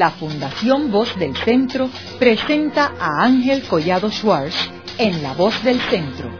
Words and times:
la 0.00 0.10
Fundación 0.12 0.90
Voz 0.90 1.14
del 1.18 1.36
Centro 1.36 1.90
presenta 2.18 2.94
a 2.98 3.22
Ángel 3.22 3.64
Collado 3.68 4.08
Schwartz 4.10 4.56
en 4.96 5.22
La 5.22 5.34
Voz 5.34 5.62
del 5.62 5.78
Centro, 5.78 6.30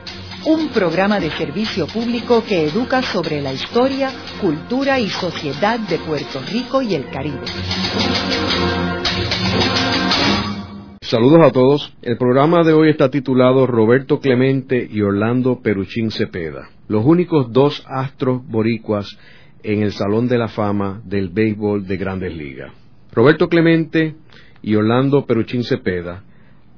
un 0.47 0.69
programa 0.69 1.21
de 1.21 1.31
servicio 1.33 1.87
público 1.87 2.43
que 2.43 2.65
educa 2.65 3.03
sobre 3.03 3.43
la 3.43 3.53
historia, 3.53 4.13
cultura 4.41 4.99
y 4.99 5.11
sociedad 5.11 5.79
de 5.79 5.99
Puerto 5.99 6.41
Rico 6.51 6.81
y 6.81 6.95
el 6.95 7.11
Caribe. 7.11 7.45
Saludos 11.03 11.41
a 11.45 11.51
todos. 11.51 11.93
El 12.01 12.17
programa 12.17 12.65
de 12.65 12.73
hoy 12.73 12.89
está 12.89 13.11
titulado 13.11 13.67
Roberto 13.67 14.21
Clemente 14.21 14.89
y 14.91 15.03
Orlando 15.03 15.61
Peruchín 15.61 16.11
Cepeda, 16.11 16.71
los 16.89 17.05
únicos 17.05 17.53
dos 17.53 17.85
astros 17.87 18.41
boricuas 18.47 19.19
en 19.63 19.83
el 19.83 19.93
Salón 19.93 20.29
de 20.29 20.39
la 20.39 20.49
Fama 20.49 21.03
del 21.05 21.29
Béisbol 21.29 21.87
de 21.87 21.97
Grandes 21.99 22.35
Ligas. 22.35 22.80
Roberto 23.13 23.49
Clemente 23.49 24.15
y 24.63 24.77
Orlando 24.77 25.27
Peruchín 25.27 25.65
Cepeda 25.65 26.23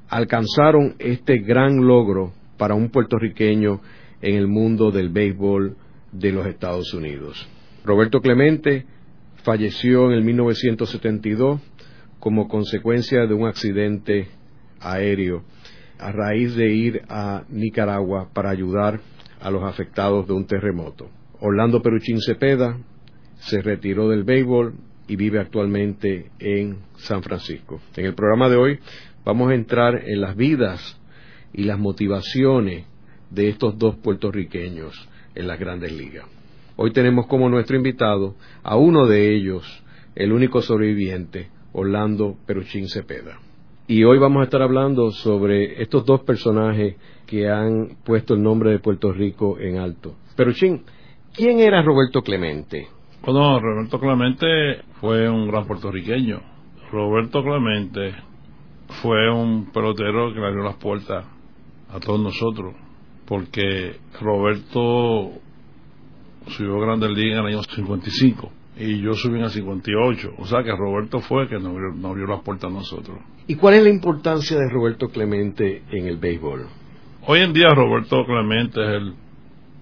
alcanzaron 0.09 0.95
este 0.99 1.39
gran 1.39 1.87
logro 1.87 2.33
para 2.57 2.75
un 2.75 2.91
puertorriqueño 2.91 3.83
en 4.23 4.37
el 4.37 4.49
mundo 4.49 4.91
del 4.91 5.11
béisbol 5.11 5.77
de 6.11 6.33
los 6.33 6.47
Estados 6.47 6.95
Unidos. 6.95 7.47
Roberto 7.85 8.21
Clemente 8.21 8.87
falleció 9.43 10.07
en 10.07 10.13
el 10.13 10.25
1972 10.25 11.61
como 12.19 12.49
consecuencia 12.49 13.27
de 13.27 13.35
un 13.35 13.47
accidente 13.47 14.29
aéreo 14.81 15.45
a 15.99 16.13
raíz 16.13 16.55
de 16.57 16.75
ir 16.75 17.03
a 17.11 17.45
Nicaragua 17.51 18.31
para 18.33 18.51
ayudar 18.51 19.01
a 19.39 19.51
los 19.51 19.65
afectados 19.65 20.27
de 20.27 20.33
un 20.33 20.47
terremoto. 20.47 21.11
Orlando 21.41 21.83
Peruchín 21.83 22.21
Cepeda 22.23 22.79
se 23.41 23.61
retiró 23.61 24.09
del 24.09 24.25
béisbol 24.25 24.75
y 25.09 25.17
vive 25.17 25.41
actualmente 25.41 26.31
en 26.39 26.79
San 26.97 27.23
Francisco. 27.23 27.81
En 27.97 28.07
el 28.07 28.15
programa 28.15 28.49
de 28.49 28.57
hoy 28.57 28.79
vamos 29.25 29.51
a 29.51 29.55
entrar 29.55 30.03
en 30.07 30.21
las 30.21 30.37
vidas 30.37 31.01
y 31.53 31.65
las 31.65 31.79
motivaciones 31.79 32.87
de 33.31 33.49
estos 33.49 33.79
dos 33.79 33.97
puertorriqueños 33.97 35.09
en 35.35 35.47
las 35.47 35.59
grandes 35.59 35.93
ligas. 35.93 36.27
Hoy 36.77 36.93
tenemos 36.93 37.27
como 37.27 37.49
nuestro 37.49 37.77
invitado 37.77 38.35
a 38.63 38.77
uno 38.77 39.07
de 39.07 39.35
ellos, 39.35 39.85
el 40.15 40.33
único 40.33 40.63
sobreviviente, 40.63 41.51
Orlando 41.73 42.37
Peruchín 42.47 42.89
Cepeda. 42.89 43.39
Y 43.87 44.05
hoy 44.05 44.19
vamos 44.19 44.41
a 44.41 44.45
estar 44.45 44.63
hablando 44.63 45.11
sobre 45.11 45.83
estos 45.83 46.05
dos 46.07 46.23
personajes 46.23 46.97
que 47.27 47.49
han 47.49 47.97
puesto 48.05 48.35
el 48.35 48.43
nombre 48.43 48.71
de 48.71 48.79
Puerto 48.79 49.13
Rico 49.13 49.59
en 49.59 49.79
alto. 49.79 50.15
Peruchín, 50.37 50.83
¿quién 51.35 51.61
era 51.61 51.83
Roberto 51.83 52.23
Clemente? 52.23 52.89
Bueno, 53.25 53.61
Roberto 53.61 54.01
Clemente 54.01 54.83
fue 55.01 55.31
un 55.31 55.47
gran 55.47 55.65
puertorriqueño. 55.65 56.41
Roberto 56.91 57.45
Clemente 57.45 58.17
fue 59.01 59.31
un 59.31 59.67
pelotero 59.67 60.35
que 60.35 60.41
le 60.41 60.47
abrió 60.49 60.65
las 60.65 60.75
puertas 60.75 61.25
a 61.89 62.01
todos 62.01 62.21
nosotros, 62.21 62.75
porque 63.25 63.95
Roberto 64.21 65.35
subió 66.49 66.79
a 66.79 66.87
Grandes 66.87 67.11
Ligas 67.11 67.39
en 67.39 67.47
el 67.47 67.55
año 67.55 67.63
55 67.63 68.53
y 68.79 69.01
yo 69.01 69.15
subí 69.15 69.39
en 69.39 69.45
el 69.45 69.51
58. 69.51 70.35
O 70.39 70.47
sea 70.47 70.65
que 70.65 70.75
Roberto 70.75 71.21
fue 71.21 71.45
el 71.45 71.49
que 71.49 71.61
nos 71.61 71.77
abrió, 72.05 72.27
las 72.27 72.41
puertas 72.41 72.73
a 72.73 72.75
nosotros. 72.75 73.19
¿Y 73.47 73.55
cuál 73.55 73.75
es 73.75 73.85
la 73.85 73.91
importancia 73.91 74.57
de 74.57 74.69
Roberto 74.69 75.11
Clemente 75.11 75.85
en 75.93 76.09
el 76.09 76.17
béisbol? 76.17 76.67
Hoy 77.29 77.39
en 77.39 77.53
día 77.53 77.69
Roberto 77.73 78.25
Clemente 78.25 78.83
es 78.83 79.01
el 79.01 79.15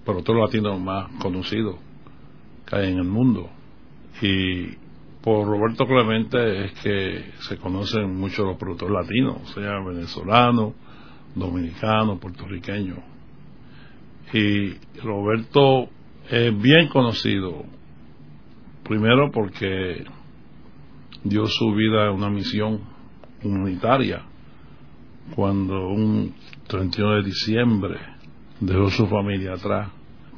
pelotero 0.05 0.41
latino 0.41 0.77
más 0.77 1.09
conocido 1.19 1.89
en 2.71 2.97
el 2.97 3.03
mundo. 3.03 3.49
Y 4.21 4.75
por 5.21 5.47
Roberto 5.47 5.85
Clemente 5.85 6.65
es 6.65 6.71
que 6.81 7.31
se 7.39 7.57
conocen 7.57 8.15
muchos 8.15 8.45
los 8.45 8.57
productores 8.57 8.93
latinos, 8.93 9.51
sea 9.53 9.79
venezolanos, 9.85 10.73
dominicanos, 11.35 12.19
puertorriqueños. 12.19 12.99
Y 14.33 14.73
Roberto 15.01 15.89
es 16.29 16.61
bien 16.61 16.87
conocido 16.87 17.65
Primero 18.91 19.31
porque 19.31 20.03
dio 21.23 21.45
su 21.45 21.73
vida 21.73 22.07
a 22.07 22.11
una 22.11 22.29
misión 22.29 22.81
humanitaria 23.41 24.23
cuando 25.35 25.87
un 25.87 26.33
31 26.67 27.15
de 27.15 27.23
diciembre 27.23 27.99
dejó 28.59 28.89
su 28.89 29.07
familia 29.07 29.53
atrás 29.53 29.91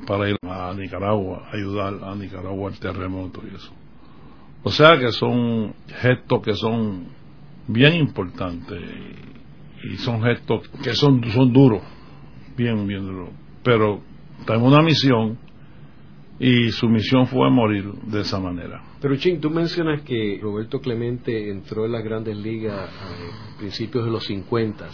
para 0.05 0.29
ir 0.29 0.37
a 0.43 0.73
Nicaragua, 0.73 1.49
ayudar 1.51 2.03
a 2.03 2.15
Nicaragua 2.15 2.69
al 2.69 2.79
terremoto 2.79 3.41
y 3.49 3.55
eso. 3.55 3.71
O 4.63 4.71
sea 4.71 4.97
que 4.97 5.11
son 5.11 5.73
gestos 5.87 6.41
que 6.41 6.53
son 6.53 7.07
bien 7.67 7.95
importantes 7.95 8.81
y 9.83 9.97
son 9.97 10.21
gestos 10.23 10.69
que 10.81 10.93
son, 10.93 11.23
son 11.31 11.51
duros, 11.51 11.81
bien, 12.55 12.87
bien 12.87 13.05
duros. 13.05 13.29
Pero 13.63 14.01
tenemos 14.45 14.71
una 14.71 14.81
misión 14.81 15.37
y 16.39 16.71
su 16.71 16.87
misión 16.87 17.27
fue 17.27 17.49
morir 17.49 17.91
de 18.07 18.21
esa 18.21 18.39
manera. 18.39 18.81
Pero 19.01 19.15
Ching, 19.17 19.39
tú 19.39 19.49
mencionas 19.49 20.01
que 20.01 20.39
Roberto 20.41 20.79
Clemente 20.79 21.49
entró 21.49 21.85
en 21.85 21.91
las 21.91 22.03
grandes 22.03 22.37
ligas 22.37 22.89
a 22.89 23.57
principios 23.57 24.05
de 24.05 24.11
los 24.11 24.23
50. 24.25 24.87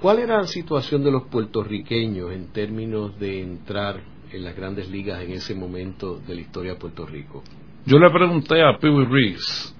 ¿Cuál 0.00 0.18
era 0.20 0.38
la 0.38 0.46
situación 0.46 1.04
de 1.04 1.10
los 1.10 1.24
puertorriqueños 1.24 2.32
en 2.32 2.52
términos 2.52 3.18
de 3.18 3.42
entrar 3.42 4.13
en 4.34 4.44
las 4.44 4.56
grandes 4.56 4.90
ligas 4.90 5.22
en 5.22 5.32
ese 5.32 5.54
momento 5.54 6.18
de 6.18 6.34
la 6.34 6.40
historia 6.40 6.72
de 6.72 6.78
Puerto 6.78 7.06
Rico? 7.06 7.42
Yo 7.86 7.98
le 7.98 8.10
pregunté 8.10 8.62
a 8.62 8.78
Pee 8.78 8.90
Reese, 9.08 9.74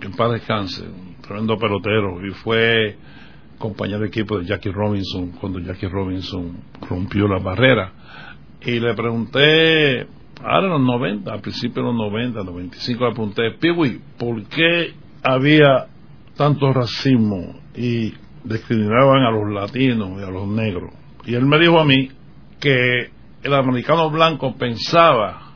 que 0.00 0.06
en 0.06 0.14
paz 0.14 0.32
descanse, 0.32 0.82
un 0.82 1.16
tremendo 1.20 1.56
pelotero, 1.56 2.26
y 2.26 2.30
fue 2.32 2.96
compañero 3.58 4.00
de 4.00 4.08
equipo 4.08 4.38
de 4.38 4.46
Jackie 4.46 4.72
Robinson 4.72 5.32
cuando 5.40 5.60
Jackie 5.60 5.86
Robinson 5.86 6.56
rompió 6.88 7.28
la 7.28 7.38
barrera. 7.38 7.92
Y 8.60 8.80
le 8.80 8.94
pregunté 8.94 10.06
ahora 10.42 10.66
en 10.66 10.70
los 10.70 10.80
90, 10.80 11.32
al 11.32 11.40
principio 11.40 11.82
de 11.82 11.88
los 11.88 11.96
90, 11.96 12.42
95, 12.42 13.04
le 13.04 13.12
pregunté, 13.12 13.50
Piwi, 13.60 14.00
¿por 14.18 14.42
qué 14.44 14.94
había 15.22 15.86
tanto 16.36 16.72
racismo 16.72 17.60
y 17.76 18.12
discriminaban 18.42 19.22
a 19.22 19.30
los 19.30 19.52
latinos 19.52 20.20
y 20.20 20.24
a 20.24 20.30
los 20.30 20.48
negros? 20.48 20.92
Y 21.24 21.34
él 21.34 21.46
me 21.46 21.58
dijo 21.60 21.78
a 21.78 21.84
mí 21.84 22.08
que 22.58 23.21
el 23.42 23.54
americano 23.54 24.10
blanco 24.10 24.54
pensaba 24.56 25.52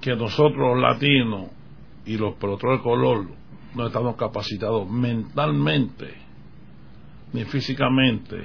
que 0.00 0.14
nosotros 0.16 0.74
los 0.74 0.78
latinos 0.78 1.48
y 2.04 2.16
los 2.16 2.34
peloteros 2.34 2.78
de 2.78 2.82
color 2.82 3.26
no 3.74 3.86
estamos 3.86 4.16
capacitados 4.16 4.88
mentalmente 4.88 6.14
ni 7.32 7.44
físicamente 7.44 8.44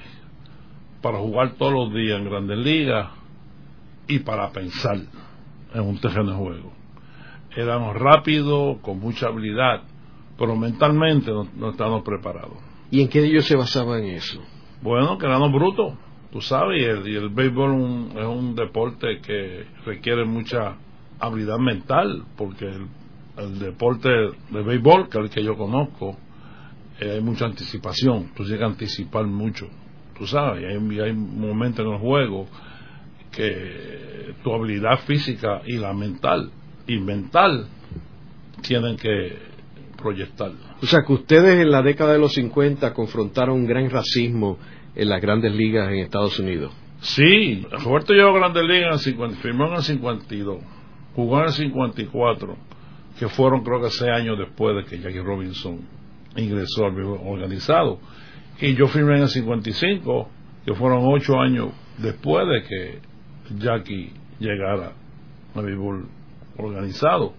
para 1.01 1.17
jugar 1.19 1.53
todos 1.53 1.73
los 1.73 1.93
días 1.93 2.19
en 2.19 2.25
grandes 2.25 2.57
ligas 2.57 3.09
y 4.07 4.19
para 4.19 4.49
pensar 4.51 4.97
en 5.73 5.81
un 5.81 5.99
terreno 5.99 6.31
de 6.31 6.37
juego. 6.37 6.73
Éramos 7.55 7.95
rápidos, 7.95 8.77
con 8.81 8.99
mucha 8.99 9.27
habilidad, 9.27 9.83
pero 10.37 10.55
mentalmente 10.55 11.31
no, 11.31 11.69
estábamos 11.69 12.03
preparados. 12.03 12.57
¿Y 12.91 13.01
en 13.01 13.07
qué 13.07 13.19
ellos 13.23 13.45
se 13.45 13.55
basaban 13.55 14.03
en 14.03 14.15
eso? 14.15 14.41
Bueno, 14.81 15.17
que 15.17 15.25
éramos 15.25 15.51
brutos, 15.51 15.93
tú 16.35 16.41
sabes, 16.41 16.81
y 16.81 17.15
el, 17.15 17.29
béisbol 17.29 18.09
es 18.13 18.25
un 18.25 18.55
deporte 18.55 19.21
que 19.21 19.63
requiere 19.85 20.25
mucha 20.25 20.75
habilidad 21.17 21.57
mental, 21.59 22.25
porque 22.35 22.65
el, 23.37 23.57
deporte 23.57 24.09
de 24.09 24.61
béisbol, 24.61 25.07
que 25.07 25.17
es 25.17 25.23
el 25.23 25.29
que 25.29 25.41
yo 25.41 25.55
conozco, 25.55 26.17
eh, 26.99 27.11
hay 27.11 27.21
mucha 27.21 27.45
anticipación, 27.45 28.33
tú 28.35 28.43
tienes 28.43 28.59
que 28.59 28.65
anticipar 28.65 29.25
mucho, 29.27 29.69
tú 30.17 30.27
sabes, 30.27 30.63
y 30.63 30.65
hay, 30.65 30.99
hay 30.99 31.13
momentos 31.13 31.85
en 31.85 31.93
el 31.93 31.99
juego 31.99 32.47
que 33.31 34.33
tu 34.43 34.53
habilidad 34.53 34.99
física 35.07 35.61
y 35.65 35.77
la 35.77 35.93
mental 35.93 36.51
y 36.85 36.99
mental 36.99 37.65
tienen 38.61 38.97
que 38.97 39.37
proyectar. 39.95 40.51
O 40.81 40.85
sea 40.85 40.99
que 41.07 41.13
ustedes 41.13 41.61
en 41.61 41.71
la 41.71 41.81
década 41.81 42.11
de 42.11 42.19
los 42.19 42.33
50 42.33 42.93
confrontaron 42.93 43.55
un 43.55 43.65
gran 43.65 43.89
racismo 43.89 44.57
en 44.95 45.09
las 45.09 45.21
grandes 45.21 45.53
ligas 45.53 45.89
en 45.89 45.99
Estados 45.99 46.39
Unidos. 46.39 46.73
Sí, 47.01 47.65
Roberto 47.83 48.13
llegó 48.13 48.29
a 48.29 48.39
grandes 48.39 48.63
ligas 48.63 48.87
en 48.87 48.93
el 48.93 48.99
50, 48.99 49.37
firmó 49.37 49.67
en 49.67 49.75
el 49.75 49.83
52, 49.83 50.57
jugó 51.15 51.39
en 51.39 51.45
el 51.45 51.51
54, 51.51 52.57
que 53.19 53.27
fueron 53.27 53.63
creo 53.63 53.81
que 53.81 53.89
seis 53.89 54.11
años 54.11 54.37
después 54.39 54.75
de 54.75 54.85
que 54.85 55.01
Jackie 55.01 55.21
Robinson 55.21 55.81
ingresó 56.35 56.85
al 56.85 56.97
organizado. 56.97 57.99
Y 58.59 58.73
yo 58.75 58.87
firmé 58.87 59.17
en 59.17 59.23
el 59.23 59.29
55, 59.29 60.29
que 60.65 60.73
fueron 60.73 61.01
ocho 61.03 61.39
años 61.39 61.69
después 61.97 62.47
de 62.47 62.63
que 62.63 62.99
Jackie 63.57 64.11
llegara 64.39 64.93
a 65.53 65.61
béisbol 65.61 66.07
organizado. 66.57 67.33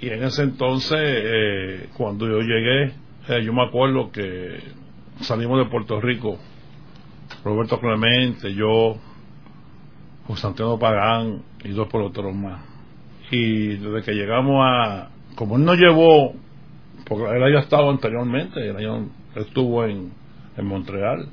Y 0.00 0.08
en 0.08 0.24
ese 0.24 0.42
entonces, 0.42 0.98
eh, 1.00 1.88
cuando 1.96 2.26
yo 2.26 2.40
llegué, 2.40 2.92
eh, 3.28 3.42
yo 3.44 3.52
me 3.52 3.64
acuerdo 3.66 4.10
que 4.10 4.60
salimos 5.20 5.58
de 5.58 5.70
Puerto 5.70 6.00
Rico, 6.00 6.38
Roberto 7.44 7.78
Clemente, 7.80 8.54
yo, 8.54 8.96
José 10.26 10.46
Antonio 10.46 10.78
Pagán 10.78 11.42
y 11.64 11.70
dos 11.70 11.88
peloteros 11.88 12.34
más. 12.34 12.62
Y 13.30 13.76
desde 13.76 14.02
que 14.02 14.12
llegamos 14.12 14.60
a, 14.64 15.08
como 15.34 15.56
él 15.56 15.64
nos 15.64 15.76
llevó 15.76 16.34
porque 17.06 17.36
él 17.36 17.42
había 17.42 17.60
estado 17.60 17.88
anteriormente, 17.88 18.68
él 18.68 19.08
estuvo 19.36 19.84
en, 19.84 20.12
en 20.56 20.66
Montreal. 20.66 21.28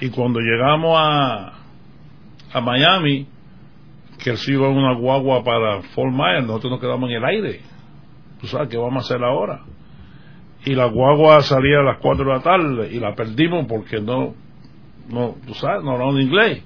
Y 0.00 0.10
cuando 0.10 0.38
llegamos 0.38 0.96
a, 0.96 1.54
a 2.52 2.60
Miami, 2.60 3.26
que 4.22 4.30
él 4.30 4.36
se 4.36 4.52
iba 4.52 4.68
una 4.68 4.94
guagua 4.94 5.42
para 5.42 5.82
Fort 5.82 6.12
Myers, 6.12 6.46
nosotros 6.46 6.72
nos 6.72 6.80
quedamos 6.80 7.10
en 7.10 7.16
el 7.16 7.24
aire. 7.24 7.60
Tú 8.40 8.46
sabes 8.46 8.68
qué 8.68 8.76
vamos 8.76 9.02
a 9.02 9.06
hacer 9.06 9.24
ahora. 9.24 9.62
Y 10.64 10.74
la 10.74 10.86
guagua 10.86 11.40
salía 11.40 11.80
a 11.80 11.82
las 11.82 11.98
4 11.98 12.24
de 12.24 12.30
la 12.30 12.40
tarde 12.40 12.90
y 12.92 13.00
la 13.00 13.14
perdimos 13.14 13.66
porque 13.66 14.00
no, 14.00 14.34
no 15.08 15.36
tú 15.46 15.54
sabes, 15.54 15.82
no 15.84 15.92
hablaban 15.92 16.20
inglés. 16.20 16.62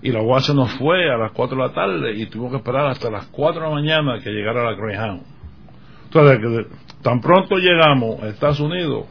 Y 0.00 0.12
la 0.12 0.20
guagua 0.20 0.42
se 0.42 0.54
nos 0.54 0.70
fue 0.74 1.12
a 1.12 1.16
las 1.16 1.32
4 1.32 1.56
de 1.56 1.62
la 1.62 1.72
tarde 1.72 2.12
y 2.16 2.26
tuvimos 2.26 2.52
que 2.52 2.58
esperar 2.58 2.86
hasta 2.86 3.10
las 3.10 3.26
4 3.26 3.60
de 3.60 3.68
la 3.68 3.74
mañana 3.74 4.20
que 4.22 4.30
llegara 4.30 4.62
la 4.62 4.74
Greyhound. 4.74 5.22
Entonces, 6.04 6.66
tan 7.02 7.20
pronto 7.20 7.56
llegamos 7.56 8.22
a 8.22 8.28
Estados 8.28 8.60
Unidos, 8.60 9.06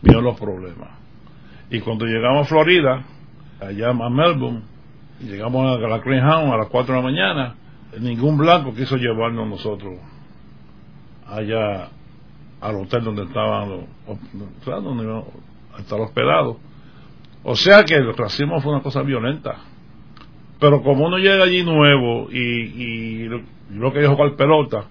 vino 0.00 0.20
los 0.20 0.38
problemas. 0.38 0.90
Y 1.70 1.80
cuando 1.80 2.06
llegamos 2.06 2.46
a 2.46 2.48
Florida, 2.48 3.04
allá 3.60 3.90
a 3.90 4.10
Melbourne, 4.10 4.62
llegamos 5.20 5.76
a 5.76 5.88
la 5.88 5.98
Greyhound 5.98 6.52
a 6.52 6.56
las 6.56 6.68
4 6.68 6.94
de 6.94 7.00
la 7.00 7.06
mañana, 7.06 7.54
ningún 8.00 8.38
blanco 8.38 8.74
quiso 8.74 8.96
llevarnos 8.96 9.48
nosotros 9.48 9.98
allá 11.26 11.88
al 12.60 12.76
hotel 12.76 13.04
donde 13.04 13.24
estaban 13.24 13.70
los, 13.70 13.80
donde 14.66 15.04
iban 15.04 15.24
a 15.76 15.80
estar 15.80 16.00
hospedados. 16.00 16.58
O 17.44 17.56
sea 17.56 17.84
que 17.84 17.94
el 17.94 18.14
racismo 18.14 18.60
fue 18.60 18.72
una 18.72 18.82
cosa 18.82 19.02
violenta. 19.02 19.56
Pero 20.60 20.82
como 20.82 21.06
uno 21.06 21.18
llega 21.18 21.44
allí 21.44 21.64
nuevo 21.64 22.28
y, 22.30 22.38
y 22.38 23.28
lo 23.70 23.92
que 23.92 24.00
dijo 24.00 24.16
con 24.16 24.36
pelota, 24.36 24.84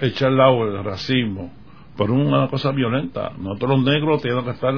echar 0.00 0.30
el 0.30 0.38
lado 0.38 0.66
del 0.66 0.82
racismo 0.82 1.52
por 1.96 2.10
una 2.10 2.48
cosa 2.48 2.72
violenta. 2.72 3.32
Nosotros 3.38 3.76
los 3.76 3.84
negros 3.84 4.22
teníamos 4.22 4.44
que 4.44 4.50
estar 4.52 4.74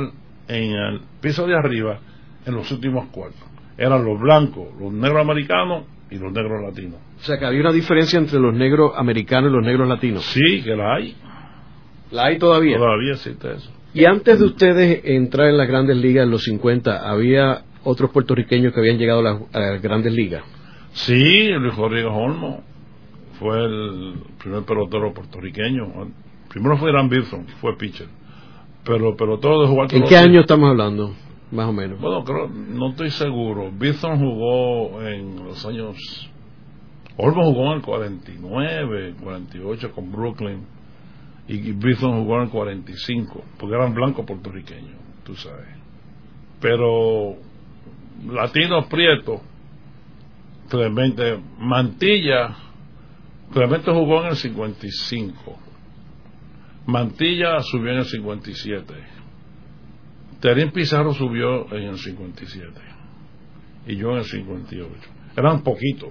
en 0.48 0.72
el 0.72 1.00
piso 1.20 1.46
de 1.46 1.56
arriba 1.56 1.98
en 2.44 2.54
los 2.54 2.70
últimos 2.70 3.06
cuartos. 3.08 3.42
Eran 3.78 4.04
los 4.04 4.18
blancos, 4.20 4.68
los 4.80 4.92
negros 4.92 5.20
americanos 5.20 5.84
y 6.10 6.18
los 6.18 6.32
negros 6.32 6.62
latinos. 6.62 7.00
O 7.18 7.22
sea 7.22 7.38
que 7.38 7.46
había 7.46 7.60
una 7.60 7.72
diferencia 7.72 8.18
entre 8.18 8.38
los 8.38 8.54
negros 8.54 8.92
americanos 8.96 9.50
y 9.50 9.54
los 9.54 9.64
negros 9.64 9.88
latinos. 9.88 10.24
Sí, 10.24 10.62
que 10.62 10.76
la 10.76 10.94
hay. 10.94 11.16
¿La 12.10 12.26
hay 12.26 12.38
todavía? 12.38 12.78
Todavía 12.78 13.12
existe 13.12 13.52
eso. 13.52 13.72
Y 13.96 14.04
antes 14.04 14.38
de 14.38 14.44
ustedes 14.44 15.00
entrar 15.04 15.48
en 15.48 15.56
las 15.56 15.66
grandes 15.66 15.96
ligas 15.96 16.24
en 16.24 16.30
los 16.30 16.42
50, 16.42 17.08
¿había 17.08 17.62
otros 17.82 18.10
puertorriqueños 18.10 18.74
que 18.74 18.80
habían 18.80 18.98
llegado 18.98 19.20
a 19.20 19.58
las, 19.58 19.80
grandes 19.80 20.12
ligas? 20.12 20.44
Sí, 20.92 21.48
Luis 21.48 21.74
Rodríguez 21.74 22.12
Olmo 22.12 22.62
fue 23.38 23.64
el 23.64 24.16
primer 24.38 24.64
pelotero 24.64 25.14
puertorriqueño. 25.14 26.10
Primero 26.50 26.76
fue 26.76 26.92
Gran 26.92 27.10
Wilson, 27.10 27.46
fue 27.62 27.74
pitcher. 27.78 28.08
Pero 28.84 29.16
pelotero 29.16 29.62
de 29.62 29.68
jugar 29.68 29.94
¿En 29.94 30.04
qué 30.04 30.18
año 30.18 30.40
estamos 30.40 30.68
hablando? 30.68 31.14
Más 31.50 31.66
o 31.66 31.72
menos. 31.72 31.98
Bueno, 31.98 32.22
creo, 32.22 32.48
no 32.48 32.90
estoy 32.90 33.08
seguro. 33.08 33.72
Wilson 33.80 34.18
jugó 34.18 35.00
en 35.00 35.42
los 35.42 35.64
años. 35.64 35.96
Olmo 37.16 37.44
jugó 37.44 37.70
en 37.70 37.78
el 37.78 37.82
49, 37.82 39.14
48 39.22 39.92
con 39.92 40.12
Brooklyn. 40.12 40.75
Y 41.48 41.72
Wilson 41.72 42.20
jugó 42.22 42.36
en 42.36 42.42
el 42.42 42.50
45, 42.50 43.44
porque 43.58 43.76
eran 43.76 43.94
blancos 43.94 44.26
puertorriqueños, 44.26 44.96
tú 45.24 45.34
sabes. 45.36 45.68
Pero 46.60 47.36
latinos 48.26 48.86
prietos, 48.86 49.40
Clemente 50.68 51.38
Mantilla 51.58 52.56
Clemente 53.52 53.90
jugó 53.92 54.22
en 54.22 54.28
el 54.28 54.36
55. 54.36 55.58
Mantilla 56.86 57.60
subió 57.60 57.92
en 57.92 57.98
el 57.98 58.04
57. 58.04 58.94
Terín 60.40 60.70
Pizarro 60.70 61.12
subió 61.14 61.72
en 61.72 61.84
el 61.84 61.98
57. 61.98 62.70
Y 63.86 63.96
yo 63.96 64.10
en 64.12 64.18
el 64.18 64.24
58. 64.24 64.90
Eran 65.36 65.62
poquitos. 65.62 66.10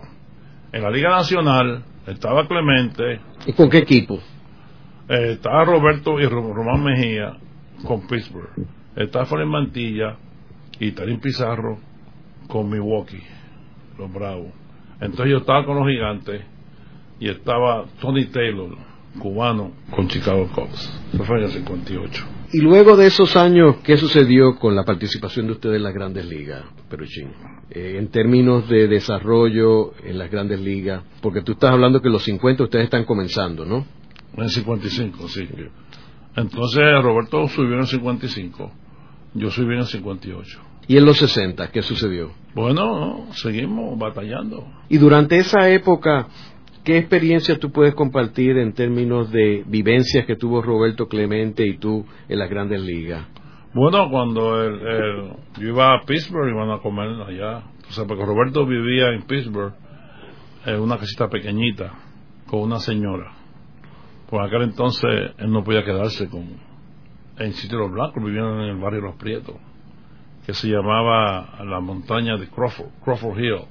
En 0.71 0.81
la 0.81 0.89
Liga 0.89 1.09
Nacional 1.09 1.83
estaba 2.07 2.47
Clemente. 2.47 3.19
¿Y 3.45 3.53
con 3.53 3.69
qué 3.69 3.79
equipo? 3.79 4.19
Eh, 5.07 5.33
estaba 5.33 5.65
Roberto 5.65 6.19
y 6.19 6.25
Román 6.25 6.83
Mejía 6.83 7.37
con 7.85 8.07
Pittsburgh. 8.07 8.49
Estaba 8.95 9.25
Fred 9.25 9.45
Mantilla 9.45 10.17
y 10.79 10.91
Terín 10.91 11.19
Pizarro 11.19 11.77
con 12.47 12.69
Milwaukee, 12.69 13.21
los 13.97 14.11
Bravos. 14.11 14.51
Entonces 14.99 15.31
yo 15.31 15.37
estaba 15.37 15.65
con 15.65 15.77
los 15.77 15.87
gigantes 15.87 16.41
y 17.19 17.29
estaba 17.29 17.85
Tony 18.01 18.25
Taylor, 18.25 18.75
cubano, 19.19 19.71
con 19.91 20.07
Chicago 20.07 20.49
Cubs. 20.53 21.01
Eso 21.13 21.23
fue 21.23 21.37
en 21.37 21.43
el 21.43 21.51
58. 21.51 22.25
Y 22.53 22.61
luego 22.61 22.95
de 22.95 23.07
esos 23.07 23.35
años, 23.35 23.77
¿qué 23.83 23.97
sucedió 23.97 24.55
con 24.55 24.75
la 24.75 24.83
participación 24.83 25.47
de 25.47 25.53
ustedes 25.53 25.77
en 25.77 25.83
las 25.83 25.93
grandes 25.93 26.25
ligas, 26.25 26.63
Peruchín? 26.89 27.31
Eh, 27.69 27.97
en 27.97 28.09
términos 28.09 28.69
de 28.69 28.87
desarrollo 28.87 29.93
en 30.03 30.17
las 30.17 30.31
grandes 30.31 30.59
ligas, 30.59 31.03
porque 31.21 31.41
tú 31.41 31.53
estás 31.53 31.71
hablando 31.71 32.01
que 32.01 32.09
los 32.09 32.23
50 32.23 32.63
ustedes 32.63 32.85
están 32.85 33.03
comenzando, 33.05 33.65
¿no? 33.65 33.85
En 34.37 34.43
el 34.43 34.49
55, 34.49 35.27
sí. 35.29 35.47
Entonces 36.35 36.83
Roberto 37.01 37.47
subió 37.47 37.73
en 37.73 37.79
el 37.79 37.87
55, 37.87 38.71
yo 39.33 39.51
subí 39.51 39.73
en 39.73 39.79
el 39.79 39.85
58. 39.85 40.59
¿Y 40.87 40.97
en 40.97 41.05
los 41.05 41.17
60 41.17 41.71
qué 41.71 41.81
sucedió? 41.81 42.31
Bueno, 42.53 43.27
seguimos 43.31 43.97
batallando. 43.97 44.67
Y 44.89 44.97
durante 44.97 45.37
esa 45.37 45.69
época, 45.69 46.27
¿Qué 46.85 46.99
experiencia 46.99 47.57
tú 47.57 47.71
puedes 47.71 47.95
compartir 47.95 48.59
en 48.59 48.73
términos 48.73 49.31
de 49.31 49.63
vivencias 49.65 50.23
que 50.27 50.35
tuvo 50.35 50.61
Roberto 50.61 51.07
Clemente 51.07 51.65
y 51.65 51.79
tú 51.79 52.05
en 52.29 52.37
las 52.37 52.47
grandes 52.47 52.79
ligas? 52.79 53.25
Bueno, 53.73 54.07
cuando 54.11 54.69
yo 55.57 55.67
iba 55.67 55.95
a 55.95 56.05
Pittsburgh, 56.05 56.47
iban 56.47 56.69
a 56.69 56.77
comer 56.77 57.09
allá. 57.27 57.63
O 57.89 57.91
sea, 57.91 58.05
porque 58.05 58.23
Roberto 58.23 58.67
vivía 58.67 59.09
en 59.13 59.23
Pittsburgh, 59.23 59.73
en 60.63 60.79
una 60.79 60.99
casita 60.99 61.27
pequeñita, 61.27 61.91
con 62.45 62.59
una 62.59 62.79
señora. 62.79 63.31
Por 64.29 64.41
aquel 64.41 64.63
entonces 64.63 65.31
él 65.37 65.51
no 65.51 65.63
podía 65.63 65.83
quedarse 65.83 66.27
con 66.29 66.45
en 67.37 67.53
sitio 67.53 67.77
de 67.79 67.83
los 67.85 67.93
blancos, 67.93 68.23
vivían 68.23 68.61
en 68.61 68.69
el 68.69 68.77
barrio 68.77 69.01
de 69.01 69.07
los 69.07 69.15
Prietos, 69.17 69.55
que 70.45 70.53
se 70.53 70.67
llamaba 70.69 71.63
la 71.65 71.81
montaña 71.81 72.37
de 72.37 72.47
Crawford, 72.47 72.87
Crawford 73.03 73.37
Hill 73.37 73.65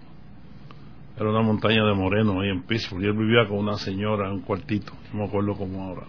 era 1.16 1.30
una 1.30 1.42
montaña 1.42 1.84
de 1.84 1.94
Moreno 1.94 2.40
ahí 2.40 2.48
en 2.48 2.64
Pittsburgh 2.64 3.02
y 3.02 3.06
él 3.06 3.12
vivía 3.12 3.46
con 3.48 3.58
una 3.58 3.74
señora 3.74 4.26
en 4.26 4.34
un 4.34 4.40
cuartito, 4.40 4.92
no 5.12 5.20
me 5.20 5.26
acuerdo 5.26 5.54
cómo 5.54 5.84
ahora. 5.84 6.06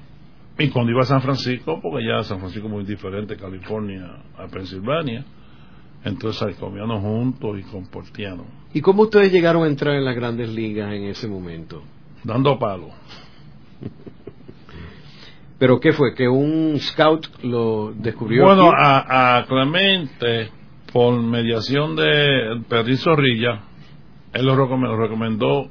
Y 0.58 0.70
cuando 0.70 0.92
iba 0.92 1.02
a 1.02 1.06
San 1.06 1.22
Francisco, 1.22 1.80
porque 1.82 2.06
ya 2.08 2.24
San 2.24 2.40
Francisco 2.40 2.68
es 2.68 2.74
muy 2.74 2.86
diferente, 2.86 3.36
California 3.36 4.24
a 4.38 4.48
Pensilvania, 4.48 5.24
entonces 6.04 6.56
comíamos 6.58 7.02
juntos 7.02 7.60
y 7.60 7.64
compartíamos. 7.64 8.48
¿Y 8.74 8.82
cómo 8.82 9.04
ustedes 9.04 9.32
llegaron 9.32 9.64
a 9.64 9.68
entrar 9.68 9.96
en 9.96 10.06
las 10.06 10.16
grandes 10.16 10.50
ligas 10.50 10.92
en 10.92 11.04
ese 11.04 11.28
momento? 11.28 11.84
Dando 12.24 12.58
palo. 12.58 12.90
¿Pero 15.58 15.80
qué 15.80 15.94
fue? 15.94 16.14
¿Que 16.14 16.28
un 16.28 16.78
scout 16.80 17.28
lo 17.44 17.94
descubrió? 17.94 18.46
Bueno, 18.46 18.72
a, 18.76 19.38
a, 19.38 19.46
Clemente, 19.46 20.50
por 20.92 21.22
mediación 21.22 21.96
de 21.96 22.62
Pedro 22.68 22.98
Zorrilla, 22.98 23.62
él 24.34 24.46
lo 24.46 24.56
recomendó, 24.56 25.70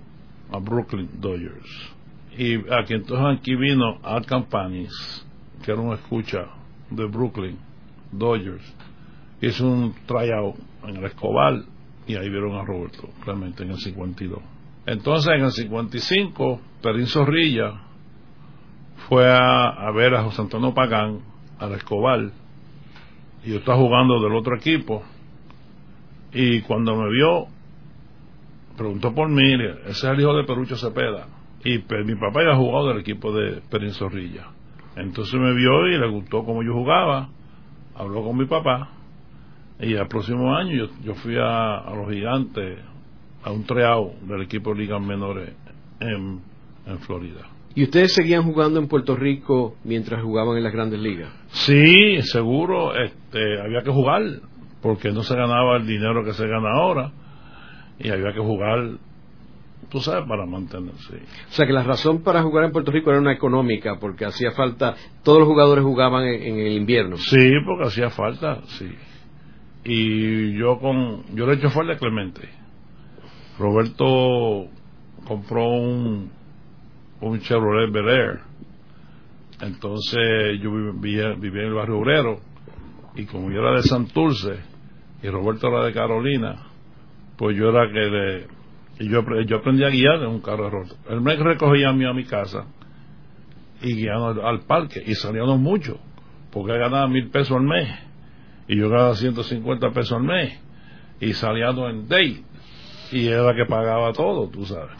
a 0.51 0.59
Brooklyn 0.59 1.09
Dodgers. 1.21 1.93
Y 2.37 2.57
aquí 2.73 2.95
entonces 2.95 3.39
aquí 3.39 3.55
vino 3.55 3.99
Al 4.03 4.25
Campanis, 4.25 5.27
que 5.65 5.73
era 5.73 5.81
un 5.81 5.93
escucha 5.93 6.47
de 6.91 7.05
Brooklyn 7.07 7.59
Dodgers. 8.11 8.65
Hizo 9.41 9.69
un 9.69 9.95
tryout 10.07 10.57
en 10.87 10.97
el 10.97 11.05
Escobar 11.05 11.63
y 12.07 12.17
ahí 12.17 12.29
vieron 12.29 12.57
a 12.57 12.65
Roberto, 12.65 13.09
realmente 13.25 13.65
en 13.65 13.71
el 13.71 13.79
52. 13.79 14.39
Entonces 14.87 15.33
en 15.35 15.45
el 15.45 15.51
55, 15.51 16.61
Perín 16.83 17.07
Zorrilla 17.07 17.81
fue 19.09 19.27
a, 19.31 19.69
a, 19.69 19.91
ver 19.91 20.15
a 20.15 20.23
José 20.25 20.43
Antonio 20.43 20.73
Pagán, 20.75 21.21
al 21.59 21.73
Escobar, 21.73 22.31
y 23.45 23.51
yo 23.51 23.59
estaba 23.59 23.79
jugando 23.79 24.21
del 24.21 24.35
otro 24.35 24.57
equipo. 24.57 25.03
Y 26.33 26.63
cuando 26.63 26.97
me 26.97 27.11
vio, 27.11 27.47
preguntó 28.77 29.15
por 29.15 29.29
mí, 29.29 29.55
ese 29.87 29.91
es 29.91 30.05
el 30.05 30.21
hijo 30.21 30.35
de 30.35 30.45
Perucho 30.45 30.77
Cepeda. 30.77 31.27
Y 31.65 31.79
mi 32.05 32.15
papá 32.17 32.41
había 32.41 32.57
jugado 32.57 32.89
del 32.89 32.99
equipo 32.99 33.33
de 33.33 33.63
Perín 33.71 33.93
Zorrilla. 33.93 34.49
Entonces 34.97 35.35
me 35.35 35.55
vio 35.55 35.87
y 35.89 35.99
le 35.99 36.09
gustó 36.09 36.45
cómo 36.45 36.63
yo 36.63 36.73
jugaba, 36.73 37.29
habló 37.95 38.23
con 38.23 38.37
mi 38.37 38.47
papá. 38.47 38.91
Y 39.81 39.97
al 39.97 40.09
próximo 40.09 40.55
año 40.55 40.89
yo, 41.03 41.15
fui 41.15 41.37
a, 41.39 41.85
los 41.95 42.11
gigantes, 42.11 42.79
a 43.43 43.51
un 43.51 43.65
treado 43.65 44.13
del 44.23 44.43
equipo 44.43 44.73
de 44.73 44.81
ligas 44.81 45.01
menores 45.01 45.55
en, 46.01 46.41
en 46.87 46.99
Florida. 47.01 47.54
¿Y 47.75 47.85
ustedes 47.85 48.15
seguían 48.15 48.45
jugando 48.45 48.79
en 48.79 48.89
Puerto 48.89 49.17
Rico 49.17 49.77
mientras 49.85 50.23
jugaban 50.23 50.57
en 50.57 50.65
las 50.65 50.73
grandes 50.73 51.01
ligas? 51.01 51.31
Sí, 51.49 52.23
seguro, 52.23 52.95
este, 52.97 53.61
había 53.61 53.83
que 53.83 53.91
jugar, 53.91 54.23
porque 54.81 55.11
no 55.11 55.23
se 55.23 55.35
ganaba 55.35 55.77
el 55.77 55.87
dinero 55.87 56.25
que 56.25 56.33
se 56.35 56.47
gana 56.47 56.71
ahora 56.73 57.13
y 57.99 58.11
había 58.11 58.33
que 58.33 58.41
jugar 58.41 58.99
tú 59.95 60.01
sabes, 60.01 60.27
para 60.29 60.45
mantenerse. 60.45 61.17
O 61.17 61.53
sea 61.53 61.67
que 61.67 61.73
la 61.73 61.85
razón 61.85 62.23
para 62.23 62.43
jugar 62.43 62.65
en 62.65 62.73
Puerto 62.73 62.91
Rico 62.91 63.11
era 63.11 63.21
una 63.21 63.33
económica, 63.33 63.99
porque 64.01 64.25
hacía 64.25 64.51
falta, 64.51 64.97
todos 65.23 65.39
los 65.39 65.49
jugadores 65.49 65.85
jugaban 65.85 66.25
en, 66.25 66.59
el 66.59 66.73
invierno. 66.73 67.17
Sí, 67.17 67.53
porque 67.65 67.85
hacía 67.85 68.11
falta, 68.11 68.61
sí. 68.67 68.89
Y 69.85 70.59
yo 70.59 70.79
con, 70.81 71.25
yo 71.37 71.47
le 71.47 71.53
he 71.53 71.57
hecho 71.57 71.71
falta 71.71 71.93
a 71.93 71.97
Clemente. 71.97 72.49
Roberto 73.57 74.67
compró 75.27 75.69
un, 75.69 76.31
un 77.29 77.41
Chevrolet 77.41 77.91
Bel 77.91 78.09
Air. 78.09 78.41
Entonces 79.61 80.61
yo 80.61 80.71
vivía, 80.93 81.35
vivía 81.35 81.63
en 81.63 81.69
el 81.69 81.75
barrio 81.75 81.99
obrero 81.99 82.41
y 83.15 83.25
como 83.25 83.51
yo 83.51 83.61
era 83.61 83.77
de 83.77 83.83
Santurce 83.83 84.59
y 85.23 85.29
Roberto 85.29 85.69
era 85.69 85.85
de 85.85 85.93
Carolina, 85.93 86.57
pues 87.37 87.57
yo 87.57 87.71
era 87.71 87.91
que 87.91 87.99
de, 87.99 88.47
y 88.99 89.09
yo, 89.09 89.23
yo 89.47 89.57
aprendí 89.57 89.85
a 89.85 89.89
guiar 89.89 90.17
en 90.23 90.29
un 90.29 90.41
carro 90.41 90.65
de 90.65 90.71
roto. 90.71 90.97
Él 91.09 91.21
me 91.21 91.37
recogía 91.37 91.91
a 91.91 91.93
mí 91.93 92.05
a 92.05 92.13
mi 92.13 92.25
casa 92.25 92.67
y 93.81 93.95
guiando 93.95 94.47
al, 94.47 94.61
parque 94.61 95.03
y 95.05 95.15
salíamos 95.15 95.59
mucho 95.59 95.99
porque 96.51 96.77
ganaba 96.77 97.07
mil 97.09 97.31
pesos 97.31 97.57
al 97.57 97.65
mes 97.65 97.89
y 98.69 98.77
yo 98.77 98.89
ganaba 98.89 99.15
150 99.15 99.91
pesos 99.91 100.13
al 100.13 100.25
mes 100.25 100.61
y 101.21 101.33
salíamos 101.33 101.91
en 101.91 102.09
date 102.09 102.43
y 103.13 103.29
era 103.29 103.55
que 103.55 103.67
pagaba 103.67 104.13
todo, 104.13 104.49
tú 104.49 104.65
sabes, 104.67 104.97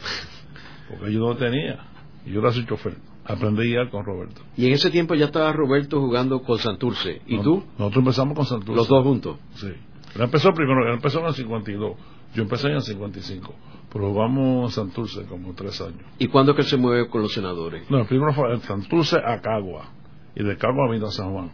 porque 0.89 1.11
yo 1.11 1.19
no 1.19 1.35
tenía. 1.35 1.94
Y 2.25 2.31
yo 2.31 2.39
era 2.39 2.51
su 2.51 2.63
chofer. 2.63 2.97
Aprendí 3.23 3.61
a 3.61 3.65
guiar 3.65 3.89
con 3.89 4.05
Roberto. 4.05 4.41
Y 4.57 4.67
en 4.67 4.73
ese 4.73 4.89
tiempo 4.89 5.15
ya 5.15 5.25
estaba 5.25 5.51
Roberto 5.51 5.99
jugando 5.99 6.41
con 6.41 6.57
Santurce. 6.57 7.21
¿Y 7.25 7.39
tú? 7.39 7.63
Nosotros 7.77 7.97
empezamos 7.97 8.35
con 8.35 8.45
Santurce. 8.45 8.75
¿Los 8.75 8.87
dos 8.87 9.03
juntos? 9.03 9.37
Sí. 9.55 9.67
Él 9.67 10.21
empezó 10.21 10.53
primero, 10.53 10.87
él 10.87 10.93
empezó 10.93 11.19
en 11.19 11.25
el 11.27 11.33
52. 11.33 11.97
Yo 12.33 12.43
empecé 12.43 12.67
en 12.67 12.75
el 12.75 12.81
55. 12.81 13.53
Pero 13.91 14.09
jugamos 14.11 14.73
Santurce 14.73 15.25
como 15.25 15.53
tres 15.53 15.79
años. 15.81 16.01
¿Y 16.19 16.27
cuándo 16.27 16.51
es 16.51 16.57
que 16.57 16.63
se 16.63 16.77
mueve 16.77 17.07
con 17.07 17.21
los 17.21 17.33
senadores? 17.33 17.89
No, 17.89 17.99
el 17.99 18.07
primero 18.07 18.33
fue 18.33 18.53
en 18.53 18.59
Santurce 18.61 19.17
a 19.17 19.39
Cagua. 19.41 19.89
Y 20.35 20.43
de 20.43 20.57
Cagua 20.57 20.91
vino 20.91 21.07
a 21.07 21.11
San 21.11 21.31
Juan. 21.31 21.51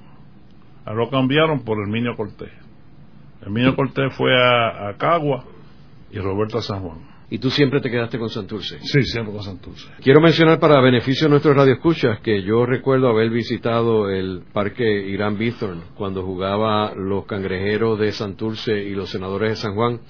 A 0.85 0.93
lo 0.93 1.09
cambiaron 1.09 1.63
por 1.63 1.77
el 1.79 1.91
Minio 1.91 2.15
Cortés. 2.15 2.51
El 3.45 3.51
Minio 3.51 3.75
Cortés 3.75 4.13
fue 4.15 4.35
a, 4.35 4.89
a 4.89 4.97
Cagua 4.97 5.45
y 6.11 6.19
Roberto 6.19 6.57
a 6.57 6.61
San 6.61 6.81
Juan. 6.81 7.10
¿Y 7.33 7.39
tú 7.39 7.49
siempre 7.49 7.79
te 7.79 7.89
quedaste 7.89 8.19
con 8.19 8.29
Santurce? 8.29 8.77
Sí, 8.81 9.03
siempre 9.03 9.33
con 9.33 9.41
Santurce. 9.41 9.87
Quiero 10.03 10.19
mencionar 10.19 10.59
para 10.59 10.81
beneficio 10.81 11.27
de 11.27 11.29
nuestros 11.29 11.55
radioescuchas 11.55 12.19
que 12.19 12.43
yo 12.43 12.65
recuerdo 12.65 13.07
haber 13.07 13.29
visitado 13.29 14.09
el 14.09 14.41
parque 14.51 14.83
Irán 15.07 15.37
Bithorn 15.37 15.81
cuando 15.95 16.23
jugaba 16.23 16.93
los 16.93 17.25
cangrejeros 17.25 17.97
de 17.99 18.11
Santurce 18.11 18.83
y 18.83 18.89
los 18.89 19.11
senadores 19.11 19.51
de 19.51 19.55
San 19.55 19.75
Juan 19.75 20.01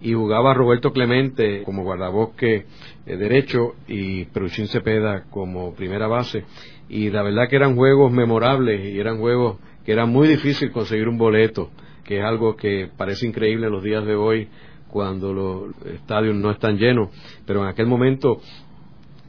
y 0.00 0.12
jugaba 0.12 0.54
Roberto 0.54 0.92
Clemente 0.92 1.64
como 1.64 1.82
guardabosque 1.82 2.66
eh, 3.06 3.16
derecho 3.16 3.74
y 3.88 4.26
Peruchín 4.26 4.68
Cepeda 4.68 5.24
como 5.30 5.74
primera 5.74 6.06
base 6.06 6.44
y 6.88 7.10
la 7.10 7.24
verdad 7.24 7.48
que 7.50 7.56
eran 7.56 7.74
juegos 7.74 8.12
memorables 8.12 8.94
y 8.94 9.00
eran 9.00 9.18
juegos 9.18 9.58
que 9.84 9.90
era 9.90 10.06
muy 10.06 10.28
difícil 10.28 10.70
conseguir 10.70 11.08
un 11.08 11.18
boleto 11.18 11.72
que 12.04 12.20
es 12.20 12.24
algo 12.24 12.54
que 12.54 12.88
parece 12.96 13.26
increíble 13.26 13.66
en 13.66 13.72
los 13.72 13.82
días 13.82 14.06
de 14.06 14.14
hoy 14.14 14.48
cuando 14.88 15.32
los 15.32 15.86
estadios 15.86 16.34
no 16.34 16.50
están 16.50 16.78
llenos, 16.78 17.10
pero 17.46 17.62
en 17.62 17.68
aquel 17.68 17.86
momento 17.86 18.40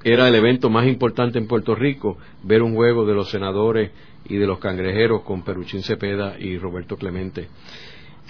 era 0.04 0.28
el 0.28 0.36
evento 0.36 0.70
más 0.70 0.88
importante 0.88 1.38
en 1.38 1.48
Puerto 1.48 1.76
Rico, 1.76 2.18
ver 2.44 2.62
un 2.62 2.76
juego 2.76 3.06
de 3.06 3.14
los 3.14 3.30
senadores 3.30 3.92
y 4.26 4.38
de 4.38 4.48
los 4.48 4.60
cangrejeros 4.60 5.22
con 5.24 5.44
Peruchín 5.44 5.84
Cepeda 5.84 6.38
y 6.40 6.58
Roberto 6.58 6.96
Clemente. 6.98 7.50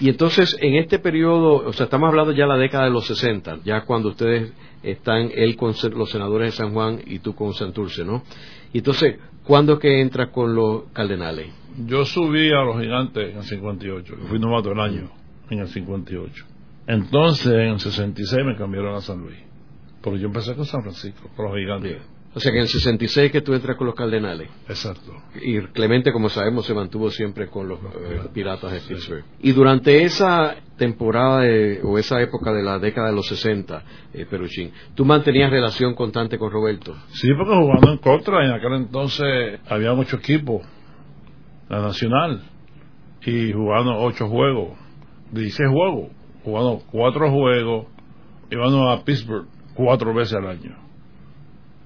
Y 0.00 0.08
entonces, 0.08 0.56
en 0.60 0.76
este 0.76 0.98
periodo, 0.98 1.56
o 1.56 1.72
sea, 1.74 1.84
estamos 1.84 2.08
hablando 2.08 2.32
ya 2.32 2.44
de 2.44 2.48
la 2.48 2.56
década 2.56 2.84
de 2.84 2.90
los 2.90 3.06
60, 3.06 3.58
ya 3.64 3.82
cuando 3.82 4.08
ustedes 4.08 4.52
están, 4.82 5.30
él 5.34 5.56
con 5.56 5.74
los 5.94 6.10
senadores 6.10 6.52
de 6.52 6.56
San 6.56 6.72
Juan 6.72 7.00
y 7.06 7.18
tú 7.18 7.34
con 7.34 7.52
Santurce, 7.52 8.02
¿no? 8.02 8.22
Y 8.72 8.78
entonces, 8.78 9.18
¿cuándo 9.44 9.74
es 9.74 9.78
que 9.78 10.00
entras 10.00 10.30
con 10.30 10.54
los 10.54 10.84
cardenales? 10.94 11.52
Yo 11.86 12.06
subí 12.06 12.50
a 12.50 12.62
los 12.62 12.80
gigantes 12.80 13.30
en 13.30 13.36
el 13.36 13.44
58, 13.44 14.16
fui 14.28 14.38
novato 14.38 14.70
del 14.70 14.80
año 14.80 15.10
en 15.50 15.58
el 15.58 15.68
58. 15.68 16.49
Entonces, 16.90 17.52
en 17.52 17.68
el 17.68 17.78
66 17.78 18.44
me 18.44 18.56
cambiaron 18.56 18.96
a 18.96 19.00
San 19.00 19.20
Luis. 19.20 19.38
Porque 20.02 20.18
yo 20.18 20.26
empecé 20.26 20.56
con 20.56 20.64
San 20.64 20.82
Francisco, 20.82 21.30
con 21.36 21.46
los 21.46 21.54
gigantes. 21.54 22.02
O 22.34 22.40
sea 22.40 22.50
que 22.50 22.58
en 22.58 22.62
el 22.62 22.68
66 22.68 23.30
que 23.30 23.42
tú 23.42 23.54
entras 23.54 23.76
con 23.76 23.86
los 23.86 23.94
Cardenales. 23.94 24.48
Exacto. 24.68 25.12
Y 25.40 25.60
Clemente, 25.68 26.12
como 26.12 26.28
sabemos, 26.28 26.66
se 26.66 26.74
mantuvo 26.74 27.10
siempre 27.10 27.48
con 27.48 27.68
los 27.68 27.78
eh, 27.78 28.22
Piratas 28.32 28.72
de 28.72 28.80
Pittsburgh. 28.80 29.24
Y 29.40 29.52
durante 29.52 30.02
esa 30.02 30.56
temporada 30.76 31.44
o 31.84 31.96
esa 31.96 32.20
época 32.20 32.52
de 32.52 32.62
la 32.64 32.80
década 32.80 33.10
de 33.10 33.14
los 33.14 33.26
60, 33.28 33.84
eh, 34.12 34.26
Peruchín, 34.28 34.72
¿tú 34.96 35.04
mantenías 35.04 35.50
relación 35.50 35.94
constante 35.94 36.38
con 36.38 36.50
Roberto? 36.50 36.96
Sí, 37.08 37.28
porque 37.36 37.54
jugando 37.54 37.92
en 37.92 37.98
contra, 37.98 38.44
en 38.44 38.52
aquel 38.52 38.74
entonces 38.74 39.60
había 39.68 39.94
muchos 39.94 40.18
equipos, 40.18 40.62
la 41.68 41.82
Nacional, 41.82 42.42
y 43.24 43.52
jugando 43.52 43.96
ocho 43.98 44.28
juegos, 44.28 44.78
16 45.32 45.68
juegos 45.68 46.19
jugando 46.44 46.82
cuatro 46.90 47.30
juegos, 47.30 47.86
íbamos 48.50 48.98
a 48.98 49.04
Pittsburgh 49.04 49.46
cuatro 49.74 50.14
veces 50.14 50.34
al 50.34 50.46
año. 50.46 50.76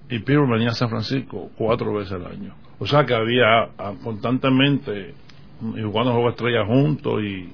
Y 0.09 0.19
Pittsburgh 0.19 0.51
venía 0.51 0.71
a 0.71 0.75
San 0.75 0.89
Francisco 0.89 1.51
cuatro 1.57 1.95
veces 1.95 2.13
al 2.13 2.27
año. 2.27 2.55
O 2.79 2.87
sea 2.87 3.05
que 3.05 3.15
había 3.15 3.71
ah, 3.79 3.95
constantemente 4.03 5.15
jugando 5.61 6.13
juegos 6.13 6.33
estrellas 6.33 6.67
juntos 6.67 7.23
y 7.23 7.53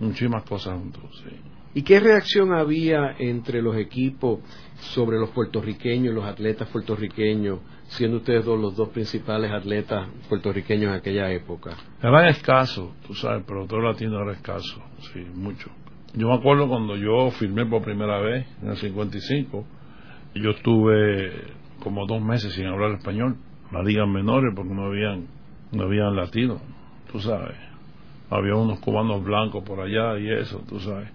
muchísimas 0.00 0.44
cosas 0.44 0.78
juntos. 0.78 1.22
Sí. 1.24 1.36
¿Y 1.74 1.82
qué 1.82 2.00
reacción 2.00 2.52
había 2.52 3.14
entre 3.18 3.62
los 3.62 3.76
equipos 3.76 4.40
sobre 4.76 5.18
los 5.18 5.30
puertorriqueños, 5.30 6.14
los 6.14 6.24
atletas 6.24 6.68
puertorriqueños, 6.68 7.60
siendo 7.88 8.18
ustedes 8.18 8.44
dos 8.44 8.60
los 8.60 8.76
dos 8.76 8.90
principales 8.90 9.50
atletas 9.50 10.06
puertorriqueños 10.28 10.90
en 10.90 10.94
aquella 10.94 11.30
época? 11.30 11.76
Era 12.02 12.28
escaso, 12.28 12.92
tú 13.06 13.14
sabes, 13.14 13.44
pero 13.46 13.66
todo 13.66 13.80
latino 13.80 14.20
era 14.22 14.32
escaso, 14.32 14.82
sí, 15.12 15.20
mucho. 15.34 15.70
Yo 16.14 16.28
me 16.28 16.34
acuerdo 16.34 16.68
cuando 16.68 16.96
yo 16.96 17.30
firmé 17.30 17.64
por 17.64 17.82
primera 17.82 18.20
vez, 18.20 18.46
en 18.62 18.68
el 18.68 18.76
55, 18.76 19.64
yo 20.34 20.50
estuve 20.50 21.32
como 21.82 22.06
dos 22.06 22.20
meses 22.20 22.52
sin 22.52 22.66
hablar 22.66 22.92
español, 22.92 23.36
las 23.72 23.82
ligas 23.84 24.06
menores, 24.06 24.52
porque 24.54 24.74
no 24.74 24.84
habían, 24.84 25.26
no 25.72 25.84
habían 25.84 26.14
latinos, 26.14 26.60
tú 27.10 27.18
sabes. 27.18 27.56
Había 28.28 28.54
unos 28.54 28.78
cubanos 28.80 29.24
blancos 29.24 29.64
por 29.64 29.80
allá 29.80 30.18
y 30.18 30.30
eso, 30.30 30.62
tú 30.68 30.80
sabes. 30.80 31.08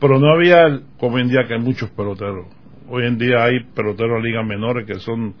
Pero 0.00 0.20
no 0.20 0.30
había, 0.30 0.82
como 0.98 1.16
hoy 1.16 1.22
en 1.22 1.28
día, 1.30 1.44
que 1.48 1.54
hay 1.54 1.60
muchos 1.60 1.90
peloteros. 1.90 2.46
Hoy 2.88 3.06
en 3.06 3.18
día 3.18 3.42
hay 3.42 3.64
peloteros 3.74 4.22
de 4.22 4.28
ligas 4.28 4.46
menores 4.46 4.86
que 4.86 5.00
son 5.00 5.34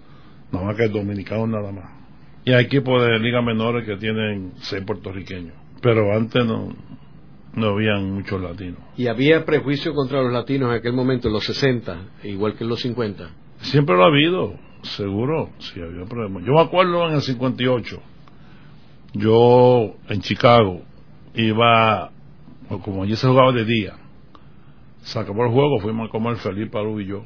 nada 0.50 0.66
más 0.66 0.76
que 0.76 0.88
dominicanos 0.88 1.48
nada 1.48 1.70
más. 1.70 1.90
Y 2.44 2.52
hay 2.52 2.64
equipos 2.64 3.00
de 3.02 3.18
ligas 3.20 3.44
menores 3.44 3.86
que 3.86 3.96
tienen 3.96 4.54
seis 4.56 4.82
puertorriqueños. 4.84 5.54
Pero 5.80 6.12
antes 6.16 6.44
no, 6.44 6.74
no 7.58 7.68
habían 7.68 8.12
muchos 8.12 8.40
latinos. 8.40 8.78
¿Y 8.96 9.06
había 9.06 9.44
prejuicio 9.44 9.94
contra 9.94 10.22
los 10.22 10.32
latinos 10.32 10.70
en 10.70 10.76
aquel 10.76 10.92
momento, 10.92 11.28
en 11.28 11.34
los 11.34 11.44
60, 11.44 11.98
igual 12.24 12.54
que 12.54 12.64
en 12.64 12.70
los 12.70 12.80
50? 12.80 13.30
Siempre 13.58 13.96
lo 13.96 14.04
ha 14.04 14.08
habido, 14.08 14.54
seguro, 14.82 15.50
sí 15.58 15.80
había 15.80 16.04
problemas. 16.04 16.44
Yo 16.44 16.52
me 16.52 16.60
acuerdo 16.60 17.08
en 17.08 17.14
el 17.16 17.22
58, 17.22 18.00
yo 19.14 19.94
en 20.08 20.20
Chicago 20.20 20.82
iba, 21.34 22.10
como 22.84 23.02
allí 23.02 23.16
se 23.16 23.26
jugaba 23.26 23.52
de 23.52 23.64
día, 23.64 23.94
se 25.00 25.18
acabó 25.18 25.44
el 25.44 25.52
juego, 25.52 25.80
fuimos 25.80 26.08
a 26.08 26.10
comer 26.10 26.36
Felipe 26.36 26.78
Alú 26.78 27.00
y 27.00 27.06
yo, 27.06 27.22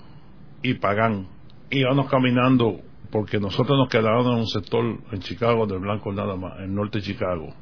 y 0.62 0.74
Pagán, 0.74 1.26
íbamos 1.70 2.08
caminando, 2.08 2.80
porque 3.10 3.38
nosotros 3.38 3.76
nos 3.78 3.88
quedábamos 3.88 4.32
en 4.32 4.38
un 4.40 4.46
sector 4.46 4.84
en 5.12 5.20
Chicago 5.20 5.66
del 5.66 5.80
Blanco 5.80 6.12
nada 6.12 6.36
más, 6.36 6.58
en 6.60 6.74
norte 6.74 6.98
de 6.98 7.04
Chicago 7.04 7.54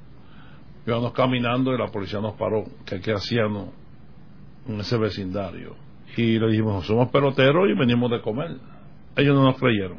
íbamos 0.86 1.12
caminando 1.12 1.74
y 1.74 1.78
la 1.78 1.88
policía 1.88 2.20
nos 2.20 2.34
paró, 2.34 2.64
que 2.86 3.00
qué 3.00 3.12
hacíamos 3.12 3.70
en 4.66 4.80
ese 4.80 4.96
vecindario. 4.98 5.74
Y 6.16 6.38
le 6.38 6.48
dijimos, 6.48 6.86
somos 6.86 7.10
peloteros 7.10 7.68
y 7.68 7.78
venimos 7.78 8.10
de 8.10 8.20
comer. 8.20 8.56
Ellos 9.16 9.34
no 9.34 9.44
nos 9.44 9.58
creyeron. 9.58 9.98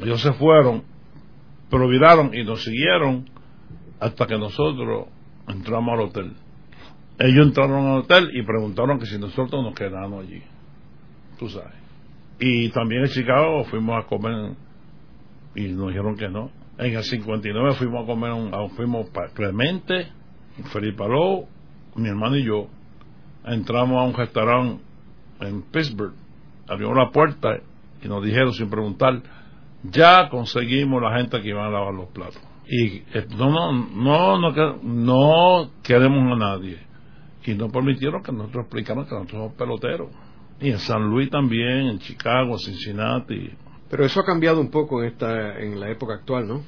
Ellos 0.00 0.20
se 0.20 0.32
fueron, 0.32 0.82
pero 1.70 1.88
viraron 1.88 2.34
y 2.34 2.44
nos 2.44 2.62
siguieron 2.64 3.28
hasta 4.00 4.26
que 4.26 4.38
nosotros 4.38 5.08
entramos 5.46 5.92
al 5.92 6.00
hotel. 6.06 6.32
Ellos 7.18 7.46
entraron 7.46 7.86
al 7.86 7.98
hotel 7.98 8.30
y 8.34 8.42
preguntaron 8.42 8.98
que 8.98 9.06
si 9.06 9.18
nosotros 9.18 9.62
nos 9.62 9.74
quedábamos 9.74 10.24
allí. 10.24 10.42
Tú 11.38 11.48
sabes. 11.48 11.74
Y 12.40 12.70
también 12.70 13.02
en 13.02 13.10
Chicago 13.10 13.64
fuimos 13.64 14.04
a 14.04 14.06
comer 14.06 14.52
y 15.54 15.68
nos 15.68 15.88
dijeron 15.88 16.16
que 16.16 16.28
no. 16.28 16.50
En 16.76 16.94
el 16.94 17.04
59 17.04 17.74
fuimos 17.74 18.02
a 18.02 18.06
comer, 18.06 18.32
un, 18.32 18.70
fuimos 18.70 19.08
para 19.10 19.28
Clemente, 19.32 20.08
Felipe 20.72 21.04
Aló, 21.04 21.46
mi 21.94 22.08
hermano 22.08 22.36
y 22.36 22.44
yo. 22.44 22.68
Entramos 23.44 23.96
a 23.98 24.02
un 24.04 24.14
restaurante 24.14 24.82
en 25.40 25.62
Pittsburgh, 25.62 26.14
abrimos 26.66 26.96
la 26.96 27.10
puerta 27.10 27.58
y 28.02 28.08
nos 28.08 28.24
dijeron 28.24 28.52
sin 28.52 28.70
preguntar, 28.70 29.22
ya 29.84 30.28
conseguimos 30.30 31.00
la 31.00 31.16
gente 31.16 31.40
que 31.40 31.48
iba 31.48 31.66
a 31.66 31.70
lavar 31.70 31.94
los 31.94 32.08
platos. 32.08 32.40
Y 32.66 32.96
eh, 33.12 33.26
no, 33.36 33.50
no, 33.50 34.38
no, 34.38 34.50
no, 34.50 34.78
no 34.82 35.70
queremos 35.82 36.32
a 36.32 36.36
nadie. 36.36 36.78
Y 37.44 37.54
no 37.54 37.68
permitieron 37.68 38.22
que 38.22 38.32
nosotros 38.32 38.64
explicaran 38.64 39.04
que 39.04 39.14
nosotros 39.14 39.38
somos 39.38 39.52
peloteros. 39.54 40.08
Y 40.60 40.70
en 40.70 40.78
San 40.78 41.02
Luis 41.02 41.28
también, 41.30 41.88
en 41.88 41.98
Chicago, 41.98 42.58
Cincinnati. 42.58 43.50
Pero 43.94 44.06
eso 44.06 44.18
ha 44.18 44.24
cambiado 44.24 44.60
un 44.60 44.72
poco 44.72 45.04
en, 45.04 45.10
esta, 45.10 45.56
en 45.60 45.78
la 45.78 45.88
época 45.88 46.14
actual, 46.14 46.48
¿no? 46.48 46.62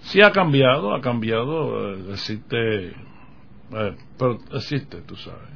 Sí 0.00 0.20
ha 0.20 0.32
cambiado, 0.32 0.92
ha 0.96 1.00
cambiado. 1.00 1.94
Eh, 1.94 2.06
existe, 2.10 2.86
eh, 2.88 3.96
pero 4.18 4.40
existe, 4.52 5.00
tú 5.02 5.14
sabes. 5.14 5.48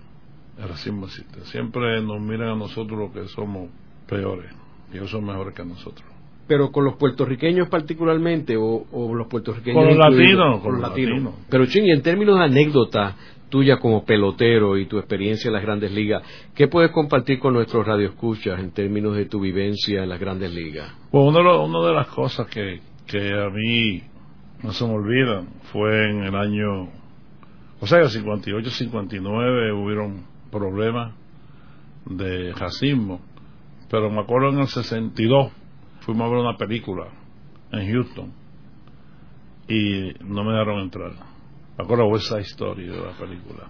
El 0.57 0.69
racismo 0.69 1.07
existe. 1.07 1.41
Siempre 1.47 2.01
nos 2.01 2.21
miran 2.21 2.51
a 2.51 2.55
nosotros 2.55 2.97
los 2.97 3.11
que 3.11 3.27
somos 3.27 3.71
peores. 4.09 4.53
Y 4.93 4.99
ellos 4.99 5.11
son 5.11 5.25
mejores 5.25 5.53
que 5.53 5.65
nosotros 5.65 6.09
pero 6.47 6.71
con 6.71 6.85
los 6.85 6.95
puertorriqueños 6.95 7.69
particularmente 7.69 8.57
o, 8.57 8.87
los 9.13 9.27
puertorriqueños 9.27 9.83
con 9.83 9.89
los 9.89 9.97
latinos 9.97 10.61
con 10.61 10.73
los 10.75 10.81
latinos 10.81 11.35
pero 11.51 11.67
ching 11.67 11.87
y 11.87 11.91
en 11.91 12.03
términos 12.03 12.39
de 12.39 12.45
anécdota 12.45 13.17
tuya 13.49 13.79
como 13.79 14.05
pelotero 14.05 14.77
y 14.77 14.87
tu 14.87 14.99
experiencia 14.99 15.49
en 15.49 15.55
las 15.55 15.63
grandes 15.63 15.93
ligas 15.93 16.23
qué 16.55 16.69
puedes 16.69 16.91
compartir 16.91 17.39
con 17.39 17.55
nuestros 17.55 17.87
radioescuchas 17.87 18.61
en 18.61 18.73
términos 18.73 19.17
de 19.17 19.27
tu 19.27 19.41
vivencia 19.41 20.03
en 20.03 20.09
las 20.09 20.21
grandes 20.21 20.53
ligas 20.53 20.93
pues 21.11 21.25
una 21.25 21.89
de, 21.89 21.95
las 21.95 22.09
cosas 22.09 22.47
que, 22.49 22.81
que 23.07 23.33
a 23.33 23.49
mí 23.51 24.03
no 24.63 24.73
se 24.73 24.85
me 24.85 24.95
olvidan 24.95 25.49
fue 25.73 26.11
en 26.11 26.25
el 26.25 26.35
año 26.35 26.89
o 27.79 27.87
sea, 27.87 28.01
en 28.01 28.09
58, 28.09 28.71
59 28.71 29.73
hubieron 29.73 30.25
problemas 30.51 31.15
de 32.07 32.53
racismo, 32.53 33.21
pero 33.91 34.11
me 34.11 34.21
acuerdo 34.21 34.49
en 34.51 34.61
el 34.61 34.69
62 34.69 35.53
fuimos 36.01 36.27
a 36.27 36.31
ver 36.31 36.39
una 36.39 36.57
película 36.57 37.09
en 37.73 37.93
Houston 37.93 38.33
y 39.69 40.15
no 40.25 40.45
me 40.45 40.53
dejaron 40.53 40.81
entrar. 40.81 41.13
Me 41.77 41.85
acuerdo 41.85 42.15
esa 42.17 42.41
historia 42.41 42.93
de 42.93 43.01
la 43.01 43.13
película 43.13 43.69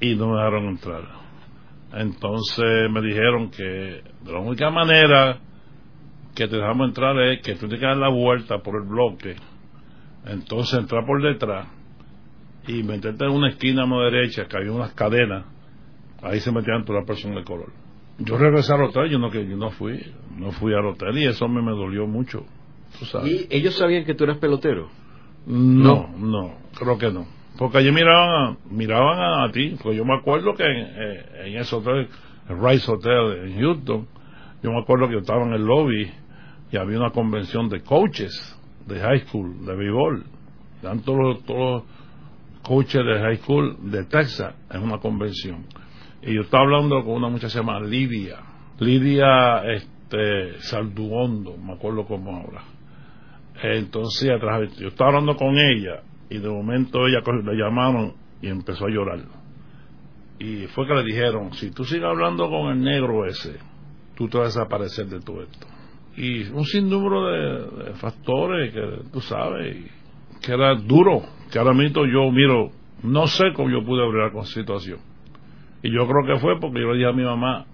y 0.00 0.14
no 0.14 0.28
me 0.28 0.36
dejaron 0.36 0.66
entrar. 0.66 1.02
Entonces 1.92 2.90
me 2.90 3.00
dijeron 3.00 3.50
que 3.50 4.02
la 4.26 4.40
única 4.40 4.70
manera 4.70 5.38
que 6.34 6.46
te 6.46 6.56
dejamos 6.56 6.88
entrar 6.88 7.18
es 7.20 7.42
que 7.42 7.54
tú 7.54 7.60
tienes 7.60 7.80
que 7.80 7.86
dar 7.86 7.96
la 7.96 8.10
vuelta 8.10 8.58
por 8.58 8.76
el 8.76 8.88
bloque, 8.88 9.36
entonces 10.26 10.78
entrar 10.78 11.04
por 11.06 11.22
detrás 11.22 11.68
y 12.66 12.82
meterte 12.82 13.24
en 13.24 13.30
una 13.30 13.48
esquina 13.48 13.84
a 13.84 13.86
mano 13.86 14.02
derecha 14.04 14.46
que 14.46 14.56
había 14.56 14.72
unas 14.72 14.92
cadenas, 14.92 15.46
ahí 16.22 16.40
se 16.40 16.52
metían 16.52 16.84
todas 16.84 17.00
las 17.00 17.06
personas 17.06 17.38
de 17.38 17.44
color 17.44 17.72
yo 18.18 18.36
regresé 18.36 18.72
al 18.72 18.82
hotel, 18.82 19.10
yo 19.10 19.18
no, 19.18 19.70
fui, 19.70 20.00
no 20.36 20.50
fui 20.50 20.74
al 20.74 20.86
hotel 20.86 21.16
y 21.18 21.26
eso 21.26 21.46
me 21.48 21.70
dolió 21.70 22.06
mucho. 22.06 22.44
¿Y 23.24 23.46
ellos 23.50 23.76
sabían 23.76 24.04
que 24.04 24.14
tú 24.14 24.24
eras 24.24 24.38
pelotero? 24.38 24.88
No, 25.48 26.08
no, 26.16 26.54
creo 26.78 26.98
que 26.98 27.10
no. 27.10 27.26
Porque 27.56 27.78
allí 27.78 27.90
miraban 27.90 28.30
a, 28.30 28.56
miraban 28.70 29.18
a, 29.42 29.50
ti, 29.50 29.76
porque 29.82 29.96
yo 29.96 30.04
me 30.04 30.14
acuerdo 30.14 30.54
que 30.54 30.64
en, 30.64 30.86
eh, 30.96 31.58
ese 31.58 31.74
hotel, 31.74 32.08
el 32.48 32.62
Rice 32.62 32.90
Hotel 32.90 33.48
en 33.48 33.60
Houston, 33.60 34.06
yo 34.62 34.70
me 34.70 34.80
acuerdo 34.80 35.08
que 35.08 35.14
yo 35.14 35.20
estaba 35.20 35.44
en 35.44 35.54
el 35.54 35.64
lobby 35.64 36.10
y 36.70 36.76
había 36.76 36.98
una 36.98 37.10
convención 37.10 37.68
de 37.68 37.80
coaches 37.82 38.56
de 38.86 39.00
high 39.00 39.26
school, 39.26 39.66
de 39.66 39.74
béisbol. 39.74 40.24
Dan 40.82 41.00
todos, 41.00 41.42
todos 41.44 41.82
los 41.82 42.62
coaches 42.62 43.04
de 43.04 43.18
high 43.18 43.38
school 43.38 43.76
de 43.90 44.04
Texas 44.04 44.54
en 44.70 44.82
una 44.82 44.98
convención 44.98 45.64
y 46.22 46.34
yo 46.34 46.42
estaba 46.42 46.64
hablando 46.64 47.02
con 47.04 47.14
una 47.14 47.28
muchacha 47.28 47.60
llamada 47.60 47.80
Lidia, 47.80 48.38
Lidia 48.80 49.62
este, 49.72 50.60
Salduondo, 50.60 51.56
me 51.56 51.72
acuerdo 51.72 52.04
cómo 52.04 52.36
ahora. 52.36 52.62
Entonces, 53.62 54.30
yo 54.78 54.88
estaba 54.88 55.10
hablando 55.10 55.36
con 55.36 55.56
ella 55.58 56.02
y 56.30 56.38
de 56.38 56.48
momento 56.48 57.06
ella 57.06 57.20
la 57.44 57.52
llamaron 57.52 58.14
y 58.40 58.48
empezó 58.48 58.86
a 58.86 58.90
llorar. 58.90 59.20
Y 60.38 60.66
fue 60.68 60.86
que 60.86 60.94
le 60.94 61.02
dijeron, 61.02 61.52
si 61.54 61.70
tú 61.72 61.84
sigues 61.84 62.04
hablando 62.04 62.48
con 62.48 62.70
el 62.70 62.80
negro 62.80 63.26
ese, 63.26 63.56
tú 64.16 64.28
te 64.28 64.38
vas 64.38 64.56
a 64.56 64.60
desaparecer 64.60 65.06
de 65.06 65.20
todo 65.20 65.42
esto. 65.42 65.66
Y 66.16 66.48
un 66.50 66.64
sinnúmero 66.64 67.26
de, 67.26 67.94
factores 67.94 68.72
que 68.72 69.10
tú 69.12 69.20
sabes, 69.20 69.90
que 70.40 70.52
era 70.52 70.74
duro, 70.74 71.22
que 71.50 71.58
ahora 71.58 71.74
mismo 71.74 72.06
yo 72.06 72.30
miro, 72.30 72.70
no 73.02 73.26
sé 73.26 73.52
cómo 73.54 73.70
yo 73.70 73.84
pude 73.84 74.04
abrir 74.04 74.32
con 74.32 74.44
situación 74.44 74.98
y 75.82 75.92
yo 75.92 76.06
creo 76.06 76.26
que 76.26 76.40
fue 76.40 76.58
porque 76.60 76.80
yo 76.80 76.92
le 76.92 76.98
dije 76.98 77.08
a 77.08 77.12
mi 77.12 77.24
mamá, 77.24 77.66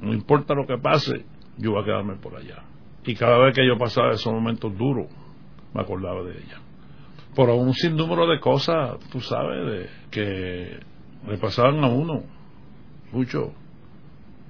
no 0.00 0.12
importa 0.12 0.54
lo 0.54 0.66
que 0.66 0.78
pase, 0.78 1.24
yo 1.58 1.72
voy 1.72 1.82
a 1.82 1.84
quedarme 1.84 2.16
por 2.16 2.36
allá. 2.36 2.62
Y 3.04 3.14
cada 3.14 3.38
vez 3.38 3.54
que 3.54 3.66
yo 3.66 3.76
pasaba 3.78 4.12
esos 4.12 4.32
momentos 4.32 4.76
duros, 4.76 5.08
me 5.74 5.82
acordaba 5.82 6.22
de 6.22 6.32
ella. 6.32 6.60
Por 7.34 7.50
un 7.50 7.72
sinnúmero 7.74 8.26
de 8.26 8.38
cosas, 8.40 8.98
tú 9.10 9.20
sabes, 9.20 9.66
de, 9.66 9.88
que 10.10 10.78
le 11.28 11.38
pasaban 11.38 11.82
a 11.82 11.88
uno, 11.88 12.22
mucho. 13.12 13.52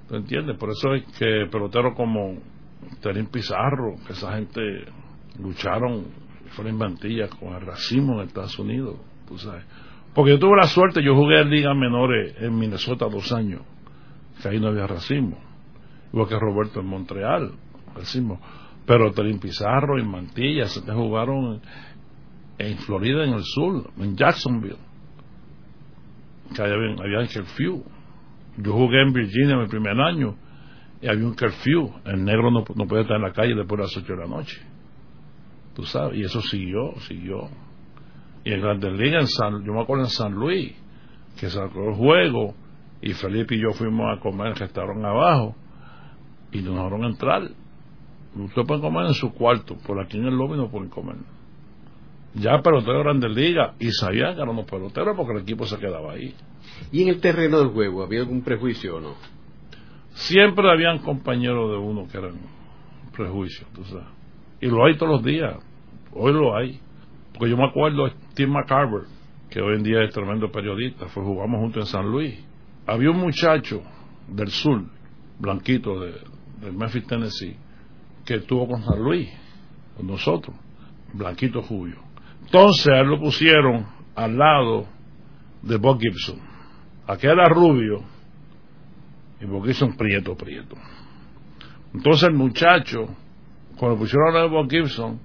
¿Te 0.08 0.16
entiendes? 0.16 0.56
Por 0.58 0.70
eso 0.70 0.94
es 0.94 1.04
que 1.18 1.46
peloteros 1.50 1.94
como 1.96 2.38
Terín 3.00 3.26
Pizarro, 3.26 3.94
que 4.06 4.12
esa 4.12 4.34
gente 4.34 4.60
lucharon, 5.40 6.06
fueron 6.50 6.74
inventillas 6.74 7.30
con 7.34 7.54
el 7.54 7.62
racismo 7.62 8.20
en 8.20 8.28
Estados 8.28 8.58
Unidos, 8.58 8.96
tú 9.26 9.38
sabes 9.38 9.64
porque 10.14 10.30
yo 10.30 10.38
tuve 10.38 10.56
la 10.56 10.68
suerte, 10.68 11.02
yo 11.02 11.14
jugué 11.16 11.40
en 11.40 11.50
ligas 11.50 11.76
menores 11.76 12.36
en 12.38 12.56
Minnesota 12.56 13.06
dos 13.06 13.32
años, 13.32 13.62
que 14.40 14.48
ahí 14.48 14.60
no 14.60 14.68
había 14.68 14.86
racismo. 14.86 15.36
Igual 16.12 16.28
que 16.28 16.38
Roberto 16.38 16.80
en 16.80 16.86
Montreal, 16.86 17.50
racismo. 17.94 18.40
Pero 18.86 19.12
Terín 19.12 19.38
Pizarro 19.38 19.98
en 19.98 20.10
Mantilla, 20.10 20.66
se 20.66 20.80
jugaron 20.80 21.60
en 22.58 22.78
Florida, 22.78 23.24
en 23.24 23.34
el 23.34 23.42
sur, 23.42 23.90
en 23.98 24.16
Jacksonville, 24.16 24.76
que 26.54 26.62
había, 26.62 26.94
había 27.02 27.20
un 27.20 27.26
curfew. 27.26 27.84
Yo 28.58 28.72
jugué 28.72 29.02
en 29.02 29.12
Virginia 29.12 29.54
en 29.54 29.62
mi 29.62 29.68
primer 29.68 29.98
año 29.98 30.36
y 31.00 31.08
había 31.08 31.26
un 31.26 31.34
curfew. 31.34 31.92
El 32.04 32.24
negro 32.24 32.50
no, 32.50 32.64
no 32.74 32.86
podía 32.86 33.02
estar 33.02 33.16
en 33.16 33.22
la 33.22 33.32
calle 33.32 33.54
después 33.54 33.78
de 33.78 33.84
las 33.84 33.96
8 33.96 34.12
de 34.12 34.18
la 34.18 34.26
noche. 34.26 34.62
Tú 35.74 35.82
sabes, 35.84 36.18
y 36.18 36.22
eso 36.22 36.40
siguió, 36.40 36.94
siguió. 37.00 37.48
Y 38.44 38.52
en 38.52 38.60
Grandes 38.60 38.92
Ligas, 38.92 39.30
yo 39.40 39.72
me 39.72 39.82
acuerdo 39.82 40.04
en 40.04 40.10
San 40.10 40.32
Luis, 40.32 40.72
que 41.38 41.48
sacó 41.50 41.88
el 41.88 41.94
juego, 41.94 42.54
y 43.02 43.12
Felipe 43.12 43.56
y 43.56 43.60
yo 43.60 43.72
fuimos 43.72 44.06
a 44.16 44.20
comer 44.20 44.48
en 44.48 44.52
el 44.52 44.58
restaurante 44.58 45.06
abajo, 45.06 45.56
y 46.52 46.62
nos 46.62 46.74
dejaron 46.74 47.04
entrar. 47.04 47.50
Ustedes 48.36 48.66
pueden 48.66 48.82
comer 48.82 49.06
en 49.06 49.14
su 49.14 49.32
cuarto, 49.32 49.76
por 49.86 50.00
aquí 50.00 50.18
en 50.18 50.26
el 50.26 50.34
lobby 50.34 50.56
no 50.56 50.68
pueden 50.68 50.88
comer. 50.88 51.16
Ya 52.34 52.60
pelotero 52.62 52.98
de 52.98 53.04
Grandes 53.04 53.30
Ligas, 53.30 53.74
y 53.78 53.90
sabían 53.92 54.34
que 54.34 54.42
éramos 54.42 54.66
peloteros 54.68 55.16
porque 55.16 55.34
el 55.34 55.42
equipo 55.42 55.66
se 55.66 55.78
quedaba 55.78 56.12
ahí. 56.12 56.34
¿Y 56.90 57.02
en 57.02 57.08
el 57.10 57.20
terreno 57.20 57.60
del 57.60 57.68
juego 57.68 58.02
había 58.02 58.20
algún 58.20 58.42
prejuicio 58.42 58.96
o 58.96 59.00
no? 59.00 59.14
Siempre 60.14 60.68
habían 60.70 60.98
compañeros 60.98 61.70
de 61.70 61.76
uno 61.76 62.08
que 62.10 62.18
eran 62.18 62.34
prejuicios, 63.16 63.68
tú 63.72 63.84
sabes. 63.84 64.06
Y 64.60 64.66
lo 64.66 64.84
hay 64.84 64.96
todos 64.96 65.12
los 65.12 65.24
días. 65.24 65.56
Hoy 66.12 66.32
lo 66.32 66.56
hay. 66.56 66.80
Porque 67.32 67.50
yo 67.50 67.56
me 67.56 67.66
acuerdo 67.66 68.06
de 68.06 68.12
Tim 68.34 68.50
McCarver, 68.50 69.02
que 69.50 69.60
hoy 69.60 69.76
en 69.76 69.82
día 69.82 70.02
es 70.02 70.12
tremendo 70.12 70.50
periodista, 70.50 71.06
fue 71.06 71.22
jugamos 71.22 71.60
juntos 71.60 71.82
en 71.82 71.86
San 71.86 72.10
Luis. 72.10 72.34
Había 72.86 73.10
un 73.10 73.18
muchacho 73.18 73.82
del 74.28 74.48
sur, 74.48 74.84
blanquito, 75.38 76.00
de, 76.00 76.14
Memphis, 76.72 77.06
Tennessee, 77.06 77.56
que 78.24 78.36
estuvo 78.36 78.66
con 78.66 78.82
San 78.82 78.98
Luis, 79.00 79.28
con 79.96 80.06
nosotros, 80.06 80.56
blanquito 81.12 81.62
Julio. 81.62 81.96
Entonces 82.44 82.86
él 82.86 83.06
lo 83.06 83.20
pusieron 83.20 83.86
al 84.14 84.36
lado 84.36 84.86
de 85.62 85.76
Bob 85.76 85.98
Gibson. 86.00 86.40
Aquí 87.06 87.26
era 87.26 87.48
rubio 87.48 88.02
y 89.40 89.44
Bob 89.46 89.64
Gibson 89.66 89.96
prieto, 89.96 90.34
prieto. 90.36 90.76
Entonces 91.92 92.28
el 92.28 92.34
muchacho, 92.34 93.06
cuando 93.76 93.98
pusieron 93.98 94.28
al 94.28 94.34
lado 94.34 94.48
de 94.48 94.54
Bob 94.54 94.70
Gibson, 94.70 95.20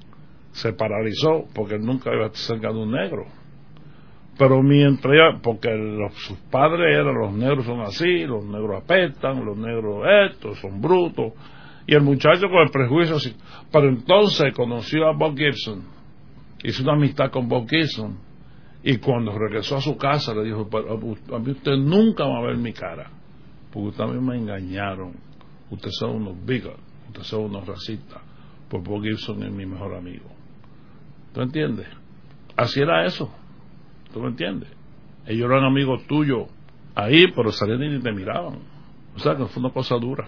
se 0.51 0.73
paralizó 0.73 1.45
porque 1.53 1.77
nunca 1.77 2.09
había 2.09 2.29
cerca 2.33 2.69
de 2.71 2.79
un 2.79 2.91
negro. 2.91 3.25
Pero 4.37 4.63
mientras 4.63 5.13
ya, 5.13 5.39
porque 5.41 5.69
sus 6.15 6.37
padres 6.49 6.95
eran 6.95 7.13
los 7.13 7.33
negros 7.33 7.65
son 7.65 7.81
así, 7.81 8.25
los 8.25 8.45
negros 8.45 8.83
apestan, 8.83 9.43
los 9.43 9.57
negros 9.57 10.05
estos, 10.31 10.57
son 10.59 10.79
brutos. 10.79 11.33
Y 11.89 11.95
el 11.95 12.03
muchacho 12.03 12.47
con 12.49 12.59
el 12.61 12.69
prejuicio 12.69 13.15
así. 13.15 13.35
Pero 13.71 13.89
entonces 13.89 14.53
conoció 14.53 15.07
a 15.07 15.11
Bob 15.11 15.35
Gibson, 15.35 15.81
hizo 16.63 16.83
una 16.83 16.93
amistad 16.93 17.31
con 17.31 17.49
Bob 17.49 17.67
Gibson. 17.67 18.15
Y 18.83 18.97
cuando 18.97 19.35
regresó 19.35 19.77
a 19.77 19.81
su 19.81 19.97
casa 19.97 20.35
le 20.35 20.43
dijo, 20.43 20.69
a 20.71 21.39
mí 21.39 21.49
usted 21.49 21.77
nunca 21.77 22.25
va 22.25 22.37
a 22.37 22.41
ver 22.43 22.57
mi 22.57 22.73
cara, 22.73 23.09
porque 23.73 23.87
usted 23.87 24.03
a 24.03 24.07
mí 24.07 24.21
me 24.21 24.37
engañaron. 24.37 25.13
Ustedes 25.71 25.95
son 25.97 26.17
unos 26.17 26.45
bigots, 26.45 26.79
ustedes 27.07 27.25
son 27.25 27.45
unos 27.45 27.65
racistas, 27.65 28.21
pues 28.69 28.83
Bob 28.83 29.01
Gibson 29.01 29.41
es 29.41 29.51
mi 29.51 29.65
mejor 29.65 29.95
amigo. 29.95 30.29
¿Tú 31.33 31.41
entiendes? 31.41 31.87
Así 32.55 32.81
era 32.81 33.03
eso. 33.03 33.33
¿Tú 34.13 34.19
me 34.19 34.27
entiendes? 34.27 34.69
Ellos 35.25 35.49
eran 35.49 35.63
amigos 35.63 36.05
tuyos 36.05 36.49
ahí, 36.93 37.25
pero 37.35 37.51
salían 37.51 37.95
y 37.95 37.99
te 37.99 38.11
miraban. 38.11 38.59
O 39.15 39.19
sea 39.19 39.35
que 39.35 39.45
fue 39.45 39.63
una 39.63 39.73
cosa 39.73 39.95
dura. 39.95 40.27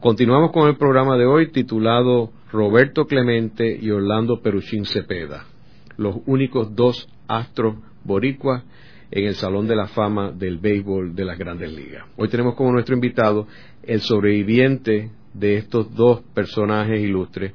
Continuamos 0.00 0.52
con 0.52 0.68
el 0.68 0.76
programa 0.76 1.16
de 1.16 1.26
hoy 1.26 1.52
titulado 1.52 2.30
Roberto 2.50 3.06
Clemente 3.06 3.78
y 3.80 3.90
Orlando 3.90 4.40
Peruchín 4.40 4.84
Cepeda, 4.84 5.44
los 5.96 6.16
únicos 6.26 6.74
dos 6.74 7.08
astros 7.28 7.76
boricuas 8.02 8.64
en 9.10 9.26
el 9.26 9.34
Salón 9.34 9.68
de 9.68 9.76
la 9.76 9.88
Fama 9.88 10.32
del 10.32 10.58
Béisbol 10.58 11.14
de 11.14 11.24
las 11.24 11.38
Grandes 11.38 11.72
Ligas. 11.72 12.06
Hoy 12.16 12.28
tenemos 12.28 12.54
como 12.54 12.72
nuestro 12.72 12.94
invitado 12.94 13.46
el 13.82 14.00
sobreviviente 14.00 15.10
de 15.34 15.56
estos 15.56 15.94
dos 15.94 16.22
personajes 16.34 17.00
ilustres, 17.00 17.52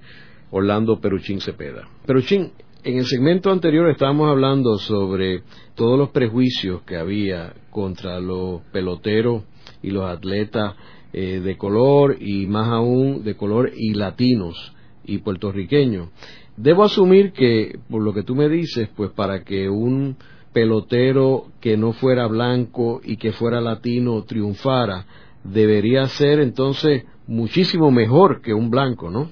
Orlando 0.52 1.00
Peruchín 1.00 1.42
Cepeda. 1.42 1.88
Peruchín, 2.06 2.52
en 2.86 2.98
el 2.98 3.06
segmento 3.08 3.52
anterior 3.52 3.89
estábamos 3.89 4.30
hablando 4.30 4.78
sobre 4.78 5.41
todos 5.74 5.98
los 5.98 6.10
prejuicios 6.10 6.84
que 6.84 6.98
había 6.98 7.56
contra 7.71 8.19
los 8.19 8.62
peloteros 8.71 9.43
y 9.82 9.89
los 9.89 10.08
atletas 10.08 10.76
eh, 11.12 11.39
de 11.39 11.58
color 11.58 12.17
y 12.21 12.45
más 12.45 12.67
aún 12.67 13.24
de 13.24 13.36
color 13.36 13.71
y 13.76 13.95
latinos 13.95 14.71
y 15.04 15.17
puertorriqueños. 15.17 16.10
Debo 16.58 16.84
asumir 16.84 17.32
que, 17.32 17.80
por 17.89 18.04
lo 18.04 18.13
que 18.13 18.21
tú 18.21 18.36
me 18.36 18.50
dices, 18.50 18.88
pues 18.95 19.10
para 19.10 19.43
que 19.43 19.67
un 19.67 20.15
pelotero 20.54 21.48
que 21.60 21.78
no 21.78 21.91
fuera 21.91 22.28
blanco 22.28 23.02
y 23.04 23.17
que 23.17 23.32
fuera 23.32 23.62
latino 23.62 24.24
triunfara, 24.26 25.08
debería 25.43 26.06
ser 26.06 26.39
entonces 26.39 27.06
muchísimo 27.26 27.89
mejor 27.89 28.41
que 28.43 28.54
un 28.54 28.69
blanco, 28.69 29.10
¿no? 29.10 29.28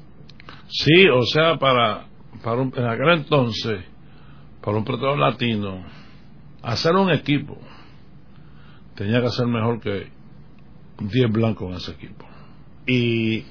Sí, 0.70 1.08
o 1.08 1.22
sea, 1.22 1.60
para, 1.60 2.08
para 2.42 2.62
un, 2.62 2.74
en 2.76 2.86
aquel 2.86 3.10
entonces, 3.10 3.84
para 4.62 4.78
un 4.78 4.86
pelotero 4.86 5.16
latino, 5.18 5.84
hacer 6.62 6.96
un 6.96 7.12
equipo 7.12 7.58
tenía 8.96 9.22
que 9.22 9.30
ser 9.30 9.48
mejor 9.48 9.80
que 9.80 10.08
10 11.00 11.32
blancos 11.32 11.70
en 11.70 11.76
ese 11.78 11.92
equipo. 11.92 12.26
Y 12.86 13.44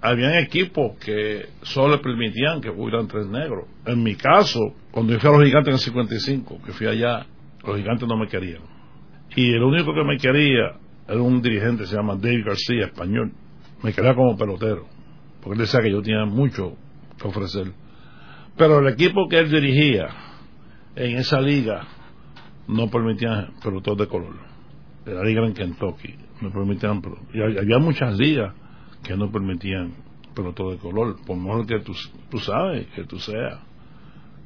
habían 0.00 0.34
equipos 0.34 0.96
que 0.98 1.46
solo 1.62 1.96
le 1.96 2.02
permitían 2.02 2.60
que 2.60 2.70
hubieran 2.70 3.06
tres 3.06 3.26
negros. 3.26 3.66
En 3.86 4.02
mi 4.02 4.14
caso, 4.16 4.74
cuando 4.90 5.12
yo 5.12 5.20
fui 5.20 5.28
a 5.28 5.32
los 5.32 5.44
gigantes 5.44 5.68
en 5.68 5.74
el 5.74 5.80
55, 5.80 6.60
que 6.64 6.72
fui 6.72 6.86
allá, 6.86 7.26
los 7.64 7.76
gigantes 7.76 8.08
no 8.08 8.16
me 8.16 8.26
querían. 8.26 8.62
Y 9.36 9.52
el 9.52 9.62
único 9.62 9.94
que 9.94 10.04
me 10.04 10.18
quería 10.18 10.78
era 11.08 11.22
un 11.22 11.40
dirigente, 11.40 11.86
se 11.86 11.96
llama 11.96 12.16
David 12.16 12.44
García, 12.46 12.86
español. 12.86 13.32
Me 13.82 13.92
quería 13.92 14.14
como 14.14 14.36
pelotero, 14.36 14.86
porque 15.40 15.54
él 15.54 15.66
decía 15.66 15.80
que 15.80 15.90
yo 15.90 16.02
tenía 16.02 16.24
mucho 16.24 16.76
que 17.20 17.28
ofrecer. 17.28 17.72
Pero 18.56 18.78
el 18.80 18.88
equipo 18.92 19.28
que 19.28 19.38
él 19.38 19.50
dirigía 19.50 20.08
en 20.94 21.16
esa 21.16 21.40
liga 21.40 21.86
no 22.68 22.88
permitía 22.88 23.50
peloteros 23.62 23.98
de 23.98 24.06
color. 24.06 24.34
La 25.06 25.22
liga 25.24 25.44
en 25.44 25.54
Kentucky, 25.54 26.14
no 26.40 26.52
permitían. 26.52 27.02
Y 27.32 27.40
había 27.40 27.78
muchas 27.78 28.16
ligas 28.16 28.54
que 29.02 29.16
no 29.16 29.30
permitían 29.32 29.94
todo 30.54 30.70
de 30.70 30.78
color, 30.78 31.16
por 31.26 31.36
mejor 31.36 31.66
que 31.66 31.80
tú, 31.80 31.92
tú 32.30 32.38
sabes 32.38 32.86
que 32.94 33.04
tú 33.04 33.18
seas, 33.18 33.60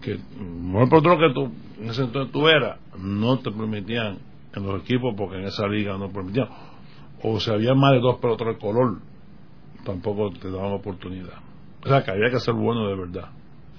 que 0.02 0.18
mejor 0.40 0.88
por 0.88 1.02
que 1.02 1.32
tú 1.32 1.52
en 1.80 1.90
ese 1.90 2.02
entonces 2.02 2.32
tú 2.32 2.48
eras, 2.48 2.78
no 2.98 3.38
te 3.38 3.50
permitían 3.50 4.18
en 4.54 4.66
los 4.66 4.82
equipos 4.82 5.14
porque 5.16 5.36
en 5.36 5.44
esa 5.44 5.66
liga 5.68 5.96
no 5.96 6.10
permitían, 6.10 6.48
o 7.22 7.38
si 7.40 7.50
había 7.50 7.74
más 7.74 7.92
de 7.92 8.00
dos 8.00 8.18
peloteros 8.18 8.54
de 8.54 8.60
color, 8.60 8.98
tampoco 9.84 10.32
te 10.32 10.50
daban 10.50 10.72
oportunidad. 10.72 11.38
O 11.84 11.88
sea 11.88 12.02
que 12.02 12.10
había 12.10 12.30
que 12.30 12.40
ser 12.40 12.54
bueno 12.54 12.88
de 12.88 12.96
verdad. 12.96 13.30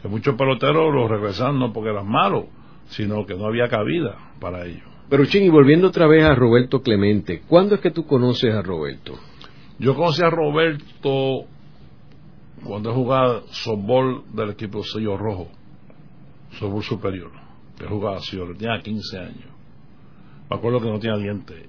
Que 0.07 0.13
muchos 0.13 0.35
peloteros 0.35 0.93
los 0.93 1.09
regresaban 1.09 1.59
no 1.59 1.73
porque 1.73 1.89
eran 1.89 2.09
malos, 2.09 2.45
sino 2.85 3.25
que 3.25 3.35
no 3.35 3.45
había 3.45 3.67
cabida 3.67 4.15
para 4.39 4.65
ellos. 4.65 4.85
Pero 5.09 5.25
Ching, 5.25 5.43
y 5.43 5.49
volviendo 5.49 5.89
otra 5.89 6.07
vez 6.07 6.23
a 6.23 6.33
Roberto 6.33 6.81
Clemente, 6.81 7.41
¿cuándo 7.45 7.75
es 7.75 7.81
que 7.81 7.91
tú 7.91 8.05
conoces 8.05 8.53
a 8.53 8.61
Roberto? 8.61 9.19
Yo 9.79 9.95
conocí 9.95 10.23
a 10.23 10.29
Roberto 10.29 11.45
cuando 12.63 12.93
jugaba 12.93 13.41
softball 13.51 14.23
del 14.33 14.51
equipo 14.51 14.81
sello 14.81 15.17
rojo, 15.17 15.49
softball 16.51 16.83
superior, 16.83 17.31
que 17.77 17.85
jugaba 17.85 18.15
así, 18.15 18.37
tenía 18.57 18.79
15 18.81 19.19
años. 19.19 19.49
Me 20.49 20.55
acuerdo 20.55 20.79
que 20.79 20.89
no 20.89 20.99
tenía 20.99 21.17
dientes, 21.17 21.65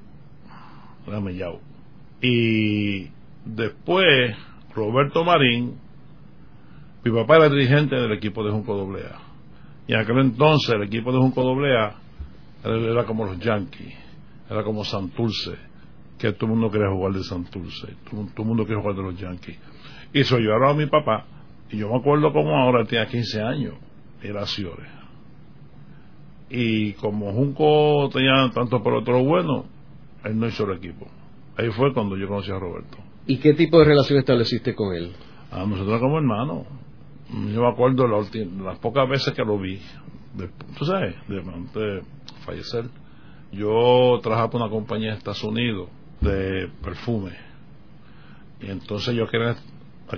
era 1.09 1.21
mellado. 1.21 1.59
Y 2.23 3.09
después, 3.45 4.37
Roberto 4.77 5.25
Marín, 5.25 5.88
mi 7.11 7.21
papá 7.21 7.37
era 7.37 7.49
dirigente 7.49 7.97
del 7.97 8.13
equipo 8.13 8.45
de 8.45 8.51
Junco 8.51 8.75
AA. 8.75 9.21
Y 9.87 9.95
en 9.95 10.01
aquel 10.01 10.19
entonces 10.19 10.75
el 10.75 10.83
equipo 10.83 11.13
de 11.13 11.19
Junco 11.19 11.43
AA 11.43 11.95
era 12.65 13.05
como 13.05 13.25
los 13.25 13.39
Yankees, 13.39 13.95
era 14.51 14.63
como 14.63 14.85
Santurce 14.85 15.69
que 16.19 16.33
todo 16.33 16.47
el 16.47 16.53
mundo 16.57 16.71
quería 16.71 16.91
jugar 16.91 17.13
de 17.13 17.23
Santurce, 17.23 17.95
todo, 18.11 18.27
todo 18.35 18.43
el 18.43 18.49
mundo 18.49 18.65
quería 18.67 18.81
jugar 18.83 18.97
de 18.97 19.03
los 19.03 19.19
Yankees. 19.19 19.57
Y 20.13 20.21
eso 20.21 20.39
yo 20.39 20.53
a 20.55 20.75
mi 20.75 20.87
papá, 20.87 21.25
y 21.71 21.79
yo 21.79 21.89
me 21.89 21.99
acuerdo 21.99 22.33
como 22.33 22.57
ahora 22.57 22.85
tenía 22.85 23.07
15 23.07 23.41
años, 23.41 23.75
era 24.23 24.45
Ciores. 24.47 24.89
Y 26.51 26.95
como 26.95 27.33
Junco 27.33 28.09
tenía 28.13 28.51
tantos 28.53 28.83
peloteros 28.83 29.25
buenos, 29.25 29.67
él 30.25 30.39
no 30.39 30.49
hizo 30.49 30.65
el 30.65 30.79
equipo. 30.79 31.07
Ahí 31.57 31.71
fue 31.71 31.93
cuando 31.93 32.17
yo 32.17 32.27
conocí 32.27 32.51
a 32.51 32.59
Roberto. 32.59 32.99
¿Y 33.27 33.39
qué 33.39 33.53
tipo 33.55 33.79
de 33.79 33.85
relación 33.85 34.19
estableciste 34.19 34.75
con 34.75 34.95
él? 34.95 35.13
A 35.51 35.65
nosotros 35.67 36.01
como 36.01 36.19
hermanos. 36.19 36.67
Yo 37.31 37.61
me 37.61 37.69
acuerdo 37.69 38.07
las 38.07 38.79
pocas 38.79 39.09
veces 39.09 39.35
que 39.35 39.45
lo 39.45 39.59
vi, 39.59 39.81
tú 40.79 40.85
sabes, 40.85 41.15
de, 41.29 42.03
fallecer. 42.45 42.87
Yo 43.53 44.19
trabajaba 44.23 44.51
por 44.51 44.63
una 44.63 44.71
compañía 44.71 45.11
de 45.11 45.19
Estados 45.19 45.45
Unidos 45.45 45.91
de 46.21 46.71
perfume. 46.83 47.33
Y 48.61 48.71
entonces 48.71 49.15
yo 49.15 49.29
quería 49.29 49.57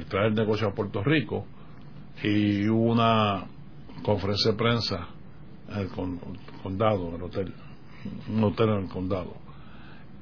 traer 0.09 0.27
el 0.29 0.35
negocio 0.35 0.69
a 0.69 0.75
Puerto 0.75 1.03
Rico 1.03 1.47
y 2.23 2.69
hubo 2.69 2.93
una 2.93 3.45
conferencia 4.03 4.53
de 4.53 4.57
prensa 4.57 5.09
en 5.69 5.79
el 5.79 5.89
condado, 6.63 7.09
en 7.09 7.15
el 7.17 7.23
hotel, 7.23 7.55
un 8.29 8.45
hotel 8.45 8.69
en 8.71 8.79
el 8.85 8.89
condado. 8.89 9.35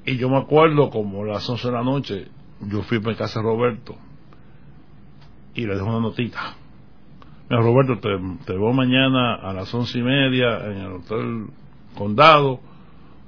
Y 0.05 0.17
yo 0.17 0.27
me 0.27 0.37
acuerdo 0.37 0.89
como 0.89 1.23
a 1.23 1.27
las 1.27 1.47
11 1.47 1.67
de 1.67 1.73
la 1.73 1.83
noche, 1.83 2.27
yo 2.61 2.81
fui 2.83 2.99
para 2.99 3.15
casa 3.15 3.39
de 3.39 3.45
Roberto 3.45 3.95
y 5.53 5.65
le 5.65 5.75
dejo 5.75 5.87
una 5.87 5.99
notita. 5.99 6.55
Mira, 7.49 7.61
Roberto, 7.63 7.99
te, 7.99 8.09
te 8.45 8.57
mañana 8.57 9.35
a 9.35 9.53
las 9.53 9.73
once 9.73 9.97
y 9.97 10.03
media 10.03 10.65
en 10.65 10.77
el 10.77 10.91
hotel 10.93 11.47
condado 11.95 12.59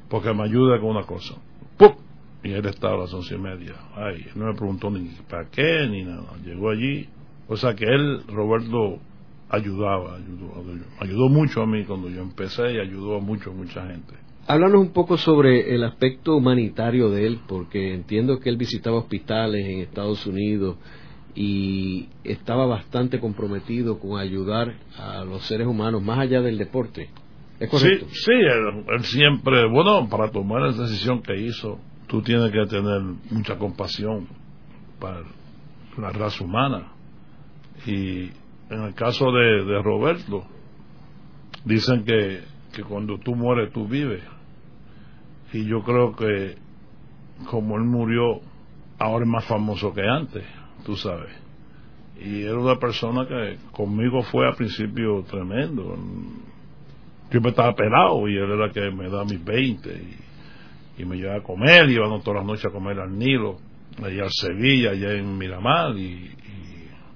porque 0.10 0.34
me 0.34 0.44
ayuda 0.44 0.80
con 0.80 0.90
una 0.90 1.04
cosa. 1.04 1.36
¡Pum! 1.78 1.96
y 2.44 2.52
él 2.52 2.66
estaba 2.66 2.96
a 2.96 2.98
las 3.00 3.14
once 3.14 3.36
y 3.36 3.38
media. 3.38 3.74
Ay, 3.96 4.26
no 4.36 4.46
me 4.46 4.54
preguntó 4.54 4.90
ni 4.90 5.10
para 5.30 5.50
qué 5.50 5.88
ni 5.90 6.04
nada. 6.04 6.34
Llegó 6.44 6.70
allí. 6.70 7.08
O 7.48 7.58
sea 7.58 7.76
que 7.76 7.86
él, 7.86 8.22
Roberto, 8.28 9.00
ayudaba, 9.50 10.16
ayudó, 10.16 10.64
ayudó 11.00 11.30
mucho 11.30 11.62
a 11.62 11.68
mí 11.68 11.84
cuando 11.86 12.10
yo 12.10 12.22
empecé 12.22 12.74
y 12.74 12.80
ayudó 12.80 13.18
a 13.18 13.20
mucho, 13.20 13.52
mucha 13.52 13.86
gente. 13.88 14.14
Háblanos 14.48 14.82
un 14.82 14.92
poco 14.92 15.18
sobre 15.18 15.74
el 15.76 15.84
aspecto 15.84 16.36
humanitario 16.36 17.10
de 17.10 17.28
él, 17.28 17.40
porque 17.48 17.94
entiendo 17.94 18.40
que 18.40 18.50
él 18.50 18.58
visitaba 18.58 18.98
hospitales 18.98 19.66
en 19.66 19.80
Estados 19.80 20.26
Unidos 20.26 20.78
y 21.36 22.10
estaba 22.24 22.66
bastante 22.66 23.20
comprometido 23.20 24.00
con 24.00 24.20
ayudar 24.20 24.76
a 24.98 25.24
los 25.24 25.46
seres 25.48 25.68
humanos 25.68 26.04
más 26.04 26.20
allá 26.20 26.42
del 26.42 26.58
deporte. 26.58 27.10
¿Es 27.60 27.70
correcto? 27.70 28.08
Sí, 28.10 28.16
sí 28.26 28.32
él 28.32 29.04
siempre, 29.04 29.68
bueno, 29.70 30.08
para 30.10 30.32
tomar 30.32 30.62
la 30.62 30.72
decisión 30.72 31.22
que 31.22 31.40
hizo, 31.40 31.80
tú 32.08 32.22
tienes 32.22 32.52
que 32.52 32.66
tener 32.66 33.02
mucha 33.30 33.58
compasión 33.58 34.28
para 35.00 35.22
la 35.98 36.10
raza 36.12 36.44
humana. 36.44 36.92
Y 37.86 38.30
en 38.70 38.84
el 38.84 38.94
caso 38.94 39.32
de, 39.32 39.82
Roberto, 39.82 40.44
dicen 41.66 42.04
que, 42.04 42.42
que 42.74 42.84
cuando 42.84 43.18
tú 43.20 43.36
mueres, 43.36 43.72
tú 43.72 43.88
vives. 43.88 44.24
Y 45.54 45.66
yo 45.66 45.84
creo 45.84 46.16
que 46.16 46.56
como 47.50 47.78
él 47.78 47.84
murió, 47.84 48.42
ahora 49.00 49.26
es 49.26 49.30
más 49.30 49.46
famoso 49.46 49.94
que 49.94 50.02
antes, 50.02 50.44
tú 50.86 50.96
sabes. 50.96 51.32
Y 52.20 52.44
era 52.44 52.58
una 52.58 52.76
persona 52.76 53.28
que 53.28 53.58
conmigo 53.72 54.22
fue 54.24 54.48
al 54.48 54.56
principio 54.56 55.24
tremendo. 55.24 55.98
Yo 57.32 57.42
me 57.42 57.50
estaba 57.50 57.74
pelado 57.74 58.28
y 58.28 58.36
él 58.36 58.52
era 58.52 58.70
que 58.72 58.92
me 58.92 59.10
da 59.10 59.24
mis 59.24 59.44
20. 59.44 59.90
Y, 59.90 61.02
y 61.02 61.06
me 61.06 61.18
llevaba 61.18 61.40
a 61.40 61.44
comer, 61.44 61.90
íbamos 61.90 62.24
todas 62.24 62.42
las 62.42 62.46
noches 62.46 62.66
a 62.66 62.70
comer 62.70 63.00
al 63.00 63.18
Nilo, 63.18 63.58
allá 64.04 64.26
a 64.26 64.30
Sevilla, 64.30 64.92
allá 64.92 65.14
en 65.14 65.38
Miramar, 65.38 65.98
y, 65.98 66.32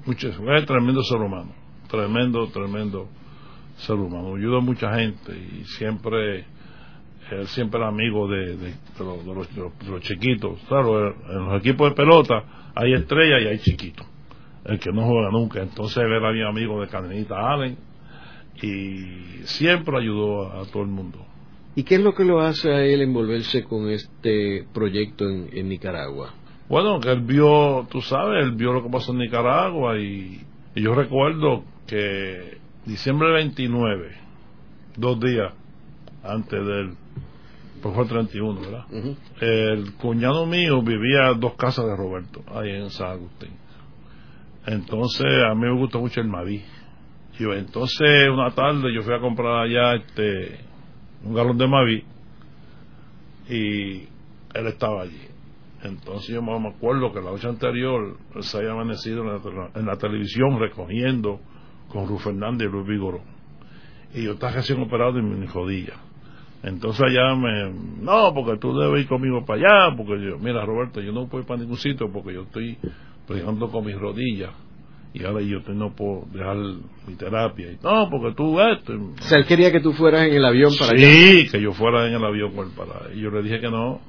y 0.07 0.65
tremendo 0.65 1.03
ser 1.03 1.19
humano, 1.19 1.51
tremendo, 1.89 2.47
tremendo 2.47 3.07
ser 3.77 3.95
humano, 3.95 4.35
ayudó 4.35 4.57
a 4.57 4.61
mucha 4.61 4.93
gente 4.95 5.33
y 5.35 5.65
siempre 5.65 6.45
él 7.31 7.47
siempre 7.47 7.79
era 7.79 7.89
amigo 7.89 8.27
de, 8.27 8.55
de, 8.55 8.73
los, 8.99 10.01
chiquitos. 10.01 10.59
Claro, 10.67 11.07
en 11.07 11.45
los 11.45 11.59
equipos 11.59 11.89
de 11.89 11.95
pelota 11.95 12.43
hay 12.75 12.93
estrellas 12.93 13.41
y 13.41 13.47
hay 13.47 13.59
chiquitos. 13.59 14.05
El 14.65 14.79
que 14.79 14.91
no 14.91 15.05
juega 15.05 15.31
nunca. 15.31 15.61
Entonces 15.61 15.97
él 15.97 16.11
era 16.11 16.31
mi 16.31 16.43
amigo 16.43 16.81
de 16.81 16.87
Canenita 16.87 17.35
Allen 17.35 17.77
y 18.61 19.43
siempre 19.45 19.97
ayudó 19.97 20.51
a, 20.51 20.65
todo 20.65 20.83
el 20.83 20.89
mundo. 20.89 21.25
¿Y 21.75 21.83
qué 21.83 21.95
es 21.95 22.01
lo 22.01 22.13
que 22.13 22.23
lo 22.23 22.41
hace 22.41 22.71
a 22.71 22.83
él 22.83 23.01
envolverse 23.01 23.63
con 23.63 23.89
este 23.89 24.65
proyecto 24.73 25.29
en, 25.29 25.69
Nicaragua? 25.69 26.33
Bueno, 26.67 26.99
que 26.99 27.11
él 27.11 27.21
vio, 27.21 27.85
tú 27.91 28.01
sabes, 28.01 28.43
él 28.43 28.53
vio 28.53 28.73
lo 28.73 28.83
que 28.83 28.89
pasó 28.89 29.11
en 29.11 29.19
Nicaragua 29.19 29.99
y, 29.99 30.41
y 30.73 30.81
yo 30.81 30.95
recuerdo 30.95 31.63
que 31.85 32.57
diciembre 32.85 33.31
29, 33.33 34.15
dos 34.97 35.19
días 35.19 35.53
antes 36.23 36.65
del 36.65 36.95
pues 37.85 37.93
fue 37.93 38.03
el 38.05 38.09
31, 38.09 38.61
¿verdad? 38.61 38.85
El 39.41 39.93
cuñado 39.93 40.47
mío 40.47 40.81
vivía 40.81 41.31
dos 41.37 41.53
casas 41.53 41.85
de 41.85 41.95
Roberto, 41.95 42.41
ahí 42.47 42.71
en 42.71 42.89
San 42.89 43.09
Agustín. 43.09 43.51
Entonces, 44.65 45.27
a 45.47 45.53
mí 45.53 45.67
me 45.67 45.79
gustó 45.79 45.99
mucho 45.99 46.19
el 46.19 46.27
Maví. 46.27 46.63
Yo, 47.37 47.53
entonces, 47.53 48.27
una 48.27 48.49
tarde 48.55 48.91
yo 48.91 49.03
fui 49.03 49.13
a 49.13 49.19
comprar 49.19 49.65
allá 49.65 49.97
este 49.97 50.61
un 51.23 51.35
galón 51.35 51.59
de 51.59 51.67
Maví 51.67 52.03
y 53.49 53.97
él 54.55 54.67
estaba 54.67 55.03
allí. 55.03 55.21
Entonces 55.83 56.29
yo 56.33 56.41
me 56.41 56.67
acuerdo 56.67 57.13
que 57.13 57.21
la 57.21 57.29
noche 57.29 57.47
anterior 57.47 58.17
se 58.39 58.57
había 58.57 58.71
amanecido 58.71 59.21
en 59.75 59.85
la, 59.85 59.97
televisión 59.97 60.59
recogiendo 60.59 61.39
con 61.89 62.07
Ruth 62.07 62.21
Fernández 62.21 62.67
y 62.67 62.71
Luis 62.71 62.87
Vigoró. 62.87 63.21
Y 64.15 64.23
yo 64.23 64.31
estaba 64.31 64.53
recién 64.53 64.81
operado 64.81 65.13
de 65.13 65.21
mi 65.21 65.45
rodilla. 65.45 65.93
Entonces 66.65 67.05
allá 67.05 67.35
me, 67.35 67.71
no, 68.01 68.33
porque 68.33 68.59
tú 68.59 68.75
debes 68.75 69.03
ir 69.03 69.07
conmigo 69.07 69.45
para 69.45 69.59
allá, 69.59 69.95
porque 69.95 70.13
yo, 70.19 70.39
mira 70.39 70.65
Roberto, 70.65 70.99
yo 70.99 71.11
no 71.11 71.27
puedo 71.27 71.43
ir 71.43 71.47
para 71.47 71.59
ningún 71.59 71.77
sitio 71.77 72.11
porque 72.11 72.33
yo 72.33 72.41
estoy 72.41 72.77
peleando 73.27 73.69
con 73.69 73.85
mis 73.85 73.95
rodillas 73.95 74.51
y 75.13 75.23
ahora 75.23 75.41
yo 75.41 75.59
no 75.73 75.95
puedo 75.95 76.25
dejar 76.33 76.57
mi 77.07 77.15
terapia. 77.15 77.71
Y, 77.71 77.77
no, 77.83 78.09
porque 78.09 78.35
tú 78.35 78.59
esto. 78.59 78.93
O 78.93 79.21
sea, 79.21 79.37
él 79.37 79.45
quería 79.45 79.71
que 79.71 79.79
tú 79.79 79.93
fueras 79.93 80.27
en 80.27 80.33
el 80.33 80.43
avión 80.43 80.73
para 80.77 80.91
allá. 80.91 81.07
Sí, 81.07 81.47
que 81.51 81.61
yo 81.61 81.71
fuera 81.71 82.07
en 82.07 82.15
el 82.15 82.25
avión 82.25 82.51
para 82.75 83.13
Y 83.13 83.21
yo 83.21 83.29
le 83.29 83.43
dije 83.43 83.61
que 83.61 83.69
no. 83.69 84.01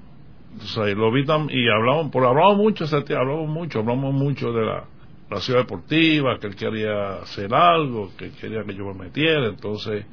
O 0.58 0.64
sea, 0.64 0.86
lo 0.86 1.12
vi 1.12 1.22
y 1.22 1.68
hablamos, 1.68 2.10
por 2.10 2.24
hablamos 2.24 2.56
mucho, 2.56 2.86
hablamos 2.86 3.48
mucho, 3.48 3.80
hablamos 3.80 4.14
mucho 4.14 4.52
de 4.52 4.64
la, 4.64 4.84
la 5.30 5.40
ciudad 5.40 5.60
deportiva, 5.60 6.38
que 6.40 6.46
él 6.46 6.56
quería 6.56 7.18
hacer 7.22 7.54
algo, 7.54 8.10
que 8.16 8.30
quería 8.30 8.64
que 8.64 8.74
yo 8.74 8.86
me 8.86 9.04
metiera. 9.04 9.46
Entonces, 9.46 10.06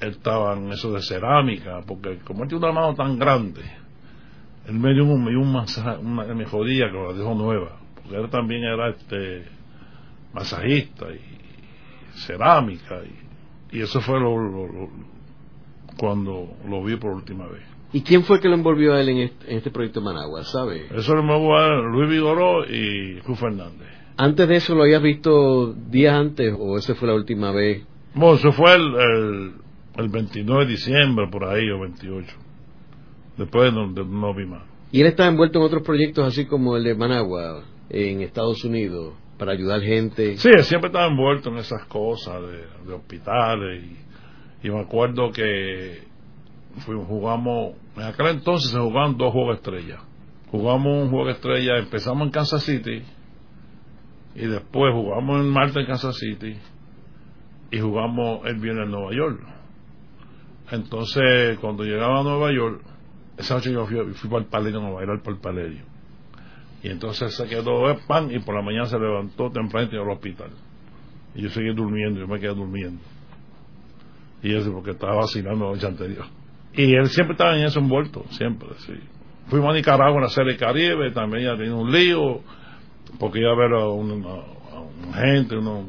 él 0.00 0.10
estaba 0.10 0.54
en 0.56 0.72
eso 0.72 0.92
de 0.92 1.02
cerámica, 1.02 1.80
porque 1.86 2.18
como 2.18 2.42
él 2.42 2.48
tiene 2.48 2.64
una 2.64 2.80
mano 2.80 2.94
tan 2.94 3.18
grande, 3.18 3.62
él 4.66 4.74
me 4.74 4.92
dio 4.92 5.04
un, 5.04 5.26
un 5.26 5.52
masaje, 5.52 5.98
una, 5.98 6.24
me 6.34 6.44
jodía 6.44 6.90
que 6.90 6.98
la 6.98 7.12
dejó 7.12 7.34
nueva, 7.34 7.78
porque 7.94 8.16
él 8.16 8.28
también 8.30 8.64
era 8.64 8.90
este 8.90 9.44
masajista 10.32 11.06
y 11.10 12.18
cerámica, 12.18 13.02
y, 13.72 13.80
eso 13.80 14.00
fue 14.00 14.18
lo, 14.18 14.88
cuando 15.98 16.56
lo 16.68 16.82
vi 16.82 16.96
por 16.96 17.12
última 17.12 17.46
vez. 17.46 17.62
¿Y 17.92 18.02
quién 18.02 18.24
fue 18.24 18.40
que 18.40 18.48
lo 18.48 18.54
envolvió 18.54 18.94
a 18.94 19.00
él 19.00 19.08
en 19.10 19.18
este, 19.18 19.56
este 19.56 19.70
proyecto 19.70 20.00
Managua, 20.00 20.44
sabe? 20.44 20.86
Eso 20.94 21.14
lo 21.14 21.20
envolvió 21.20 21.56
a 21.56 21.76
Luis 21.82 22.10
Vigoró 22.10 22.64
y 22.64 23.20
Cruz 23.20 23.38
Fernández. 23.38 23.88
¿Antes 24.16 24.48
de 24.48 24.56
eso 24.56 24.74
lo 24.74 24.82
habías 24.82 25.02
visto 25.02 25.72
días 25.72 26.14
antes 26.14 26.54
o 26.58 26.78
esa 26.78 26.94
fue 26.94 27.08
la 27.08 27.14
última 27.14 27.52
vez? 27.52 27.86
Bueno, 28.14 28.36
eso 28.36 28.52
fue 28.52 28.74
el 28.74 28.94
el 28.94 29.52
29 29.96 30.66
de 30.66 30.70
diciembre, 30.70 31.26
por 31.30 31.44
ahí, 31.44 31.70
o 31.70 31.80
28. 31.80 32.36
Después 33.38 33.72
no, 33.72 33.86
no 33.86 34.34
vi 34.34 34.46
más. 34.46 34.62
¿Y 34.92 35.00
él 35.00 35.08
está 35.08 35.26
envuelto 35.26 35.58
en 35.58 35.64
otros 35.64 35.82
proyectos 35.82 36.26
así 36.26 36.46
como 36.46 36.76
el 36.76 36.84
de 36.84 36.94
Managua, 36.94 37.64
en 37.90 38.22
Estados 38.22 38.64
Unidos, 38.64 39.14
para 39.38 39.52
ayudar 39.52 39.80
gente? 39.80 40.36
Sí, 40.36 40.50
siempre 40.62 40.88
estaba 40.88 41.06
envuelto 41.06 41.50
en 41.50 41.58
esas 41.58 41.84
cosas 41.86 42.40
de, 42.86 42.92
hospitales. 42.92 43.84
Y, 44.62 44.70
me 44.70 44.80
acuerdo 44.80 45.30
que 45.30 46.02
fuimos, 46.78 47.06
jugamos, 47.06 47.74
en 47.96 48.02
aquel 48.02 48.26
entonces 48.28 48.70
se 48.70 48.78
jugaban 48.78 49.16
dos 49.16 49.32
juegos 49.32 49.56
estrellas. 49.56 50.00
Jugamos 50.50 51.04
un 51.04 51.10
juego 51.10 51.30
estrella, 51.30 51.78
empezamos 51.78 52.26
en 52.26 52.30
Kansas 52.32 52.64
City 52.64 53.02
y 54.34 54.46
después 54.46 54.92
jugamos 54.92 55.40
en 55.40 55.48
Marte 55.48 55.80
en 55.80 55.86
Kansas 55.86 56.16
City 56.16 56.56
y 57.70 57.78
jugamos 57.78 58.46
el 58.46 58.56
viernes 58.56 58.84
en 58.84 58.90
Nueva 58.90 59.10
York 59.14 59.55
entonces, 60.70 61.58
cuando 61.60 61.84
llegaba 61.84 62.20
a 62.20 62.22
Nueva 62.22 62.52
York, 62.52 62.80
esa 63.36 63.54
noche 63.54 63.72
yo 63.72 63.86
fui, 63.86 64.30
para 64.30 64.42
el 64.42 64.48
Palerio, 64.48 64.84
a 64.84 64.90
bailar 64.90 65.22
por 65.22 65.34
el 65.34 65.40
Palerio. 65.40 65.84
Y 66.82 66.88
entonces 66.88 67.34
se 67.34 67.46
quedó 67.46 67.88
el 67.90 67.98
pan 68.06 68.30
y 68.30 68.38
por 68.40 68.54
la 68.54 68.62
mañana 68.62 68.86
se 68.86 68.98
levantó 68.98 69.50
temprano 69.50 69.88
y 69.90 69.94
iba 69.94 70.04
al 70.04 70.10
hospital. 70.10 70.50
Y 71.34 71.42
yo 71.42 71.50
seguí 71.50 71.72
durmiendo, 71.74 72.20
yo 72.20 72.26
me 72.26 72.38
quedé 72.38 72.54
durmiendo. 72.54 73.02
Y 74.42 74.54
eso 74.54 74.72
porque 74.72 74.92
estaba 74.92 75.16
vacilando 75.16 75.66
la 75.66 75.72
noche 75.72 75.86
anterior. 75.86 76.26
Y 76.74 76.94
él 76.94 77.06
siempre 77.06 77.32
estaba 77.32 77.56
en 77.56 77.64
eso 77.64 77.80
envuelto, 77.80 78.24
siempre, 78.30 78.68
sí. 78.78 78.94
Fuimos 79.48 79.70
a 79.70 79.74
Nicaragua 79.74 80.18
a 80.18 80.22
la 80.22 80.28
serie 80.28 80.56
Caribe, 80.56 81.10
también 81.12 81.44
ya 81.44 81.56
tenía 81.56 81.74
un 81.74 81.90
lío, 81.90 82.40
porque 83.18 83.40
iba 83.40 83.52
a 83.52 83.56
ver 83.56 83.72
a, 83.72 83.88
una, 83.88 84.44
gente, 85.14 85.56
uno, 85.56 85.86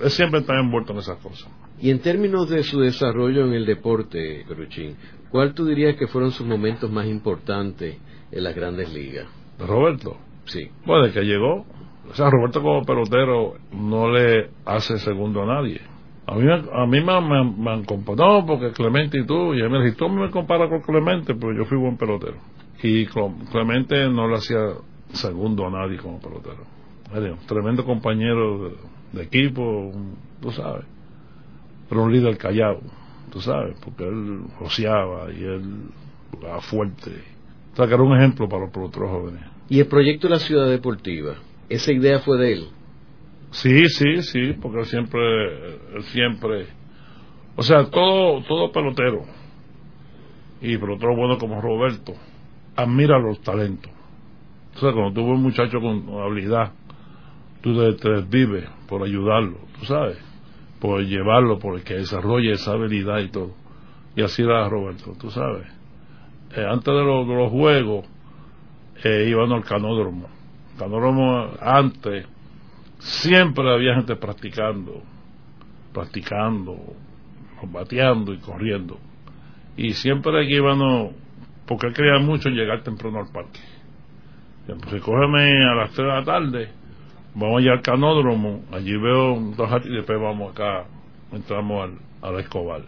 él 0.00 0.10
siempre 0.10 0.40
estaba 0.40 0.60
envuelto 0.60 0.92
en 0.92 0.98
esas 1.00 1.18
cosas. 1.18 1.50
Y 1.82 1.90
en 1.90 1.98
términos 1.98 2.48
de 2.48 2.62
su 2.62 2.78
desarrollo 2.78 3.44
en 3.44 3.54
el 3.54 3.66
deporte, 3.66 4.44
Cruchín, 4.46 4.94
¿cuál 5.30 5.52
tú 5.52 5.64
dirías 5.66 5.96
que 5.96 6.06
fueron 6.06 6.30
sus 6.30 6.46
momentos 6.46 6.88
más 6.92 7.06
importantes 7.06 7.98
en 8.30 8.44
las 8.44 8.54
grandes 8.54 8.94
ligas? 8.94 9.26
Roberto. 9.58 10.16
Sí. 10.44 10.70
Bueno, 10.86 11.12
que 11.12 11.22
llegó. 11.22 11.66
O 12.08 12.14
sea, 12.14 12.30
Roberto 12.30 12.62
como 12.62 12.84
pelotero 12.84 13.54
no 13.72 14.08
le 14.12 14.50
hace 14.64 14.96
segundo 14.98 15.42
a 15.42 15.46
nadie. 15.46 15.80
A 16.24 16.36
mí, 16.36 16.46
a 16.48 16.86
mí 16.86 17.00
me, 17.00 17.72
han 17.72 17.84
comparado, 17.84 18.46
porque 18.46 18.70
Clemente 18.70 19.18
y 19.18 19.26
tú, 19.26 19.52
y 19.52 19.60
a 19.60 19.68
mí 19.68 19.76
me 19.76 19.90
tú 19.90 20.08
me 20.08 20.30
comparas 20.30 20.68
con 20.68 20.82
Clemente, 20.82 21.34
pero 21.34 21.52
yo 21.52 21.64
fui 21.64 21.78
buen 21.78 21.96
pelotero. 21.96 22.36
Y 22.80 23.06
Clemente 23.50 24.08
no 24.08 24.28
le 24.28 24.36
hacía 24.36 24.60
segundo 25.14 25.66
a 25.66 25.70
nadie 25.70 25.98
como 25.98 26.20
pelotero. 26.20 26.62
tremendo 27.48 27.84
compañero 27.84 28.68
de, 28.68 28.76
de 29.14 29.22
equipo, 29.24 29.90
tú 30.40 30.52
sabes 30.52 30.84
pero 31.92 32.04
un 32.04 32.10
líder 32.10 32.38
callado, 32.38 32.80
tú 33.30 33.38
sabes, 33.42 33.76
porque 33.84 34.04
él 34.04 34.44
rociaba 34.58 35.30
y 35.30 35.44
él 35.44 35.90
jugaba 36.30 36.62
fuerte. 36.62 37.10
O 37.70 37.76
sea, 37.76 37.86
que 37.86 37.92
era 37.92 38.02
un 38.02 38.16
ejemplo 38.16 38.48
para 38.48 38.64
los 38.64 38.74
otros 38.74 39.10
jóvenes. 39.10 39.42
¿Y 39.68 39.78
el 39.78 39.86
proyecto 39.88 40.26
de 40.26 40.32
la 40.32 40.40
ciudad 40.40 40.70
deportiva? 40.70 41.34
¿Esa 41.68 41.92
idea 41.92 42.20
fue 42.20 42.38
de 42.38 42.52
él? 42.54 42.68
Sí, 43.50 43.90
sí, 43.90 44.22
sí, 44.22 44.54
porque 44.54 44.78
él 44.78 44.86
siempre, 44.86 45.20
él 45.94 46.02
siempre, 46.04 46.68
o 47.56 47.62
sea, 47.62 47.84
todo, 47.90 48.42
todo 48.44 48.72
pelotero, 48.72 49.26
y 50.62 50.78
pelotero 50.78 51.14
bueno 51.14 51.36
como 51.36 51.60
Roberto, 51.60 52.14
admira 52.74 53.18
los 53.18 53.38
talentos. 53.42 53.92
O 54.76 54.78
sea, 54.78 54.94
cuando 54.94 55.12
tuvo 55.12 55.32
un 55.32 55.42
muchacho 55.42 55.78
con 55.78 56.08
habilidad, 56.22 56.72
tú 57.60 57.78
te, 57.78 57.92
te 58.00 58.08
desvives 58.12 58.66
por 58.88 59.02
ayudarlo, 59.02 59.58
tú 59.78 59.84
sabes 59.84 60.31
por 60.82 61.00
llevarlo, 61.04 61.60
por 61.60 61.80
que 61.84 61.94
desarrolle 61.94 62.54
esa 62.54 62.72
habilidad 62.72 63.20
y 63.20 63.28
todo. 63.28 63.52
Y 64.16 64.22
así 64.22 64.42
era 64.42 64.68
Roberto, 64.68 65.12
tú 65.16 65.30
sabes. 65.30 65.68
Eh, 66.56 66.66
antes 66.68 66.92
de, 66.92 67.04
los 67.04 67.52
juegos, 67.52 68.04
eh, 69.04 69.26
iban 69.28 69.52
al 69.52 69.62
canódromo. 69.62 70.28
Canódromo 70.76 71.50
antes, 71.60 72.26
siempre 72.98 73.72
había 73.72 73.94
gente 73.94 74.16
practicando, 74.16 75.04
practicando, 75.94 76.76
bateando 77.70 78.34
y 78.34 78.38
corriendo. 78.38 78.98
Y 79.76 79.92
siempre 79.92 80.48
que 80.48 80.56
iban, 80.56 80.80
porque 81.64 81.92
quería 81.92 82.18
mucho 82.18 82.48
llegar 82.48 82.82
temprano 82.82 83.20
al 83.20 83.30
parque. 83.30 83.60
Cógeme 85.00 85.64
a 85.64 85.74
las 85.76 85.92
3 85.92 85.96
de 85.98 86.12
la 86.12 86.24
tarde 86.24 86.81
vamos 87.34 87.60
allá 87.60 87.72
al 87.72 87.82
canódromo, 87.82 88.64
allí 88.72 88.96
veo 88.96 89.40
dos 89.56 89.70
y 89.86 89.94
después 89.94 90.20
vamos 90.20 90.52
acá, 90.52 90.86
entramos 91.32 91.84
al, 91.84 91.98
al 92.30 92.40
Escobar. 92.40 92.82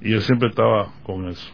Y 0.00 0.12
yo 0.12 0.20
siempre 0.20 0.48
estaba 0.48 0.92
con 1.02 1.28
eso. 1.28 1.50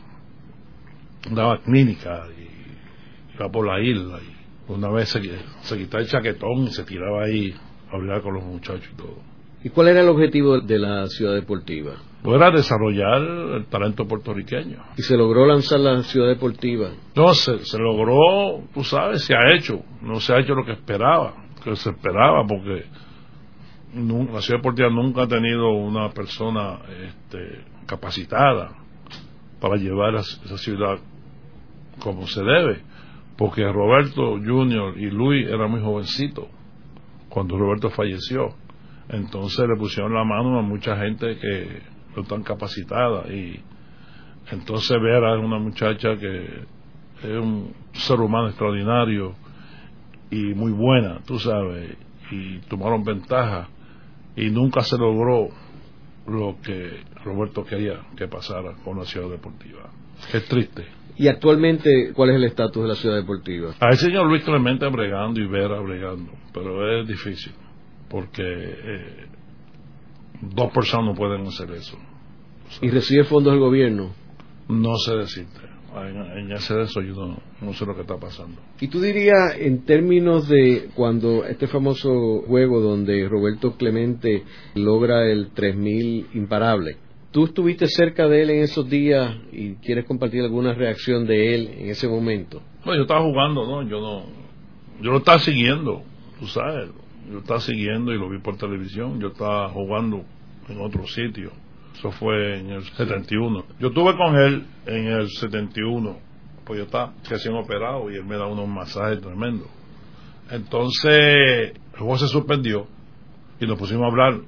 Daba 1.31 1.59
clínica 1.63 2.27
y 2.39 3.35
iba 3.35 3.49
por 3.49 3.67
la 3.67 3.81
isla. 3.81 4.19
Y 4.21 4.73
una 4.73 4.91
vez 4.91 5.09
se, 5.09 5.21
se 5.63 5.79
quitaba 5.79 6.03
el 6.03 6.09
chaquetón 6.09 6.65
y 6.65 6.71
se 6.71 6.85
tiraba 6.85 7.25
ahí 7.25 7.55
a 7.91 7.97
hablar 7.97 8.21
con 8.23 8.35
los 8.35 8.45
muchachos 8.45 8.89
y 8.93 8.97
todo. 8.97 9.17
¿Y 9.63 9.71
cuál 9.71 9.89
era 9.89 10.03
el 10.03 10.09
objetivo 10.09 10.61
de 10.61 10.79
la 10.79 11.07
ciudad 11.07 11.35
deportiva? 11.35 11.95
Pues 12.23 12.37
era 12.37 12.51
desarrollar 12.51 13.23
el 13.57 13.67
talento 13.67 14.07
puertorriqueño. 14.07 14.77
¿Y 14.99 15.03
se 15.03 15.17
logró 15.17 15.47
lanzar 15.47 15.81
la 15.81 16.03
ciudad 16.03 16.29
deportiva? 16.29 16.91
No, 17.15 17.33
se, 17.33 17.65
se 17.65 17.79
logró, 17.79 18.63
tú 18.75 18.85
sabes, 18.85 19.25
se 19.25 19.35
ha 19.35 19.55
hecho. 19.55 19.81
No 20.03 20.21
se 20.21 20.35
ha 20.35 20.41
hecho 20.41 20.55
lo 20.55 20.67
que 20.67 20.73
esperaba 20.73 21.44
que 21.65 21.77
se 21.77 21.91
esperaba 21.91 22.47
porque 22.47 22.85
la 23.95 24.41
ciudad 24.41 24.59
deportiva 24.59 24.91
nunca 24.91 25.23
ha 25.23 25.29
tenido 25.29 25.71
una 25.71 26.11
persona 26.11 26.81
este, 27.09 27.65
capacitada 27.87 28.73
para 29.61 29.77
llevar 29.77 30.17
a 30.17 30.21
esa 30.21 30.59
ciudad 30.59 30.99
como 32.01 32.27
se 32.27 32.43
debe, 32.43 32.83
porque 33.37 33.65
Roberto 33.65 34.37
Junior 34.45 34.99
y 34.99 35.11
Luis 35.11 35.49
eran 35.49 35.71
muy 35.71 35.81
jovencitos 35.81 36.47
cuando 37.29 37.57
Roberto 37.57 37.91
falleció. 37.91 38.55
Entonces 39.09 39.67
le 39.69 39.77
pusieron 39.77 40.13
la 40.13 40.25
mano 40.25 40.59
a 40.59 40.63
mucha 40.63 40.97
gente 40.97 41.39
que 41.39 41.83
no 42.17 42.23
están 42.23 42.43
capacitada 42.43 43.33
y 43.33 43.61
entonces 44.51 45.01
ver 45.01 45.25
a 45.25 45.39
una 45.39 45.59
muchacha 45.59 46.17
que 46.17 46.65
es 47.23 47.39
un 47.41 47.73
ser 47.93 48.21
humano 48.21 48.49
extraordinario 48.49 49.35
y 50.35 50.55
muy 50.55 50.73
buena, 50.73 51.21
tú 51.25 51.39
sabes, 51.39 51.97
y 52.31 52.59
tomaron 52.69 53.05
ventaja 53.05 53.69
y 54.35 54.51
nunca 54.51 54.83
se 54.83 54.99
logró 54.99 55.49
lo 56.27 56.57
que 56.61 57.05
Roberto 57.25 57.65
quería 57.65 58.01
que 58.17 58.27
pasara 58.27 58.73
con 58.85 58.99
la 58.99 59.05
ciudad 59.05 59.29
deportiva. 59.31 59.91
Es 60.33 60.45
triste. 60.49 60.87
¿Y 61.17 61.29
actualmente 61.29 62.13
cuál 62.15 62.31
es 62.31 62.37
el 62.37 62.45
estatus 62.45 62.83
de 62.83 62.89
la 62.89 62.95
ciudad 62.97 63.17
deportiva? 63.17 63.75
Hay 63.79 63.97
señor 63.97 64.27
Luis 64.27 64.43
Clemente 64.43 64.89
bregando 64.89 65.41
y 65.41 65.47
Vera 65.47 65.79
bregando, 65.79 66.33
pero 66.53 67.01
es 67.01 67.07
difícil, 67.07 67.53
porque 68.09 68.43
eh, 68.43 69.27
dos 70.41 70.73
personas 70.73 71.07
no 71.07 71.15
pueden 71.15 71.47
hacer 71.47 71.71
eso. 71.71 71.97
¿Y 72.83 72.89
recibe 72.89 73.23
fondos 73.23 73.53
del 73.53 73.61
gobierno? 73.61 74.13
No 74.69 74.97
se 74.97 75.15
decide. 75.15 75.74
En, 76.03 76.51
ese 76.51 76.75
de 76.75 76.83
eso 76.83 77.01
yo 77.03 77.37
no, 77.61 77.73
sé 77.73 77.87
lo 77.87 77.95
que 77.95 78.01
está 78.01 78.17
pasando. 78.17 78.61
¿Y 78.81 78.89
tú 78.89 79.01
dirías, 79.01 79.57
en 79.59 79.85
términos 79.85 80.49
de 80.49 80.89
cuando 80.95 81.45
este 81.45 81.69
famoso 81.69 82.43
juego 82.47 82.81
donde 82.81 83.29
Roberto 83.29 83.77
Clemente 83.77 84.43
logra 84.75 85.31
el 85.31 85.51
3000 85.53 86.29
imparable, 86.35 86.97
¿tú 87.31 87.45
estuviste 87.45 87.87
cerca 87.87 88.27
de 88.27 88.43
él 88.43 88.51
en 88.51 88.65
esos 88.65 88.89
días 88.91 89.37
y 89.53 89.75
quieres 89.77 90.05
compartir 90.05 90.43
alguna 90.43 90.75
reacción 90.75 91.27
de 91.27 91.55
él 91.55 91.71
en 91.79 91.91
ese 91.91 92.09
momento? 92.09 92.61
No, 92.85 92.95
yo 92.97 93.03
estaba 93.03 93.23
jugando, 93.23 93.65
¿no? 93.65 93.89
Yo 93.89 94.01
no. 94.01 94.25
Yo 95.01 95.13
lo 95.13 95.19
estaba 95.19 95.39
siguiendo, 95.39 96.03
tú 96.41 96.49
sabes. 96.49 96.91
Yo 97.31 97.39
estaba 97.39 97.61
siguiendo 97.61 98.13
y 98.13 98.19
lo 98.19 98.29
vi 98.29 98.39
por 98.39 98.57
televisión. 98.57 99.21
Yo 99.21 99.29
estaba 99.29 99.69
jugando 99.69 100.25
en 100.69 100.81
otro 100.81 101.07
sitio 101.07 101.53
eso 101.95 102.11
fue 102.11 102.59
en 102.59 102.71
el 102.71 102.83
71. 102.83 103.65
Yo 103.79 103.89
estuve 103.89 104.17
con 104.17 104.37
él 104.37 104.67
en 104.87 105.07
el 105.07 105.29
71, 105.29 106.17
pues 106.65 106.79
yo 106.79 106.85
estaba 106.85 107.13
recién 107.29 107.55
operado 107.55 108.11
y 108.11 108.17
él 108.17 108.25
me 108.25 108.37
da 108.37 108.47
unos 108.47 108.69
masajes 108.69 109.21
tremendos. 109.21 109.69
Entonces, 110.51 111.73
el 111.93 111.99
juego 111.99 112.19
se 112.19 112.29
suspendió 112.29 112.87
y 113.61 113.67
nos 113.67 113.79
pusimos 113.79 114.05
a 114.05 114.07
hablar, 114.09 114.41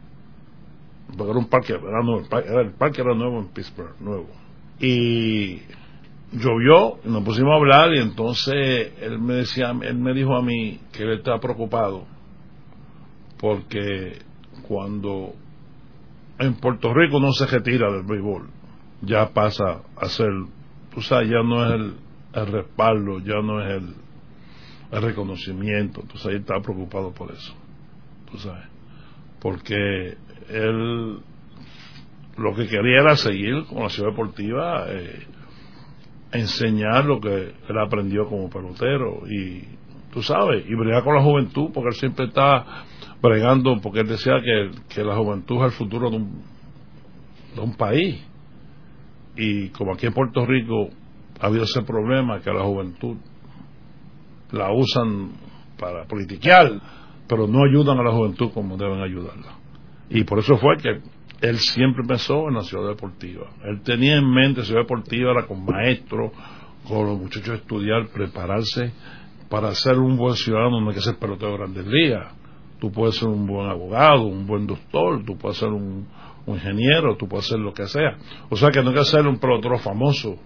porque 1.16 1.30
era 1.30 1.38
un 1.38 1.48
parque, 1.48 1.72
era 1.72 2.02
nuevo, 2.02 2.20
el 2.20 2.72
parque 2.72 3.00
era 3.00 3.14
nuevo 3.14 3.38
en 3.38 3.48
Pittsburgh, 3.48 3.94
nuevo. 4.00 4.28
Y 4.80 5.62
llovió 6.32 6.98
y 7.04 7.09
nos 7.09 7.22
pusimos 7.22 7.52
a 7.52 7.56
hablar 7.56 7.94
y 7.94 8.00
entonces 8.00 8.92
él 9.00 9.18
me 9.20 9.35
decía, 9.35 9.72
él 9.82 9.96
me 9.96 10.12
dijo 10.12 10.35
a 10.35 10.42
mí 10.42 10.80
que 10.92 11.04
él 11.04 11.12
estaba 11.12 11.38
preocupado 11.38 12.04
porque 13.38 14.18
cuando 14.66 15.35
en 16.38 16.55
Puerto 16.55 16.92
Rico 16.92 17.20
no 17.20 17.33
se 17.33 17.46
retira 17.46 17.90
del 17.90 18.05
béisbol, 18.05 18.49
ya 19.03 19.29
pasa 19.33 19.83
a 19.96 20.09
ser, 20.09 20.31
tú 20.94 21.01
sabes, 21.01 21.29
ya 21.29 21.42
no 21.42 21.64
es 21.66 21.72
el, 21.72 21.94
respaldo, 22.46 23.18
ya 23.20 23.40
no 23.42 23.62
es 23.62 23.83
el, 23.83 23.94
el 24.92 25.03
reconocimiento, 25.03 26.03
entonces 26.03 26.27
ahí 26.27 26.37
está 26.37 26.61
preocupado 26.61 27.12
por 27.12 27.33
eso, 27.33 27.55
tú 28.31 28.38
sabes, 28.38 28.66
porque 29.40 30.16
él 30.51 31.20
lo 32.37 32.55
que 32.55 32.66
quería 32.66 33.01
era 33.01 33.16
seguir 33.16 33.64
con 33.64 33.83
la 33.83 33.88
ciudad 33.88 34.11
deportiva, 34.11 34.87
eh, 34.88 35.27
enseñar 36.33 37.05
lo 37.07 37.20
que 37.20 37.55
él 37.68 37.79
aprendió 37.79 38.27
como 38.27 38.51
pelotero 38.51 39.22
y 39.29 39.64
tú 40.16 40.22
sabes, 40.22 40.64
y 40.66 40.74
bregar 40.74 41.05
con 41.05 41.14
la 41.14 41.22
juventud, 41.22 41.68
porque 41.74 41.90
él 41.90 41.94
siempre 41.94 42.24
está 42.24 42.64
bregando, 43.20 43.79
porque 43.83 44.00
él 44.00 44.09
decía 44.09 44.33
que, 44.42 44.70
que 44.88 45.05
la 45.05 45.14
juventud 45.14 45.59
es 45.59 45.64
el 45.64 45.70
futuro 45.72 46.09
de 46.09 46.16
un, 46.16 46.42
de 47.55 47.61
un 47.61 47.76
país. 47.76 48.24
Y 49.37 49.68
como 49.68 49.92
aquí 49.92 50.07
en 50.07 50.14
Puerto 50.14 50.46
Rico 50.46 50.88
ha 51.38 51.48
habido 51.48 51.64
ese 51.64 51.83
problema 51.83 52.40
que 52.40 52.50
la 52.50 52.62
juventud 52.62 53.18
la 54.52 54.72
usan 54.72 55.33
para 55.79 56.07
politiquear, 56.07 56.81
pero 57.29 57.46
no 57.46 57.62
ayudan 57.64 57.98
a 57.98 58.02
la 58.02 58.12
juventud 58.12 58.52
como 58.55 58.79
deben 58.79 59.02
ayudarla. 59.02 59.52
Y 60.09 60.24
por 60.24 60.38
eso 60.38 60.57
fue 60.57 60.79
que 60.79 60.98
él 61.42 61.59
siempre 61.59 62.05
pensó 62.09 62.48
en 62.48 62.55
la 62.55 62.62
ciudad 62.62 62.88
deportiva. 62.88 63.48
Él 63.64 63.83
tenía 63.83 64.16
en 64.16 64.31
mente 64.31 64.64
ciudad 64.64 64.81
deportiva, 64.81 65.33
era 65.33 65.46
con 65.46 65.62
maestros, 65.62 66.33
con 66.88 67.07
los 67.07 67.18
muchachos 67.18 67.61
estudiar, 67.61 68.09
prepararse 68.09 68.94
para 69.48 69.74
ser 69.74 69.98
un 69.98 70.16
buen 70.16 70.35
ciudadano, 70.35 70.80
no 70.80 70.90
hay 70.90 70.94
que 70.94 71.02
ser 71.02 71.16
pelotero 71.16 71.52
de 71.52 71.59
grandes 71.59 71.87
ligas 71.87 72.32
tú 72.78 72.90
puedes 72.90 73.16
ser 73.16 73.28
un 73.28 73.46
buen 73.46 73.68
abogado, 73.68 74.22
un 74.24 74.46
buen 74.46 74.66
doctor, 74.66 75.24
tú 75.24 75.37
puedes 75.37 75.59
ser 75.59 75.68
un, 75.68 76.06
ingeniero, 76.46 77.16
tú 77.16 77.26
puedes 77.26 77.46
ser 77.46 77.59
lo 77.59 77.72
que 77.72 77.87
sea. 77.88 78.16
O 78.48 78.56
sea 78.56 78.70
que 78.70 78.80
no 78.80 78.90
hay 78.90 78.96
que 78.96 79.04
ser 79.04 79.26
un 79.26 79.38
pelotero 79.38 79.78
famoso 79.78 80.37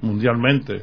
mundialmente 0.00 0.82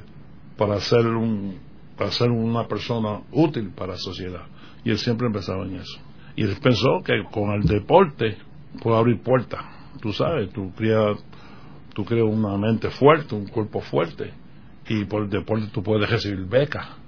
para 0.55 0.79
ser, 0.79 1.05
un, 1.07 1.59
para 1.97 2.11
ser 2.11 2.31
una 2.31 2.65
persona 2.65 3.21
útil 3.31 3.71
para 3.75 3.93
la 3.93 3.97
sociedad. 3.97 4.43
Y 4.85 4.91
él 4.91 4.97
siempre 4.97 5.27
empezaba 5.27 5.65
en 5.65 5.75
eso. 5.75 5.99
Y 6.37 6.43
él 6.43 6.55
pensó 6.61 7.01
que 7.03 7.23
con 7.31 7.51
el 7.51 7.63
deporte 7.63 8.37
puede 8.81 8.97
abrir 8.97 9.21
puertas. 9.21 9.61
Tú 10.01 10.13
sabes, 10.13 10.51
tú 10.53 10.71
creas, 10.73 11.17
tú 11.93 12.05
creas 12.05 12.25
una 12.25 12.57
mente 12.57 12.89
fuerte, 12.91 13.35
un 13.35 13.47
cuerpo 13.47 13.81
fuerte. 13.81 14.31
Y 14.87 15.03
por 15.03 15.23
el 15.23 15.29
deporte 15.29 15.67
tú 15.73 15.83
puedes 15.83 16.09
recibir 16.09 16.45
becas 16.45 17.04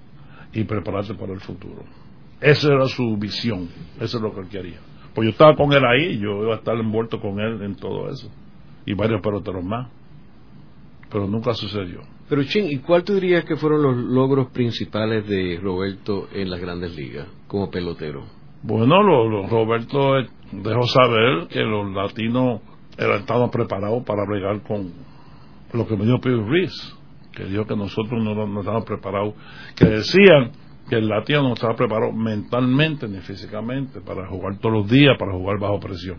y 0.54 0.64
prepararte 0.64 1.14
para 1.14 1.34
el 1.34 1.40
futuro. 1.40 1.84
Esa 2.40 2.74
era 2.74 2.86
su 2.86 3.18
visión, 3.18 3.68
eso 4.00 4.18
es 4.18 4.24
lo 4.24 4.34
que 4.34 4.42
él 4.42 4.50
quería. 4.50 4.80
Pues 5.14 5.26
yo 5.26 5.32
estaba 5.32 5.56
con 5.56 5.74
él 5.74 5.84
ahí, 5.84 6.20
yo 6.20 6.44
iba 6.44 6.54
a 6.54 6.58
estar 6.58 6.76
envuelto 6.76 7.20
con 7.20 7.40
él 7.40 7.62
en 7.64 7.76
todo 7.76 8.10
eso. 8.10 8.30
Y 8.86 8.94
varios 8.94 9.22
peloteros 9.22 9.64
más. 9.64 9.92
Pero 11.10 11.28
nunca 11.28 11.54
sucedió. 11.54 12.02
Pero 12.30 12.44
Chin, 12.44 12.70
¿y 12.70 12.78
cuál 12.80 13.04
tú 13.04 13.16
dirías 13.16 13.46
que 13.46 13.56
fueron 13.56 13.82
los 13.82 13.96
logros 13.96 14.52
principales 14.52 15.28
de 15.28 15.60
Roberto 15.62 16.28
en 16.34 16.50
las 16.50 16.60
grandes 16.60 16.96
ligas 16.96 17.28
como 17.48 17.72
pelotero? 17.72 18.26
Bueno, 18.62 19.02
lo, 19.02 19.48
Roberto 19.48 20.16
dejó 20.52 20.84
saber 20.84 21.48
que 21.48 21.62
los 21.62 21.92
latinos 21.94 22.62
estaban 22.98 23.50
preparados 23.50 24.04
para 24.04 24.26
bregar 24.26 24.62
con 24.64 24.92
lo 25.74 25.88
que 25.88 25.96
me 25.96 26.06
dio 26.06 26.20
Pedro 26.20 26.46
Ruiz, 26.46 26.97
que 27.38 27.46
dijo 27.46 27.66
que 27.66 27.76
nosotros 27.76 28.24
no, 28.24 28.48
no 28.48 28.60
estábamos 28.60 28.86
preparados, 28.86 29.36
que 29.76 29.86
decían 29.86 30.52
que 30.90 30.96
el 30.96 31.08
latino 31.08 31.44
no 31.44 31.54
estaba 31.54 31.76
preparado 31.76 32.12
mentalmente 32.12 33.08
ni 33.08 33.20
físicamente 33.20 34.02
para 34.02 34.28
jugar 34.28 34.58
todos 34.58 34.74
los 34.74 34.90
días, 34.90 35.16
para 35.20 35.34
jugar 35.34 35.60
bajo 35.60 35.80
presión. 35.80 36.18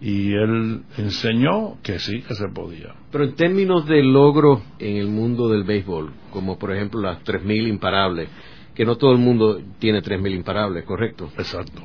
Y 0.00 0.32
él 0.32 0.82
enseñó 0.96 1.76
que 1.82 1.98
sí, 1.98 2.22
que 2.22 2.34
se 2.34 2.48
podía. 2.48 2.94
Pero 3.12 3.24
en 3.24 3.34
términos 3.34 3.86
de 3.86 4.02
logro 4.02 4.62
en 4.78 4.96
el 4.96 5.08
mundo 5.08 5.48
del 5.50 5.64
béisbol, 5.64 6.10
como 6.32 6.58
por 6.58 6.72
ejemplo 6.72 7.02
las 7.02 7.22
3.000 7.22 7.68
imparables, 7.68 8.30
que 8.74 8.86
no 8.86 8.96
todo 8.96 9.12
el 9.12 9.18
mundo 9.18 9.60
tiene 9.78 10.00
3.000 10.00 10.36
imparables, 10.36 10.84
¿correcto? 10.84 11.28
Exacto. 11.36 11.82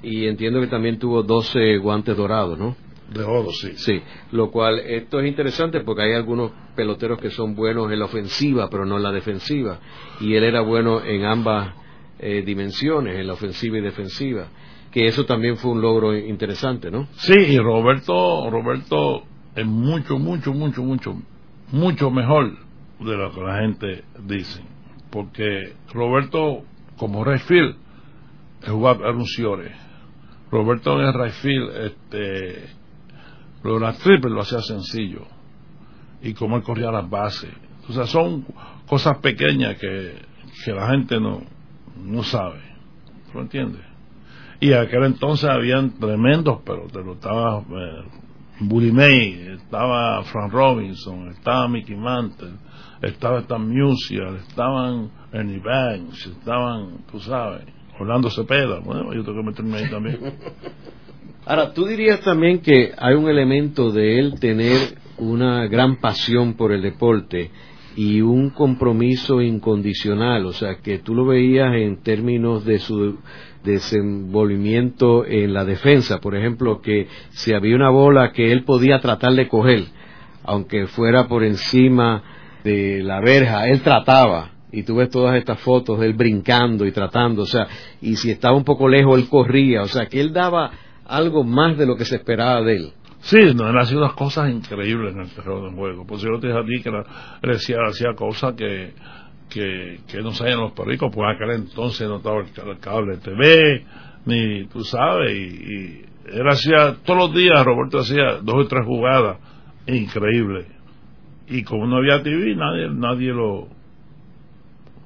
Y 0.00 0.26
entiendo 0.26 0.60
que 0.60 0.68
también 0.68 1.00
tuvo 1.00 1.24
12 1.24 1.78
guantes 1.78 2.16
dorados, 2.16 2.56
¿no? 2.56 2.76
De 3.12 3.22
oro, 3.22 3.50
sí. 3.52 3.72
Sí, 3.76 4.02
lo 4.32 4.50
cual 4.50 4.80
esto 4.80 5.20
es 5.20 5.28
interesante 5.28 5.80
porque 5.80 6.02
hay 6.02 6.14
algunos 6.14 6.50
peloteros 6.74 7.20
que 7.20 7.30
son 7.30 7.54
buenos 7.54 7.90
en 7.92 7.98
la 7.98 8.06
ofensiva, 8.06 8.68
pero 8.68 8.84
no 8.84 8.96
en 8.96 9.02
la 9.04 9.12
defensiva. 9.12 9.78
Y 10.20 10.34
él 10.34 10.44
era 10.44 10.60
bueno 10.60 11.02
en 11.02 11.24
ambas 11.24 11.74
eh, 12.18 12.42
dimensiones, 12.44 13.16
en 13.16 13.26
la 13.26 13.34
ofensiva 13.34 13.78
y 13.78 13.80
defensiva. 13.80 14.48
Que 14.90 15.06
eso 15.06 15.24
también 15.24 15.56
fue 15.56 15.70
un 15.70 15.82
logro 15.82 16.16
interesante, 16.16 16.90
¿no? 16.90 17.06
Sí, 17.12 17.34
y 17.34 17.58
Roberto, 17.58 18.50
Roberto 18.50 19.22
es 19.54 19.66
mucho, 19.66 20.18
mucho, 20.18 20.52
mucho, 20.52 20.82
mucho, 20.82 21.16
mucho 21.70 22.10
mejor 22.10 22.56
de 22.98 23.16
lo 23.16 23.32
que 23.32 23.40
la 23.40 23.60
gente 23.60 24.04
dice. 24.24 24.62
Porque 25.10 25.74
Roberto, 25.92 26.64
como 26.96 27.24
Rayfield, 27.24 27.76
jugaba 28.66 29.10
un 29.10 29.24
Roberto 30.50 31.00
en 31.00 31.12
Rayfield, 31.12 31.70
este 31.86 32.76
pero 33.66 33.80
la 33.80 33.94
triple 33.94 34.30
lo 34.30 34.42
hacía 34.42 34.60
sencillo. 34.62 35.22
Y 36.22 36.34
como 36.34 36.56
él 36.56 36.62
corría 36.62 36.92
las 36.92 37.10
bases. 37.10 37.50
O 37.88 37.92
sea, 37.92 38.06
son 38.06 38.46
cosas 38.86 39.18
pequeñas 39.18 39.76
que, 39.76 40.20
que 40.64 40.72
la 40.72 40.88
gente 40.90 41.18
no, 41.18 41.42
no 42.00 42.22
sabe. 42.22 42.60
¿Lo 43.34 43.40
entiendes? 43.40 43.80
Y 44.60 44.72
aquel 44.72 45.02
entonces 45.02 45.50
habían 45.50 45.98
tremendos 45.98 46.60
pero 46.64 46.86
Estaba 47.14 47.58
eh, 47.58 48.04
Bully 48.60 48.92
May, 48.92 49.56
estaba 49.56 50.22
Frank 50.22 50.52
Robinson, 50.52 51.26
estaba 51.30 51.66
Mickey 51.66 51.96
Mantle, 51.96 52.52
estaba 53.02 53.40
Stan 53.40 53.68
Musial, 53.68 54.36
estaban 54.48 55.10
Ernie 55.32 55.58
Banks, 55.58 56.24
estaban, 56.24 56.98
tú 57.10 57.18
sabes, 57.18 57.64
Orlando 57.98 58.30
Cepeda. 58.30 58.78
Bueno, 58.78 59.12
yo 59.12 59.24
tengo 59.24 59.40
que 59.40 59.46
meterme 59.48 59.78
ahí 59.78 59.90
también. 59.90 60.20
Ahora, 61.44 61.72
tú 61.72 61.86
dirías 61.86 62.20
también 62.20 62.60
que 62.60 62.92
hay 62.96 63.14
un 63.14 63.28
elemento 63.28 63.92
de 63.92 64.18
él 64.18 64.40
tener 64.40 64.98
una 65.18 65.66
gran 65.66 65.96
pasión 66.00 66.54
por 66.54 66.72
el 66.72 66.82
deporte 66.82 67.50
y 67.96 68.20
un 68.20 68.50
compromiso 68.50 69.40
incondicional, 69.40 70.44
o 70.44 70.52
sea, 70.52 70.76
que 70.82 70.98
tú 70.98 71.14
lo 71.14 71.24
veías 71.24 71.74
en 71.74 72.02
términos 72.02 72.64
de 72.64 72.78
su 72.78 73.18
desenvolvimiento 73.64 75.24
en 75.24 75.54
la 75.54 75.64
defensa, 75.64 76.20
por 76.20 76.36
ejemplo, 76.36 76.82
que 76.82 77.08
si 77.30 77.54
había 77.54 77.74
una 77.74 77.90
bola 77.90 78.32
que 78.32 78.52
él 78.52 78.64
podía 78.64 79.00
tratar 79.00 79.32
de 79.32 79.48
coger, 79.48 79.84
aunque 80.44 80.86
fuera 80.86 81.26
por 81.26 81.42
encima 81.42 82.22
de 82.64 83.02
la 83.02 83.20
verja, 83.20 83.66
él 83.68 83.80
trataba, 83.80 84.50
y 84.70 84.82
tú 84.82 84.96
ves 84.96 85.08
todas 85.08 85.36
estas 85.36 85.58
fotos 85.60 85.98
de 86.00 86.06
él 86.06 86.12
brincando 86.12 86.84
y 86.84 86.92
tratando, 86.92 87.42
o 87.42 87.46
sea, 87.46 87.66
y 88.02 88.16
si 88.16 88.30
estaba 88.30 88.56
un 88.56 88.64
poco 88.64 88.88
lejos, 88.88 89.18
él 89.18 89.28
corría, 89.28 89.82
o 89.82 89.88
sea, 89.88 90.06
que 90.06 90.20
él 90.20 90.32
daba 90.34 90.70
algo 91.08 91.44
más 91.44 91.76
de 91.76 91.86
lo 91.86 91.96
que 91.96 92.04
se 92.04 92.16
esperaba 92.16 92.62
de 92.62 92.76
él. 92.76 92.92
Sí, 93.20 93.38
no, 93.54 93.68
él 93.68 93.78
hacía 93.78 93.98
unas 93.98 94.14
cosas 94.14 94.50
increíbles 94.50 95.14
en 95.14 95.22
el 95.22 95.30
terreno 95.30 95.62
del 95.62 95.74
juego. 95.74 96.06
Pues 96.06 96.22
yo 96.22 96.38
te 96.38 96.48
dije 96.48 96.58
a 96.58 96.64
ti 96.64 96.82
que 96.82 96.88
él 96.90 97.50
hacía, 97.50 97.78
hacía 97.88 98.14
cosas 98.14 98.54
que, 98.54 98.92
que, 99.48 100.22
no 100.22 100.32
sabían 100.32 100.60
los 100.60 100.72
pericos, 100.72 101.10
pues 101.12 101.34
aquel 101.34 101.50
entonces 101.52 102.08
no 102.08 102.18
estaba 102.18 102.40
el, 102.40 102.78
cable 102.78 103.16
TV, 103.18 103.84
ni 104.26 104.66
tú 104.66 104.84
sabes, 104.84 105.32
y, 105.32 106.04
él 106.26 106.48
hacía 106.48 106.96
todos 107.04 107.28
los 107.28 107.34
días, 107.34 107.64
Roberto 107.64 107.98
hacía 107.98 108.38
dos 108.42 108.64
o 108.64 108.66
tres 108.66 108.84
jugadas 108.84 109.38
increíbles. 109.86 110.66
Y 111.48 111.62
como 111.62 111.86
no 111.86 111.98
había 111.98 112.22
TV, 112.22 112.56
nadie, 112.56 112.88
nadie 112.90 113.32
lo 113.32 113.68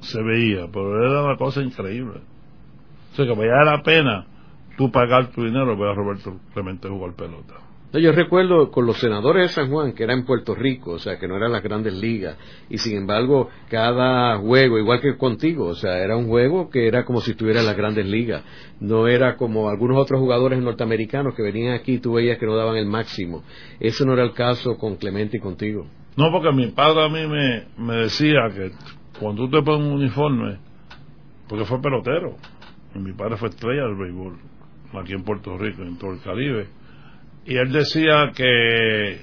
se 0.01 0.22
veía, 0.22 0.66
pero 0.72 1.05
era 1.05 1.22
una 1.22 1.36
cosa 1.36 1.62
increíble. 1.62 2.20
O 3.12 3.16
sea 3.16 3.26
que 3.26 3.32
valía 3.32 3.64
la 3.64 3.82
pena 3.82 4.26
tú 4.77 4.91
pagar 4.91 5.31
tu 5.31 5.45
dinero, 5.45 5.77
ver 5.77 5.91
a 5.91 5.95
Roberto 5.95 6.37
Clemente 6.53 6.89
jugar 6.89 7.14
pelota. 7.14 7.55
Yo 7.93 8.12
recuerdo 8.12 8.71
con 8.71 8.87
los 8.87 8.99
senadores 8.99 9.43
de 9.43 9.49
San 9.49 9.68
Juan, 9.68 9.95
que 9.95 10.05
era 10.05 10.12
en 10.12 10.25
Puerto 10.25 10.55
Rico, 10.55 10.93
o 10.93 10.99
sea, 11.01 11.18
que 11.18 11.27
no 11.27 11.37
eran 11.37 11.51
las 11.51 11.62
grandes 11.64 11.93
ligas, 11.93 12.39
y 12.68 12.79
sin 12.79 12.97
embargo, 12.99 13.49
cada 13.68 14.39
juego, 14.39 14.79
igual 14.79 15.01
que 15.01 15.16
contigo, 15.16 15.66
o 15.66 15.75
sea, 15.75 15.99
era 15.99 16.16
un 16.16 16.29
juego 16.29 16.71
que 16.71 16.87
era 16.87 17.05
como 17.05 17.21
si 17.21 17.33
estuviera 17.33 17.61
en 17.61 17.66
las 17.66 17.77
grandes 17.77 18.07
ligas. 18.07 18.45
No 18.79 19.09
era 19.09 19.37
como 19.37 19.68
algunos 19.68 19.99
otros 19.99 20.21
jugadores 20.21 20.62
norteamericanos 20.62 21.35
que 21.35 21.43
venían 21.43 21.75
aquí 21.75 21.95
y 21.95 21.99
tú 21.99 22.12
veías 22.12 22.39
que 22.39 22.47
no 22.47 22.55
daban 22.55 22.77
el 22.77 22.87
máximo. 22.87 23.43
Eso 23.81 24.05
no 24.05 24.12
era 24.12 24.23
el 24.23 24.35
caso 24.35 24.79
con 24.79 24.95
Clemente 24.95 25.39
y 25.39 25.41
contigo. 25.41 25.89
No, 26.16 26.31
porque 26.31 26.53
mi 26.53 26.68
padre 26.68 27.05
a 27.05 27.09
mí 27.09 27.27
me, 27.27 27.66
me 27.77 28.03
decía 28.03 28.51
que 28.55 28.71
cuando 29.18 29.47
tú 29.47 29.51
te 29.51 29.62
pones 29.62 29.89
un 29.89 29.95
uniforme, 29.95 30.59
porque 31.49 31.64
fue 31.64 31.83
pelotero, 31.83 32.37
y 32.95 33.01
mi 33.01 33.12
padre 33.14 33.37
fue 33.37 33.49
estrella 33.49 33.83
del 33.83 33.97
béisbol, 33.97 34.39
aquí 34.99 35.12
en 35.12 35.24
Puerto 35.24 35.57
Rico, 35.57 35.82
en 35.82 35.99
todo 35.99 36.12
el 36.12 36.20
Caribe, 36.20 36.68
y 37.45 37.57
él 37.57 37.72
decía 37.72 38.30
que 38.34 39.20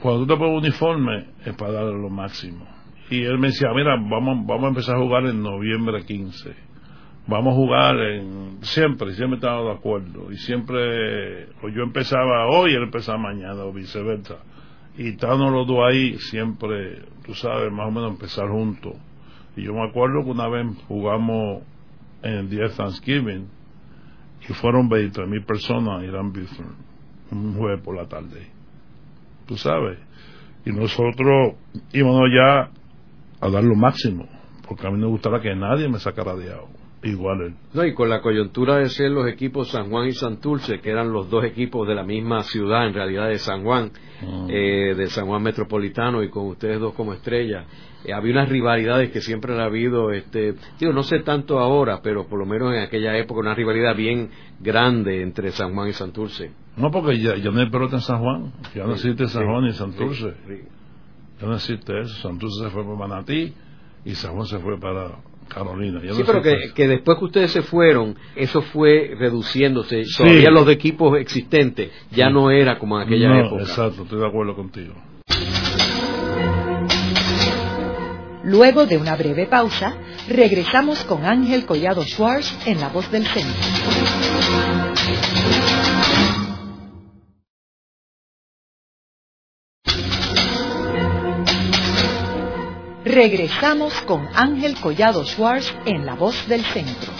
cuando 0.00 0.20
tú 0.20 0.26
te 0.26 0.36
pones 0.36 0.52
un 0.52 0.58
uniforme 0.58 1.26
es 1.44 1.54
para 1.56 1.72
darle 1.72 2.00
lo 2.00 2.10
máximo. 2.10 2.66
Y 3.10 3.22
él 3.22 3.38
me 3.38 3.48
decía, 3.48 3.68
mira, 3.74 3.96
vamos, 3.96 4.46
vamos 4.46 4.64
a 4.64 4.68
empezar 4.68 4.96
a 4.96 5.00
jugar 5.00 5.26
en 5.26 5.42
noviembre 5.42 6.04
15. 6.04 6.54
Vamos 7.26 7.52
a 7.52 7.56
jugar 7.56 7.96
en... 7.96 8.58
Siempre, 8.62 9.12
siempre 9.12 9.36
estaba 9.36 9.62
de 9.62 9.72
acuerdo. 9.72 10.32
Y 10.32 10.36
siempre, 10.36 11.46
o 11.62 11.68
yo 11.68 11.82
empezaba 11.82 12.48
hoy 12.48 12.74
él 12.74 12.82
empezaba 12.82 13.18
mañana, 13.18 13.64
o 13.64 13.72
viceversa. 13.72 14.38
Y 14.96 15.10
estábamos 15.10 15.52
los 15.52 15.66
dos 15.66 15.78
ahí, 15.88 16.16
siempre, 16.18 17.02
tú 17.24 17.34
sabes, 17.34 17.70
más 17.72 17.88
o 17.88 17.90
menos 17.90 18.10
empezar 18.10 18.48
juntos. 18.48 18.94
Y 19.56 19.62
yo 19.62 19.74
me 19.74 19.88
acuerdo 19.88 20.24
que 20.24 20.30
una 20.30 20.48
vez 20.48 20.66
jugamos 20.88 21.62
en 22.22 22.32
el 22.32 22.50
día 22.50 22.64
de 22.64 22.70
Thanksgiving 22.70 23.48
y 24.48 24.52
fueron 24.52 24.88
20 24.88 25.26
mil 25.26 25.44
personas 25.44 26.02
Irán 26.04 26.32
un 27.30 27.56
jueves 27.56 27.80
por 27.82 27.96
la 27.96 28.06
tarde. 28.06 28.46
Tú 29.46 29.56
sabes. 29.56 29.98
Y 30.64 30.70
nosotros 30.70 31.54
íbamos 31.92 32.28
ya 32.34 32.70
a 33.40 33.50
dar 33.50 33.64
lo 33.64 33.74
máximo, 33.74 34.26
porque 34.66 34.86
a 34.86 34.90
mí 34.90 34.98
no 34.98 35.06
me 35.06 35.12
gustaba 35.12 35.40
que 35.40 35.54
nadie 35.54 35.88
me 35.88 35.98
sacara 35.98 36.34
de 36.34 36.52
agua. 36.52 36.68
Igual 37.04 37.42
él. 37.42 37.54
No, 37.74 37.84
y 37.84 37.92
con 37.92 38.08
la 38.08 38.20
coyuntura 38.22 38.78
de 38.78 38.88
ser 38.88 39.10
los 39.10 39.28
equipos 39.28 39.70
San 39.70 39.90
Juan 39.90 40.08
y 40.08 40.12
Santurce, 40.12 40.80
que 40.80 40.90
eran 40.90 41.12
los 41.12 41.28
dos 41.28 41.44
equipos 41.44 41.86
de 41.86 41.94
la 41.94 42.02
misma 42.02 42.42
ciudad, 42.42 42.86
en 42.86 42.94
realidad 42.94 43.28
de 43.28 43.38
San 43.38 43.62
Juan, 43.62 43.92
ah. 44.22 44.46
eh, 44.48 44.94
de 44.96 45.06
San 45.08 45.26
Juan 45.26 45.42
Metropolitano, 45.42 46.22
y 46.22 46.30
con 46.30 46.46
ustedes 46.46 46.80
dos 46.80 46.94
como 46.94 47.12
estrella, 47.12 47.66
eh, 48.04 48.12
había 48.12 48.32
unas 48.32 48.48
rivalidades 48.48 49.10
que 49.10 49.20
siempre 49.20 49.58
ha 49.58 49.64
habido, 49.64 50.12
este, 50.12 50.54
digo, 50.78 50.92
no 50.92 51.02
sé 51.02 51.20
tanto 51.20 51.58
ahora, 51.58 52.00
pero 52.02 52.26
por 52.26 52.38
lo 52.38 52.46
menos 52.46 52.72
en 52.74 52.80
aquella 52.80 53.16
época 53.18 53.40
una 53.40 53.54
rivalidad 53.54 53.94
bien 53.94 54.30
grande 54.60 55.22
entre 55.22 55.50
San 55.52 55.74
Juan 55.74 55.90
y 55.90 55.92
Santurce. 55.92 56.52
No, 56.76 56.90
porque 56.90 57.18
ya, 57.18 57.36
no 57.36 57.60
hay 57.60 57.70
pelota 57.70 57.96
en 57.96 58.02
San 58.02 58.20
Juan, 58.20 58.52
ya 58.74 58.84
no 58.84 58.92
existe 58.92 59.26
San 59.28 59.46
Juan 59.46 59.66
y 59.66 59.72
Santurce. 59.72 60.34
Ya 61.40 61.46
no 61.46 61.54
existe 61.54 62.00
eso, 62.00 62.14
Santurce 62.22 62.64
se 62.64 62.70
fue 62.70 62.82
para 62.82 62.96
Manatí 62.96 63.52
y 64.04 64.14
San 64.14 64.34
Juan 64.34 64.46
se 64.46 64.58
fue 64.58 64.78
para 64.78 65.18
Carolina. 65.54 66.00
sí, 66.00 66.22
pero 66.26 66.42
que, 66.42 66.88
después 66.88 67.18
que 67.18 67.24
ustedes 67.24 67.52
se 67.52 67.62
fueron, 67.62 68.16
eso 68.34 68.62
fue 68.62 69.14
reduciéndose. 69.16 70.02
Todavía 70.16 70.50
los 70.50 70.68
equipos 70.68 71.18
existentes 71.18 71.90
ya 72.10 72.28
no 72.30 72.50
era 72.50 72.78
como 72.78 73.00
en 73.00 73.06
aquella 73.06 73.38
época. 73.40 73.62
Exacto, 73.62 74.02
estoy 74.02 74.20
de 74.20 74.26
acuerdo 74.26 74.54
contigo. 74.54 74.94
Luego 78.44 78.84
de 78.84 78.98
una 78.98 79.16
breve 79.16 79.46
pausa, 79.46 79.96
regresamos 80.28 81.02
con 81.04 81.24
Ángel 81.24 81.64
Collado 81.64 82.02
Schwartz 82.04 82.66
en 82.66 82.78
La 82.78 82.88
Voz 82.88 83.10
del 83.10 83.24
Centro. 83.24 83.54
Regresamos 93.14 93.92
con 94.08 94.26
Ángel 94.34 94.74
Collado 94.80 95.24
Schwartz 95.24 95.72
en 95.86 96.04
La 96.04 96.16
Voz 96.16 96.48
del 96.48 96.62
Centro. 96.62 97.12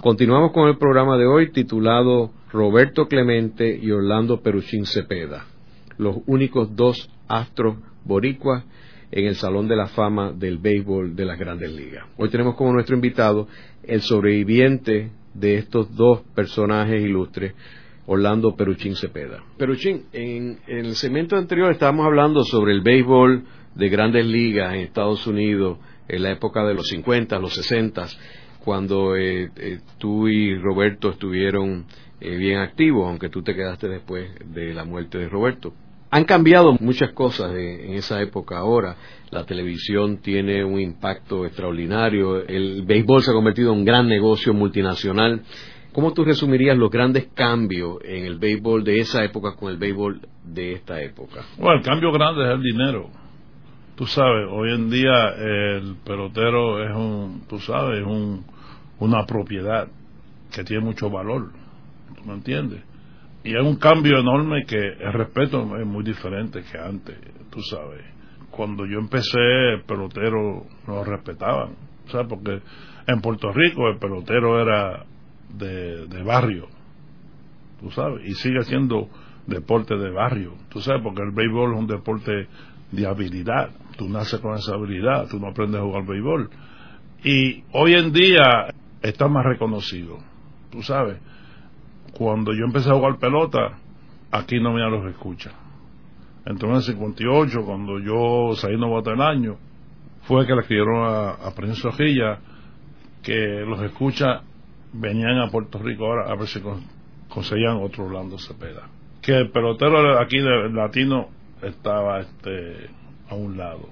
Continuamos 0.00 0.52
con 0.52 0.70
el 0.70 0.78
programa 0.78 1.18
de 1.18 1.26
hoy 1.26 1.52
titulado 1.52 2.30
Roberto 2.50 3.06
Clemente 3.06 3.78
y 3.78 3.90
Orlando 3.90 4.40
Peruchín 4.40 4.86
Cepeda, 4.86 5.44
los 5.98 6.16
únicos 6.24 6.74
dos 6.74 7.10
astros 7.28 7.76
boricuas 8.02 8.64
en 9.10 9.26
el 9.26 9.34
Salón 9.34 9.68
de 9.68 9.76
la 9.76 9.88
Fama 9.88 10.32
del 10.32 10.56
Béisbol 10.56 11.14
de 11.14 11.26
las 11.26 11.38
Grandes 11.38 11.70
Ligas. 11.70 12.06
Hoy 12.16 12.30
tenemos 12.30 12.54
como 12.54 12.72
nuestro 12.72 12.94
invitado 12.94 13.46
el 13.82 14.00
sobreviviente 14.00 15.10
de 15.34 15.56
estos 15.56 15.94
dos 15.94 16.22
personajes 16.34 17.02
ilustres, 17.02 17.52
Orlando 18.06 18.54
Peruchín 18.54 18.96
Cepeda. 18.96 19.42
Peruchín, 19.56 20.04
en, 20.12 20.58
el 20.66 20.94
segmento 20.96 21.36
anterior 21.36 21.70
estábamos 21.70 22.06
hablando 22.06 22.44
sobre 22.44 22.72
el 22.72 22.82
béisbol 22.82 23.44
de 23.74 23.88
grandes 23.88 24.26
ligas 24.26 24.74
en 24.74 24.80
Estados 24.80 25.26
Unidos 25.26 25.78
en 26.08 26.22
la 26.22 26.32
época 26.32 26.64
de 26.64 26.74
los 26.74 26.86
50, 26.88 27.38
los 27.38 27.54
60, 27.54 28.06
cuando 28.64 29.16
eh, 29.16 29.50
eh, 29.56 29.80
tú 29.98 30.28
y 30.28 30.56
Roberto 30.58 31.10
estuvieron 31.10 31.86
eh, 32.20 32.36
bien 32.36 32.58
activos, 32.58 33.08
aunque 33.08 33.28
tú 33.28 33.42
te 33.42 33.54
quedaste 33.54 33.88
después 33.88 34.30
de 34.46 34.74
la 34.74 34.84
muerte 34.84 35.18
de 35.18 35.28
Roberto. 35.28 35.72
Han 36.10 36.24
cambiado 36.24 36.76
muchas 36.78 37.12
cosas 37.12 37.52
en 37.56 37.94
esa 37.94 38.22
época 38.22 38.58
ahora. 38.58 38.96
La 39.30 39.44
televisión 39.44 40.18
tiene 40.18 40.62
un 40.62 40.80
impacto 40.80 41.44
extraordinario. 41.44 42.46
El 42.46 42.82
béisbol 42.82 43.20
se 43.22 43.32
ha 43.32 43.34
convertido 43.34 43.72
en 43.72 43.80
un 43.80 43.84
gran 43.84 44.06
negocio 44.06 44.54
multinacional. 44.54 45.42
¿Cómo 45.94 46.12
tú 46.12 46.24
resumirías 46.24 46.76
los 46.76 46.90
grandes 46.90 47.28
cambios 47.34 47.98
en 48.02 48.24
el 48.24 48.36
béisbol 48.36 48.82
de 48.82 48.98
esa 48.98 49.24
época 49.24 49.54
con 49.54 49.70
el 49.70 49.76
béisbol 49.76 50.22
de 50.42 50.72
esta 50.72 51.00
época? 51.00 51.42
Bueno, 51.56 51.76
el 51.78 51.84
cambio 51.84 52.10
grande 52.10 52.42
es 52.42 52.50
el 52.50 52.62
dinero. 52.62 53.10
Tú 53.94 54.04
sabes, 54.04 54.48
hoy 54.50 54.72
en 54.72 54.90
día 54.90 55.28
el 55.38 55.94
pelotero 56.04 56.82
es 56.82 56.90
un, 56.96 57.44
tú 57.48 57.60
sabes, 57.60 58.00
es 58.00 58.06
un, 58.06 58.44
una 58.98 59.24
propiedad 59.24 59.86
que 60.52 60.64
tiene 60.64 60.84
mucho 60.84 61.08
valor. 61.10 61.52
¿Tú 62.16 62.24
me 62.24 62.34
entiendes? 62.34 62.82
Y 63.44 63.54
es 63.54 63.62
un 63.62 63.76
cambio 63.76 64.18
enorme 64.18 64.64
que 64.66 64.76
el 64.76 65.12
respeto 65.12 65.78
es 65.78 65.86
muy 65.86 66.02
diferente 66.02 66.64
que 66.72 66.76
antes, 66.76 67.16
tú 67.50 67.60
sabes. 67.62 68.04
Cuando 68.50 68.84
yo 68.84 68.98
empecé, 68.98 69.38
el 69.74 69.82
pelotero 69.82 70.66
no 70.88 71.04
respetaban. 71.04 71.76
¿Sabes? 72.08 72.26
Porque 72.28 72.60
en 73.06 73.20
Puerto 73.20 73.52
Rico 73.52 73.88
el 73.88 73.98
pelotero 73.98 74.60
era 74.60 75.04
de, 75.50 76.22
barrio, 76.22 76.68
tú 77.80 77.90
sabes, 77.90 78.26
y 78.26 78.34
sigue 78.34 78.62
siendo 78.64 79.08
deporte 79.46 79.96
de 79.96 80.10
barrio, 80.10 80.54
tú 80.70 80.80
sabes, 80.80 81.02
porque 81.02 81.22
el 81.22 81.32
béisbol 81.32 81.74
es 81.74 81.78
un 81.78 81.86
deporte 81.86 82.48
de 82.90 83.06
habilidad, 83.06 83.70
tú 83.96 84.08
naces 84.08 84.40
con 84.40 84.54
esa 84.54 84.74
habilidad, 84.74 85.28
tú 85.28 85.38
no 85.38 85.48
aprendes 85.48 85.80
a 85.80 85.84
jugar 85.84 86.06
béisbol. 86.06 86.50
Y 87.24 87.64
hoy 87.72 87.94
en 87.94 88.12
día 88.12 88.74
está 89.02 89.28
más 89.28 89.44
reconocido, 89.44 90.18
tú 90.70 90.82
sabes. 90.82 91.18
Cuando 92.12 92.52
yo 92.52 92.64
empecé 92.64 92.90
a 92.90 92.94
jugar 92.94 93.18
pelota, 93.18 93.78
aquí 94.30 94.60
no 94.60 94.72
me 94.72 94.80
los 94.80 95.06
escucha. 95.10 95.52
Entonces 96.46 96.94
en 96.94 97.02
el 97.02 97.14
58, 97.16 97.64
cuando 97.64 97.98
yo 97.98 98.54
salí 98.56 98.76
novato 98.76 99.10
el 99.10 99.20
año, 99.20 99.56
fue 100.22 100.46
que 100.46 100.54
le 100.54 100.60
escribieron 100.60 101.04
a, 101.04 101.30
a 101.30 101.54
Prince 101.54 101.88
que 103.22 103.64
los 103.66 103.80
escucha 103.82 104.42
venían 104.94 105.38
a 105.38 105.50
Puerto 105.50 105.78
Rico 105.78 106.06
ahora 106.06 106.30
a 106.30 106.36
ver 106.36 106.48
si 106.48 106.60
conseguían 107.28 107.76
otro 107.76 108.04
Orlando 108.04 108.38
Cepeda. 108.38 108.88
Que 109.20 109.32
el 109.32 109.50
pelotero 109.50 110.18
aquí 110.20 110.38
de 110.38 110.70
latino 110.70 111.28
estaba 111.62 112.20
este 112.20 112.90
a 113.28 113.34
un 113.34 113.56
lado. 113.56 113.88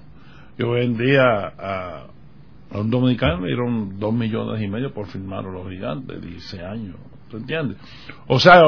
Y 0.59 0.62
hoy 0.62 0.84
en 0.84 0.96
día 0.96 1.53
a, 1.59 2.07
un 2.72 2.90
dominicano 2.90 3.40
le 3.40 3.48
dieron 3.48 3.98
dos 3.98 4.14
millones 4.14 4.62
y 4.62 4.68
medio 4.68 4.92
por 4.92 5.07
firmar 5.07 5.44
a 5.44 5.50
los 5.50 5.68
gigantes, 5.68 6.20
16 6.22 6.62
años. 6.62 6.96
¿Te 7.30 7.38
entiendes? 7.38 7.78
O 8.26 8.38
sea, 8.38 8.61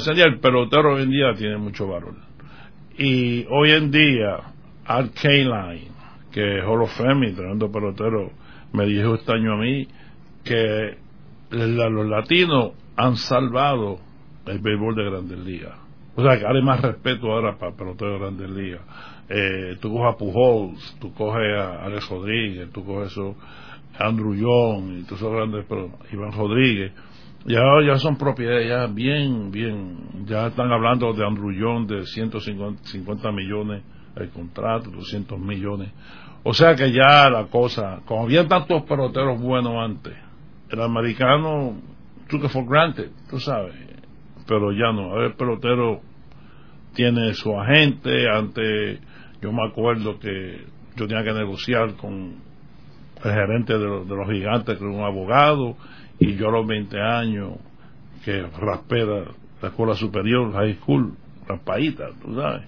sería 0.00 0.24
el 0.24 0.38
pelotero 0.38 0.94
hoy 0.94 1.02
en 1.02 1.10
día 1.10 1.34
tiene 1.36 1.56
mucho 1.56 1.88
valor. 1.88 2.14
Y 2.98 3.46
hoy 3.50 3.72
en 3.72 3.90
día, 3.90 4.38
Art 4.86 5.12
K-Line, 5.14 5.90
que 6.30 6.58
es 6.58 6.64
Hall 6.64 6.82
of 6.82 6.96
Fame, 6.96 7.32
tremendo 7.32 7.70
pelotero, 7.70 8.30
me 8.72 8.86
dijo 8.86 9.14
este 9.14 9.32
año 9.32 9.54
a 9.54 9.56
mí 9.56 9.88
que 10.44 11.05
los 11.50 12.06
latinos 12.06 12.72
han 12.96 13.16
salvado 13.16 13.98
el 14.46 14.58
béisbol 14.58 14.94
de 14.94 15.04
Grandes 15.04 15.38
Ligas. 15.38 15.74
O 16.14 16.22
sea, 16.22 16.38
que 16.38 16.46
hay 16.46 16.62
más 16.62 16.80
respeto 16.80 17.30
ahora 17.30 17.58
para 17.58 17.72
el 17.72 17.76
pelotero 17.76 18.12
de 18.12 18.18
Grandes 18.18 18.50
Ligas. 18.50 18.82
Eh, 19.28 19.76
tú 19.80 19.92
coges 19.92 20.14
a 20.14 20.16
Pujols, 20.16 20.96
tú 21.00 21.12
coges 21.12 21.58
a 21.58 21.84
Alex 21.84 22.08
Rodríguez, 22.08 22.70
tú 22.72 22.84
coges 22.84 23.16
a 23.98 24.06
Andrew 24.06 24.34
Young, 24.34 24.98
y 24.98 25.02
tú 25.04 25.16
esos 25.16 25.32
grandes, 25.32 25.64
pero 25.68 25.90
Iván 26.12 26.32
Rodríguez, 26.32 26.92
ya, 27.44 27.62
ya 27.84 27.96
son 27.96 28.16
propiedades 28.16 28.68
ya 28.68 28.86
bien, 28.86 29.50
bien, 29.50 30.26
ya 30.26 30.48
están 30.48 30.70
hablando 30.70 31.12
de 31.12 31.24
Andrew 31.24 31.50
Young 31.50 31.86
de 31.86 32.06
150 32.06 33.32
millones 33.32 33.82
el 34.16 34.30
contrato, 34.30 34.90
200 34.90 35.38
millones. 35.38 35.90
O 36.42 36.54
sea 36.54 36.74
que 36.74 36.92
ya 36.92 37.28
la 37.28 37.46
cosa, 37.46 38.00
como 38.04 38.22
había 38.22 38.46
tantos 38.46 38.82
peloteros 38.84 39.40
buenos 39.40 39.74
antes, 39.76 40.14
el 40.70 40.80
americano 40.80 41.76
took 42.28 42.44
it 42.44 42.50
for 42.50 42.64
granted, 42.64 43.10
tú 43.30 43.38
sabes, 43.38 43.74
pero 44.46 44.72
ya 44.72 44.92
no. 44.92 45.20
El 45.22 45.34
pelotero 45.34 46.00
tiene 46.94 47.34
su 47.34 47.58
agente, 47.58 48.28
antes 48.28 49.00
yo 49.40 49.52
me 49.52 49.66
acuerdo 49.66 50.18
que 50.18 50.64
yo 50.96 51.06
tenía 51.06 51.22
que 51.22 51.32
negociar 51.32 51.94
con 51.96 52.36
el 53.22 53.32
gerente 53.32 53.78
de, 53.78 53.86
los 53.86 54.28
gigantes, 54.30 54.78
que 54.78 54.84
era 54.84 54.92
un 54.92 55.04
abogado, 55.04 55.76
y 56.18 56.34
yo 56.36 56.48
a 56.48 56.52
los 56.52 56.66
20 56.66 57.00
años, 57.00 57.52
que 58.24 58.42
raspé 58.42 59.04
la, 59.04 59.24
escuela 59.68 59.94
superior, 59.94 60.52
high 60.52 60.74
school, 60.74 61.14
raspadita, 61.46 62.08
tú 62.22 62.34
sabes. 62.34 62.62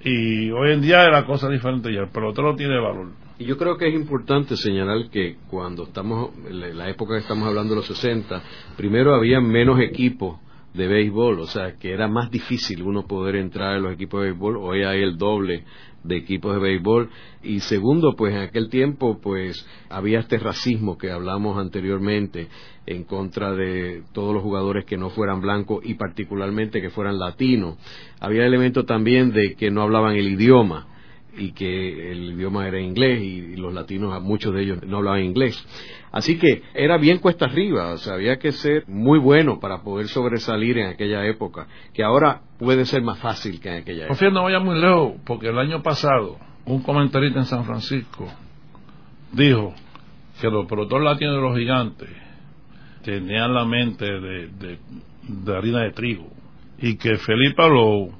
Y 0.00 0.50
hoy 0.50 0.72
en 0.72 0.82
día 0.82 1.08
la 1.08 1.24
cosa 1.24 1.48
diferente 1.48 1.92
ya, 1.92 2.00
el 2.00 2.08
pelotero 2.08 2.54
tiene 2.54 2.78
valor. 2.78 3.08
Y 3.38 3.44
yo 3.44 3.58
creo 3.58 3.76
que 3.76 3.88
es 3.88 3.94
importante 3.94 4.56
señalar 4.56 5.10
que 5.10 5.36
cuando 5.48 5.84
estamos, 5.84 6.30
en 6.48 6.78
la 6.78 6.88
época 6.88 7.14
que 7.14 7.20
estamos 7.20 7.46
hablando 7.46 7.74
de 7.74 7.80
los 7.80 7.86
60, 7.86 8.42
primero 8.78 9.14
había 9.14 9.40
menos 9.40 9.78
equipos 9.80 10.38
de 10.72 10.86
béisbol, 10.86 11.40
o 11.40 11.46
sea, 11.46 11.76
que 11.76 11.92
era 11.92 12.08
más 12.08 12.30
difícil 12.30 12.82
uno 12.82 13.06
poder 13.06 13.36
entrar 13.36 13.76
en 13.76 13.82
los 13.82 13.92
equipos 13.92 14.22
de 14.22 14.28
béisbol, 14.28 14.56
hoy 14.56 14.84
hay 14.84 15.02
el 15.02 15.18
doble 15.18 15.64
de 16.02 16.16
equipos 16.16 16.54
de 16.54 16.60
béisbol 16.60 17.10
y 17.42 17.60
segundo, 17.60 18.14
pues 18.16 18.34
en 18.34 18.40
aquel 18.40 18.70
tiempo 18.70 19.18
pues 19.20 19.66
había 19.90 20.20
este 20.20 20.38
racismo 20.38 20.96
que 20.96 21.10
hablamos 21.10 21.58
anteriormente 21.58 22.48
en 22.86 23.04
contra 23.04 23.52
de 23.52 24.02
todos 24.14 24.32
los 24.32 24.42
jugadores 24.42 24.86
que 24.86 24.96
no 24.96 25.10
fueran 25.10 25.42
blancos 25.42 25.84
y 25.84 25.94
particularmente 25.94 26.80
que 26.80 26.88
fueran 26.88 27.18
latinos. 27.18 27.76
Había 28.18 28.46
elemento 28.46 28.84
también 28.84 29.32
de 29.32 29.56
que 29.56 29.70
no 29.70 29.82
hablaban 29.82 30.16
el 30.16 30.28
idioma 30.28 30.86
y 31.36 31.52
que 31.52 32.12
el 32.12 32.32
idioma 32.32 32.66
era 32.66 32.80
inglés 32.80 33.22
y 33.22 33.56
los 33.56 33.72
latinos, 33.72 34.20
muchos 34.22 34.54
de 34.54 34.62
ellos 34.62 34.82
no 34.86 34.98
hablaban 34.98 35.22
inglés. 35.22 35.64
Así 36.12 36.38
que 36.38 36.62
era 36.74 36.96
bien 36.96 37.18
cuesta 37.18 37.44
arriba, 37.44 37.92
o 37.92 37.98
sea, 37.98 38.14
había 38.14 38.38
que 38.38 38.52
ser 38.52 38.84
muy 38.88 39.18
bueno 39.18 39.60
para 39.60 39.82
poder 39.82 40.08
sobresalir 40.08 40.78
en 40.78 40.86
aquella 40.86 41.26
época, 41.26 41.66
que 41.92 42.02
ahora 42.02 42.42
puede 42.58 42.86
ser 42.86 43.02
más 43.02 43.18
fácil 43.18 43.60
que 43.60 43.68
en 43.68 43.74
aquella 43.82 44.04
época. 44.06 44.18
Por 44.18 44.32
no 44.32 44.44
vaya 44.44 44.60
muy 44.60 44.80
lejos, 44.80 45.14
porque 45.24 45.48
el 45.48 45.58
año 45.58 45.82
pasado 45.82 46.38
un 46.64 46.82
comentarista 46.82 47.38
en 47.38 47.44
San 47.44 47.64
Francisco 47.64 48.28
dijo 49.32 49.74
que 50.40 50.50
los 50.50 50.66
productores 50.66 51.04
latinos 51.04 51.36
de 51.36 51.42
los 51.42 51.56
gigantes 51.56 52.08
tenían 53.02 53.54
la 53.54 53.64
mente 53.64 54.04
de, 54.04 54.48
de, 54.48 55.56
harina 55.56 55.82
de 55.82 55.92
trigo 55.92 56.28
y 56.78 56.96
que 56.96 57.16
Felipe 57.16 57.62
Alou 57.62 58.12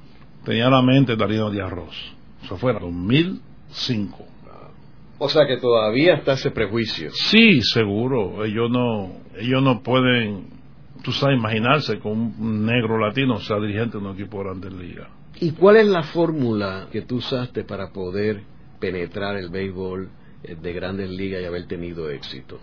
tenía 0.45 0.71
la 0.71 0.81
mente 0.83 1.17
de 1.17 1.25
harina 1.25 1.51
de 1.51 1.63
arroz. 1.63 2.16
Eso 2.43 2.57
fue 2.57 2.73
en 2.73 2.79
2005. 2.81 4.27
O 5.19 5.29
sea 5.29 5.47
que 5.47 5.57
todavía 5.57 6.15
está 6.15 6.35
ese 6.35 6.51
prejuicio. 6.51 7.11
Sí, 7.13 7.63
seguro. 7.63 8.45
Ellos 8.45 8.71
no, 8.71 9.13
ellos 9.39 9.63
no 9.63 9.83
pueden, 9.83 10.49
tú 11.03 11.13
sabes, 11.13 11.39
imaginarse 11.39 11.99
con 11.99 12.13
un 12.13 12.67
negro 12.67 12.99
latino 12.99 13.39
sea 13.41 13.59
dirigente 13.59 13.99
de 13.99 14.05
un 14.05 14.15
equipo 14.15 14.39
de 14.39 14.45
Grandes 14.45 14.73
Ligas. 14.75 15.09
¿Y 15.41 15.53
cuál 15.53 15.77
es 15.77 15.87
la 15.87 16.03
fórmula 16.03 16.89
que 16.91 17.03
tú 17.03 17.17
usaste 17.17 17.65
para 17.65 17.93
poder 17.93 18.43
penetrar 18.79 19.37
el 19.37 19.49
béisbol 19.49 20.09
eh, 20.43 20.57
de 20.61 20.73
Grandes 20.73 21.11
Ligas 21.11 21.43
y 21.43 21.47
haber 21.47 21.67
tenido 21.67 22.11
éxito? 22.11 22.59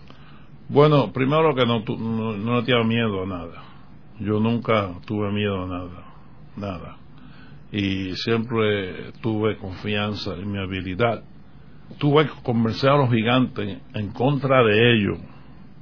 Bueno, 0.68 1.12
primero 1.12 1.54
que 1.54 1.66
no, 1.66 1.84
no, 1.98 2.36
no 2.36 2.64
tenía 2.64 2.84
miedo 2.84 3.22
a 3.22 3.26
nada. 3.26 3.64
Yo 4.20 4.38
nunca 4.38 4.92
tuve 5.06 5.32
miedo 5.32 5.64
a 5.64 5.66
nada, 5.66 6.14
nada. 6.56 6.96
Y 7.76 8.14
siempre 8.14 9.12
tuve 9.20 9.56
confianza 9.56 10.34
en 10.34 10.50
mi 10.50 10.58
habilidad 10.58 11.24
tuve 11.98 12.26
que 12.26 12.42
convencer 12.42 12.90
a 12.90 12.96
los 12.96 13.10
gigantes 13.10 13.78
en 13.94 14.08
contra 14.08 14.62
de 14.64 14.94
ellos, 14.94 15.18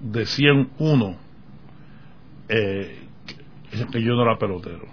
de 0.00 0.26
101, 0.26 1.16
eh, 2.48 2.98
que 3.90 4.02
yo 4.02 4.14
no 4.14 4.22
era 4.22 4.38
pelotero. 4.38 4.86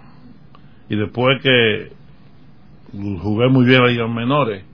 Y 0.88 0.96
después 0.96 1.42
que 1.42 1.92
jugué 2.92 3.48
muy 3.48 3.64
bien 3.64 3.82
a 3.82 3.86
ligas 3.86 4.10
menores, 4.10 4.64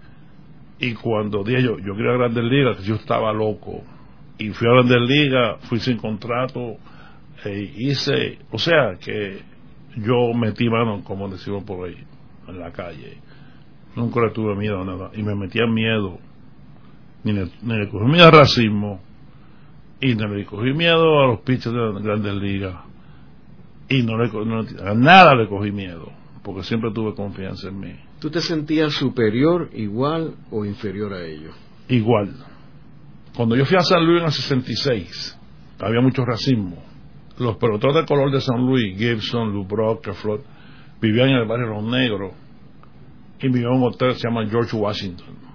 y 0.78 0.94
cuando 0.94 1.42
dije 1.42 1.62
yo, 1.62 1.78
yo 1.78 1.94
quería 1.96 2.12
Grandes 2.12 2.44
Ligas, 2.44 2.84
yo 2.84 2.96
estaba 2.96 3.32
loco. 3.32 3.82
Y 4.38 4.50
fui 4.50 4.68
a 4.68 4.72
Grandes 4.72 5.08
Ligas, 5.08 5.56
fui 5.68 5.80
sin 5.80 5.96
contrato, 5.96 6.76
e 7.44 7.72
hice, 7.76 8.38
o 8.50 8.58
sea, 8.58 8.96
que 9.02 9.40
yo 9.96 10.34
metí 10.34 10.68
mano, 10.68 11.02
como 11.02 11.28
decimos 11.28 11.64
por 11.64 11.88
ahí, 11.88 11.96
en 12.48 12.58
la 12.58 12.72
calle. 12.72 13.18
Nunca 13.94 14.20
le 14.20 14.30
tuve 14.30 14.54
miedo 14.56 14.82
a 14.82 14.84
nada. 14.84 15.10
Y 15.14 15.22
me 15.22 15.34
metía 15.34 15.66
miedo 15.66 16.18
ni 17.26 17.32
le, 17.32 17.88
cogí 17.88 18.04
miedo 18.06 18.26
al 18.26 18.32
racismo, 18.32 19.00
y 20.00 20.14
no 20.14 20.28
le 20.28 20.44
cogí 20.44 20.72
miedo 20.72 21.20
a 21.20 21.26
los 21.26 21.40
pitchers 21.40 21.74
de 21.74 21.92
las 21.92 22.02
grandes 22.02 22.34
ligas, 22.34 22.76
y 23.88 24.02
no 24.02 24.16
le 24.16 24.30
a 24.88 24.94
nada 24.94 25.34
le 25.34 25.48
cogí 25.48 25.72
miedo, 25.72 26.12
porque 26.44 26.62
siempre 26.62 26.92
tuve 26.92 27.14
confianza 27.14 27.68
en 27.68 27.80
mí. 27.80 27.92
¿Tú 28.20 28.30
te 28.30 28.40
sentías 28.40 28.92
superior, 28.92 29.70
igual 29.74 30.34
o 30.50 30.64
inferior 30.64 31.12
a 31.14 31.24
ellos? 31.24 31.54
Igual. 31.88 32.32
Cuando 33.34 33.56
yo 33.56 33.64
fui 33.64 33.76
a 33.76 33.80
San 33.80 34.06
Luis 34.06 34.20
en 34.20 34.26
el 34.26 34.32
66, 34.32 35.38
había 35.80 36.00
mucho 36.00 36.24
racismo. 36.24 36.82
Los 37.38 37.56
peloteros 37.56 37.96
de 37.96 38.06
color 38.06 38.30
de 38.30 38.40
San 38.40 38.64
Luis, 38.64 38.96
Gibson, 38.96 39.52
Lubrock, 39.52 40.12
Flot, 40.14 40.42
vivían 41.00 41.30
en 41.30 41.36
el 41.36 41.46
barrio 41.46 41.68
Los 41.68 41.84
Negros 41.84 42.32
y 43.40 43.48
vivían 43.48 43.72
en 43.72 43.78
un 43.78 43.84
hotel 43.84 44.10
que 44.10 44.20
se 44.20 44.28
llama 44.28 44.46
George 44.48 44.76
Washington 44.76 45.46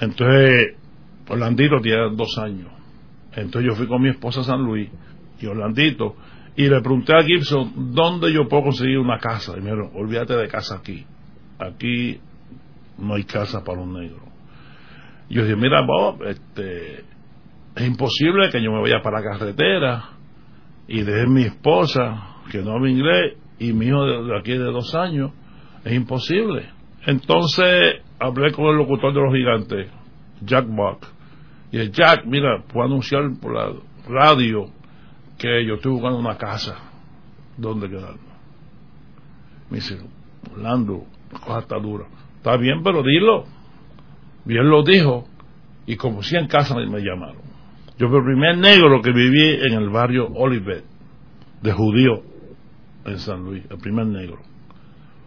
entonces, 0.00 0.76
Orlandito 1.28 1.80
tenía 1.80 2.08
dos 2.10 2.38
años. 2.38 2.68
Entonces 3.36 3.70
yo 3.70 3.76
fui 3.76 3.86
con 3.86 4.02
mi 4.02 4.08
esposa 4.08 4.40
a 4.40 4.44
San 4.44 4.62
Luis 4.62 4.90
y 5.40 5.46
Orlandito 5.46 6.16
y 6.56 6.68
le 6.68 6.80
pregunté 6.80 7.14
a 7.14 7.22
Gibson 7.22 7.94
dónde 7.94 8.32
yo 8.32 8.48
puedo 8.48 8.64
conseguir 8.64 8.98
una 8.98 9.18
casa. 9.18 9.52
Y 9.52 9.60
me 9.60 9.70
dijeron, 9.70 9.90
olvídate 9.94 10.34
de 10.34 10.48
casa 10.48 10.76
aquí. 10.76 11.04
Aquí 11.58 12.18
no 12.98 13.14
hay 13.14 13.24
casa 13.24 13.62
para 13.62 13.78
los 13.78 13.88
negros. 13.88 14.22
Y 15.28 15.34
yo 15.34 15.44
dije, 15.44 15.56
mira 15.56 15.82
Bob, 15.82 16.24
este, 16.24 17.04
es 17.76 17.86
imposible 17.86 18.48
que 18.50 18.62
yo 18.62 18.72
me 18.72 18.80
vaya 18.80 19.00
para 19.02 19.20
la 19.20 19.30
carretera 19.30 20.04
y 20.88 21.02
deje 21.02 21.26
mi 21.26 21.42
esposa, 21.42 22.38
que 22.50 22.62
no 22.62 22.72
habla 22.72 22.90
inglés, 22.90 23.36
y 23.60 23.72
mi 23.72 23.86
hijo 23.86 24.04
de 24.04 24.38
aquí 24.38 24.52
de 24.52 24.64
dos 24.64 24.94
años. 24.96 25.30
Es 25.84 25.92
imposible. 25.92 26.68
Entonces 27.06 28.02
hablé 28.18 28.52
con 28.52 28.66
el 28.66 28.76
locutor 28.76 29.14
de 29.14 29.20
los 29.20 29.32
gigantes, 29.32 29.90
Jack 30.40 30.66
Buck. 30.66 31.06
Y 31.70 31.78
el 31.78 31.92
Jack, 31.92 32.24
mira, 32.26 32.64
puedo 32.66 32.86
anunciar 32.86 33.22
por 33.40 33.54
la 33.54 33.72
radio 34.08 34.66
que 35.38 35.64
yo 35.64 35.74
estoy 35.74 35.92
buscando 35.92 36.18
una 36.18 36.36
casa 36.36 36.76
donde 37.56 37.88
quedarme. 37.88 38.30
Me 39.70 39.76
dice, 39.76 39.98
Orlando, 40.52 41.04
la 41.32 41.38
cosa 41.38 41.58
está 41.60 41.78
dura. 41.78 42.06
Está 42.36 42.56
bien, 42.56 42.82
pero 42.82 43.02
dilo. 43.02 43.44
Bien 44.44 44.68
lo 44.68 44.82
dijo. 44.82 45.26
Y 45.86 45.96
como 45.96 46.22
si 46.22 46.36
en 46.36 46.46
casa 46.48 46.74
me, 46.74 47.00
llamaron. 47.00 47.42
Yo 47.98 48.08
fui 48.08 48.18
el 48.18 48.24
primer 48.24 48.58
negro 48.58 49.00
que 49.02 49.12
viví 49.12 49.60
en 49.66 49.74
el 49.74 49.90
barrio 49.90 50.28
Olivet, 50.34 50.84
de 51.62 51.72
judío, 51.72 52.22
en 53.10 53.18
San 53.18 53.44
Luis, 53.44 53.64
el 53.70 53.78
primer 53.78 54.06
negro. 54.06 54.40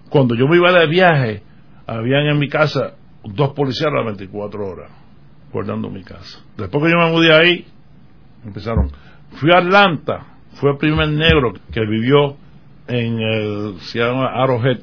Cuando 0.10 0.36
yo 0.36 0.48
me 0.48 0.58
iba 0.58 0.72
de 0.72 0.88
viaje, 0.88 1.44
habían 1.88 2.28
en 2.28 2.40
mi 2.40 2.48
casa 2.48 2.96
dos 3.24 3.54
policías 3.54 3.92
a 3.92 3.96
las 3.98 4.06
24 4.06 4.66
horas 4.66 4.92
guardando 5.52 5.90
mi 5.90 6.04
casa. 6.04 6.40
Después 6.58 6.84
que 6.84 6.92
yo 6.92 6.98
me 6.98 7.12
mudé 7.12 7.34
ahí, 7.34 7.66
empezaron. 8.44 8.90
Fui 9.34 9.52
a 9.52 9.60
Atlanta 9.60 10.34
fue 10.54 10.72
el 10.72 10.78
primer 10.78 11.10
negro 11.10 11.54
que 11.72 11.82
vivió 11.82 12.38
en 12.88 13.20
el, 13.20 13.80
se 13.80 14.00
llama 14.00 14.28
Arrowhead 14.28 14.82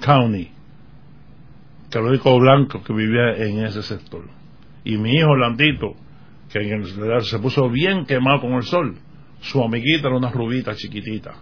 County, 0.00 0.50
que 1.90 1.98
el 1.98 2.04
único 2.04 2.38
blanco 2.38 2.82
que 2.82 2.92
vivía 2.92 3.32
en 3.36 3.64
ese 3.64 3.82
sector. 3.82 4.24
Y 4.84 4.96
mi 4.96 5.14
hijo 5.14 5.36
Landito, 5.36 5.94
que 6.50 6.60
en 6.60 6.82
el, 6.82 7.22
se 7.22 7.38
puso 7.38 7.68
bien 7.68 8.06
quemado 8.06 8.40
con 8.40 8.52
el 8.54 8.62
sol, 8.62 8.96
su 9.40 9.62
amiguita 9.62 10.08
era 10.08 10.16
una 10.16 10.30
rubita 10.30 10.74
chiquitita, 10.74 11.34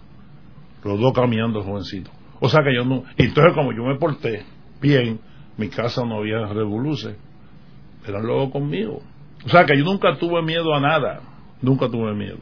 los 0.85 0.99
dos 0.99 1.13
caminando 1.13 1.63
jovencitos. 1.63 2.13
O 2.39 2.47
sea 2.47 2.61
que 2.63 2.73
yo 2.73 2.85
no, 2.85 3.03
entonces 3.17 3.53
como 3.53 3.73
yo 3.73 3.83
me 3.83 3.97
porté 3.97 4.45
bien, 4.79 5.19
mi 5.57 5.69
casa 5.69 6.05
no 6.05 6.19
había 6.19 6.45
revoluciones, 6.45 7.17
eran 8.07 8.25
locos 8.25 8.51
conmigo. 8.51 9.01
O 9.45 9.49
sea 9.49 9.65
que 9.65 9.77
yo 9.77 9.83
nunca 9.83 10.17
tuve 10.17 10.41
miedo 10.43 10.73
a 10.73 10.79
nada, 10.79 11.21
nunca 11.61 11.89
tuve 11.89 12.13
miedo 12.13 12.39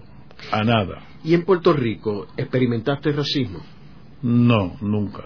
a 0.51 0.63
nada. 0.63 1.03
¿Y 1.23 1.33
en 1.33 1.45
Puerto 1.45 1.73
Rico 1.73 2.27
experimentaste 2.35 3.13
racismo? 3.13 3.59
No, 4.21 4.75
nunca, 4.81 5.23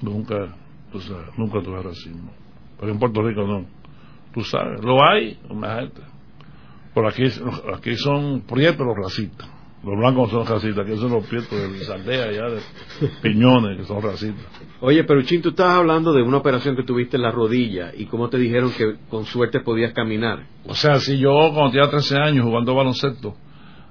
nunca, 0.00 0.54
o 0.92 1.00
sea, 1.00 1.18
nunca 1.36 1.60
tuve 1.62 1.82
racismo. 1.82 2.32
Pero 2.80 2.92
en 2.92 2.98
Puerto 2.98 3.22
Rico 3.22 3.46
no. 3.46 3.66
Tú 4.32 4.42
sabes, 4.42 4.82
lo 4.82 5.04
hay, 5.04 5.38
gente. 5.48 6.00
Por 6.94 7.06
aquí, 7.06 7.24
aquí 7.74 7.94
son 7.96 8.42
prietos 8.42 8.86
los 8.86 8.96
racistas. 8.96 9.48
Los 9.84 9.98
blancos 9.98 10.30
son 10.30 10.46
racistas, 10.46 10.86
que 10.86 10.96
son 10.96 11.10
los 11.10 11.26
prietos 11.26 11.50
de 11.50 11.84
Saldea 11.84 12.24
allá 12.26 12.44
de 12.50 12.60
Piñones, 13.20 13.78
que 13.78 13.84
son 13.84 14.00
racistas. 14.00 14.46
Oye, 14.80 15.02
pero 15.02 15.22
Chin, 15.22 15.42
tú 15.42 15.48
estabas 15.48 15.78
hablando 15.78 16.12
de 16.12 16.22
una 16.22 16.36
operación 16.36 16.76
que 16.76 16.84
tuviste 16.84 17.16
en 17.16 17.22
la 17.22 17.32
rodilla 17.32 17.90
y 17.96 18.06
cómo 18.06 18.28
te 18.28 18.38
dijeron 18.38 18.70
que 18.72 18.94
con 19.08 19.24
suerte 19.24 19.58
podías 19.60 19.92
caminar. 19.92 20.46
O 20.66 20.74
sea, 20.74 21.00
si 21.00 21.18
yo 21.18 21.32
cuando 21.52 21.72
tenía 21.72 21.90
13 21.90 22.16
años 22.16 22.44
jugando 22.44 22.76
baloncesto, 22.76 23.34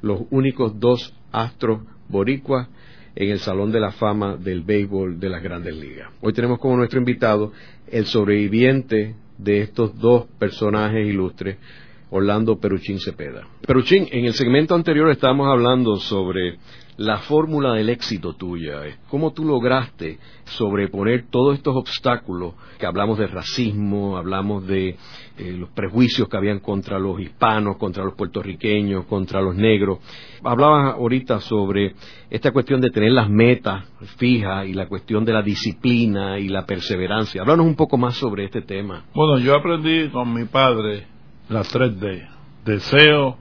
los 0.00 0.22
únicos 0.30 0.80
dos 0.80 1.14
astros 1.30 1.82
boricuas 2.08 2.68
en 3.14 3.30
el 3.30 3.38
Salón 3.40 3.72
de 3.72 3.80
la 3.80 3.92
Fama 3.92 4.36
del 4.36 4.62
Béisbol 4.62 5.18
de 5.20 5.28
las 5.28 5.42
Grandes 5.42 5.76
Ligas. 5.76 6.10
Hoy 6.20 6.32
tenemos 6.32 6.58
como 6.58 6.76
nuestro 6.76 6.98
invitado 6.98 7.52
el 7.90 8.06
sobreviviente 8.06 9.14
de 9.38 9.60
estos 9.60 9.98
dos 9.98 10.26
personajes 10.38 11.06
ilustres, 11.06 11.58
Orlando 12.10 12.58
Peruchín 12.58 13.00
Cepeda. 13.00 13.46
Peruchín, 13.66 14.06
en 14.10 14.26
el 14.26 14.34
segmento 14.34 14.74
anterior 14.74 15.10
estábamos 15.10 15.48
hablando 15.48 15.96
sobre 15.96 16.58
la 16.98 17.18
fórmula 17.18 17.72
del 17.72 17.88
éxito 17.88 18.34
tuya, 18.34 18.82
cómo 19.08 19.32
tú 19.32 19.44
lograste 19.44 20.18
sobreponer 20.44 21.24
todos 21.30 21.56
estos 21.56 21.74
obstáculos, 21.74 22.54
que 22.78 22.86
hablamos 22.86 23.18
de 23.18 23.26
racismo, 23.26 24.16
hablamos 24.16 24.66
de 24.66 24.96
eh, 25.38 25.52
los 25.52 25.70
prejuicios 25.70 26.28
que 26.28 26.36
habían 26.36 26.60
contra 26.60 26.98
los 26.98 27.18
hispanos, 27.18 27.78
contra 27.78 28.04
los 28.04 28.14
puertorriqueños, 28.14 29.06
contra 29.06 29.40
los 29.40 29.56
negros. 29.56 30.00
Hablabas 30.44 30.94
ahorita 30.94 31.40
sobre 31.40 31.94
esta 32.28 32.50
cuestión 32.52 32.80
de 32.80 32.90
tener 32.90 33.12
las 33.12 33.30
metas 33.30 33.84
fijas 34.18 34.66
y 34.66 34.74
la 34.74 34.86
cuestión 34.86 35.24
de 35.24 35.32
la 35.32 35.42
disciplina 35.42 36.38
y 36.38 36.48
la 36.48 36.66
perseverancia. 36.66 37.42
Háblanos 37.42 37.66
un 37.66 37.76
poco 37.76 37.96
más 37.96 38.16
sobre 38.16 38.44
este 38.44 38.60
tema. 38.60 39.04
Bueno, 39.14 39.38
yo 39.38 39.56
aprendí 39.56 40.10
con 40.10 40.32
mi 40.34 40.44
padre 40.44 41.06
las 41.48 41.74
3D, 41.74 42.28
deseo, 42.64 43.38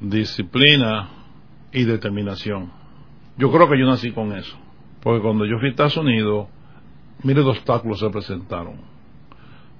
disciplina 0.00 1.10
y 1.72 1.84
determinación. 1.84 2.85
Yo 3.38 3.52
creo 3.52 3.68
que 3.68 3.78
yo 3.78 3.86
nací 3.86 4.12
con 4.12 4.32
eso, 4.32 4.56
porque 5.02 5.20
cuando 5.20 5.44
yo 5.44 5.58
fui 5.58 5.68
a 5.68 5.70
Estados 5.70 5.96
Unidos, 5.98 6.48
mire 7.22 7.42
los 7.42 7.58
obstáculos 7.58 8.00
se 8.00 8.08
presentaron. 8.10 8.80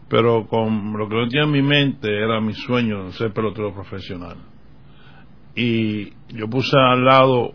Pero 0.08 0.46
con 0.46 0.96
lo 0.96 1.08
que 1.08 1.16
yo 1.16 1.28
tenía 1.28 1.44
en 1.44 1.50
mi 1.50 1.62
mente 1.62 2.08
era 2.08 2.40
mi 2.40 2.52
sueño 2.52 3.06
de 3.06 3.12
ser 3.12 3.32
pelotero 3.32 3.72
profesional. 3.74 4.36
Y 5.54 6.10
yo 6.28 6.48
puse 6.48 6.76
al 6.78 7.04
lado 7.04 7.54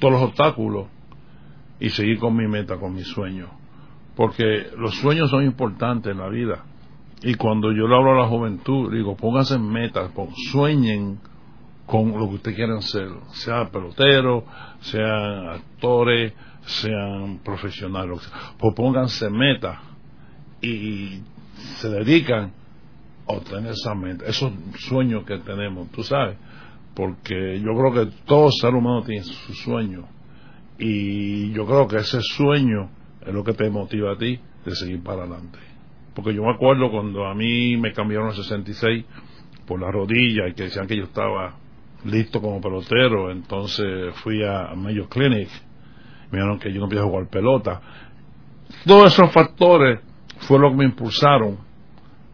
todos 0.00 0.14
los 0.14 0.22
obstáculos 0.22 0.86
y 1.78 1.90
seguí 1.90 2.16
con 2.16 2.34
mi 2.34 2.48
meta, 2.48 2.78
con 2.78 2.94
mi 2.94 3.02
sueño. 3.02 3.50
Porque 4.16 4.70
los 4.76 4.96
sueños 4.96 5.30
son 5.30 5.44
importantes 5.44 6.10
en 6.10 6.18
la 6.18 6.28
vida. 6.28 6.64
Y 7.22 7.34
cuando 7.34 7.72
yo 7.72 7.86
le 7.86 7.94
hablo 7.94 8.12
a 8.12 8.22
la 8.22 8.28
juventud, 8.28 8.92
digo, 8.92 9.16
pónganse 9.16 9.58
metas, 9.58 10.10
sueñen 10.50 11.20
con 11.88 12.12
lo 12.12 12.28
que 12.28 12.34
ustedes 12.34 12.56
quieran 12.56 12.82
ser, 12.82 13.08
sean 13.32 13.70
peloteros, 13.70 14.44
sean 14.80 15.48
actores, 15.48 16.34
sean 16.66 17.38
profesionales, 17.38 18.30
pues 18.58 18.74
pónganse 18.74 19.30
metas 19.30 19.78
y 20.60 21.22
se 21.78 21.88
dedican 21.88 22.52
a 23.26 23.32
obtener 23.32 23.72
esa 23.72 23.94
meta, 23.94 24.26
esos 24.26 24.52
sueños 24.80 25.24
que 25.24 25.38
tenemos, 25.38 25.90
tú 25.90 26.02
sabes, 26.02 26.36
porque 26.94 27.58
yo 27.58 27.72
creo 27.72 27.92
que 27.94 28.12
todo 28.26 28.50
ser 28.52 28.74
humano 28.74 29.02
tiene 29.02 29.24
su 29.24 29.54
sueño. 29.54 30.06
Y 30.78 31.52
yo 31.52 31.64
creo 31.64 31.88
que 31.88 31.96
ese 31.96 32.20
sueño 32.20 32.90
es 33.26 33.32
lo 33.32 33.42
que 33.42 33.54
te 33.54 33.70
motiva 33.70 34.12
a 34.12 34.18
ti 34.18 34.38
de 34.64 34.76
seguir 34.76 35.02
para 35.02 35.22
adelante. 35.22 35.58
Porque 36.14 36.34
yo 36.34 36.42
me 36.42 36.52
acuerdo 36.52 36.90
cuando 36.90 37.26
a 37.26 37.34
mí 37.34 37.78
me 37.78 37.94
cambiaron 37.94 38.28
en 38.28 38.36
66 38.36 39.04
por 39.66 39.80
la 39.80 39.90
rodilla 39.90 40.48
y 40.48 40.54
que 40.54 40.64
decían 40.64 40.86
que 40.86 40.96
yo 40.96 41.04
estaba 41.04 41.56
listo 42.04 42.40
como 42.40 42.60
pelotero, 42.60 43.30
entonces 43.30 44.14
fui 44.16 44.44
a 44.44 44.74
Mayo 44.74 45.08
Clinic, 45.08 45.48
me 46.30 46.58
que 46.58 46.72
yo 46.72 46.80
no 46.80 46.88
podía 46.88 47.02
jugar 47.02 47.28
pelota. 47.28 47.80
Todos 48.86 49.12
esos 49.12 49.32
factores 49.32 50.00
fueron 50.40 50.62
los 50.62 50.72
que 50.72 50.78
me 50.78 50.84
impulsaron 50.84 51.58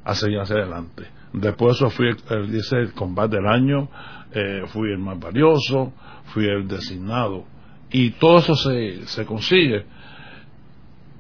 a 0.05 0.15
seguir 0.15 0.41
hacia 0.41 0.57
adelante. 0.57 1.05
Después 1.33 1.79
de 1.79 1.87
eso 1.87 1.91
fui 1.91 2.09
el, 2.09 2.53
dice, 2.53 2.77
el 2.77 2.93
combate 2.93 3.37
del 3.37 3.47
año, 3.47 3.89
eh, 4.33 4.65
fui 4.69 4.91
el 4.91 4.99
más 4.99 5.19
valioso, 5.19 5.93
fui 6.27 6.47
el 6.47 6.69
designado. 6.69 7.45
Y 7.91 8.11
todo 8.11 8.39
eso 8.39 8.55
se, 8.55 9.07
se 9.07 9.25
consigue 9.25 9.87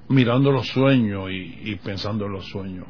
mirando 0.08 0.50
los 0.50 0.68
sueños 0.68 1.30
y 1.30 1.76
pensando 1.76 2.26
en 2.26 2.32
los 2.32 2.46
sueños. 2.46 2.86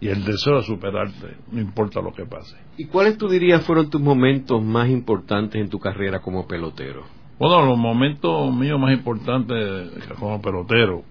Y 0.00 0.08
el 0.08 0.24
deseo 0.24 0.56
de 0.56 0.62
superarte, 0.62 1.36
no 1.50 1.60
importa 1.60 2.00
lo 2.00 2.12
que 2.12 2.24
pase. 2.24 2.56
¿Y 2.76 2.86
cuáles 2.86 3.18
tú 3.18 3.28
dirías 3.28 3.64
fueron 3.64 3.90
tus 3.90 4.00
momentos 4.00 4.62
más 4.62 4.88
importantes 4.88 5.60
en 5.60 5.68
tu 5.68 5.78
carrera 5.78 6.20
como 6.20 6.46
pelotero? 6.46 7.04
Bueno, 7.38 7.66
los 7.66 7.78
momentos 7.78 8.54
míos 8.54 8.78
más 8.80 8.92
importantes 8.92 9.92
como 10.18 10.40
pelotero 10.40 11.02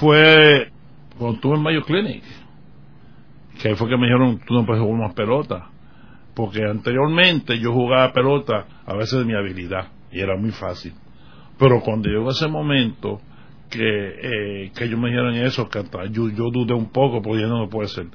fue 0.00 0.70
cuando 1.18 1.36
estuve 1.36 1.56
en 1.56 1.62
Mayo 1.62 1.82
Clinic, 1.82 2.22
que 3.60 3.68
ahí 3.68 3.74
fue 3.74 3.88
que 3.88 3.96
me 3.96 4.06
dijeron, 4.06 4.40
tú 4.46 4.54
no 4.54 4.66
puedes 4.66 4.82
jugar 4.82 5.00
más 5.00 5.14
pelota, 5.14 5.70
porque 6.34 6.62
anteriormente 6.62 7.58
yo 7.58 7.72
jugaba 7.72 8.12
pelota 8.12 8.66
a 8.84 8.94
veces 8.94 9.20
de 9.20 9.24
mi 9.24 9.34
habilidad, 9.34 9.88
y 10.12 10.20
era 10.20 10.36
muy 10.36 10.50
fácil. 10.50 10.92
Pero 11.58 11.80
cuando 11.80 12.08
llegó 12.08 12.30
ese 12.30 12.48
momento, 12.48 13.20
que, 13.70 14.66
eh, 14.68 14.72
que 14.74 14.84
ellos 14.84 14.98
me 14.98 15.08
dijeron 15.08 15.34
eso, 15.34 15.68
que 15.68 15.82
yo, 16.10 16.28
yo 16.30 16.50
dudé 16.50 16.74
un 16.74 16.90
poco, 16.90 17.22
porque 17.22 17.42
ya 17.42 17.48
no 17.48 17.68
puede 17.68 17.88
ser, 17.88 18.06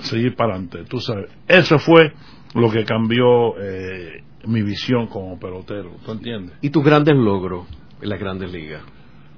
seguir 0.00 0.34
para 0.34 0.54
adelante, 0.54 0.84
tú 0.88 1.00
sabes. 1.00 1.30
Eso 1.46 1.78
fue 1.78 2.12
lo 2.54 2.70
que 2.70 2.84
cambió 2.84 3.58
eh, 3.60 4.22
mi 4.46 4.62
visión 4.62 5.06
como 5.06 5.38
pelotero, 5.38 5.90
¿tú 6.04 6.12
entiendes? 6.12 6.56
¿Y 6.62 6.70
tus 6.70 6.84
grandes 6.84 7.16
logros 7.16 7.66
en 8.00 8.08
las 8.08 8.18
grandes 8.18 8.52
ligas? 8.52 8.82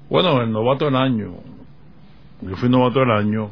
Bueno, 0.09 0.41
el 0.43 0.51
novato 0.51 0.87
del 0.87 0.97
año, 0.97 1.37
yo 2.43 2.57
fui 2.57 2.69
novato 2.69 3.01
del 3.01 3.11
año, 3.11 3.51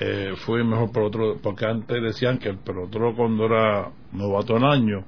eh, 0.00 0.34
fui 0.36 0.64
mejor 0.64 0.90
pelotero, 0.92 1.38
porque 1.42 1.66
antes 1.66 2.02
decían 2.02 2.38
que 2.38 2.48
el 2.48 2.58
pelotero 2.58 3.14
cuando 3.14 3.46
era 3.46 3.90
novato 4.12 4.54
del 4.54 4.64
año, 4.64 5.04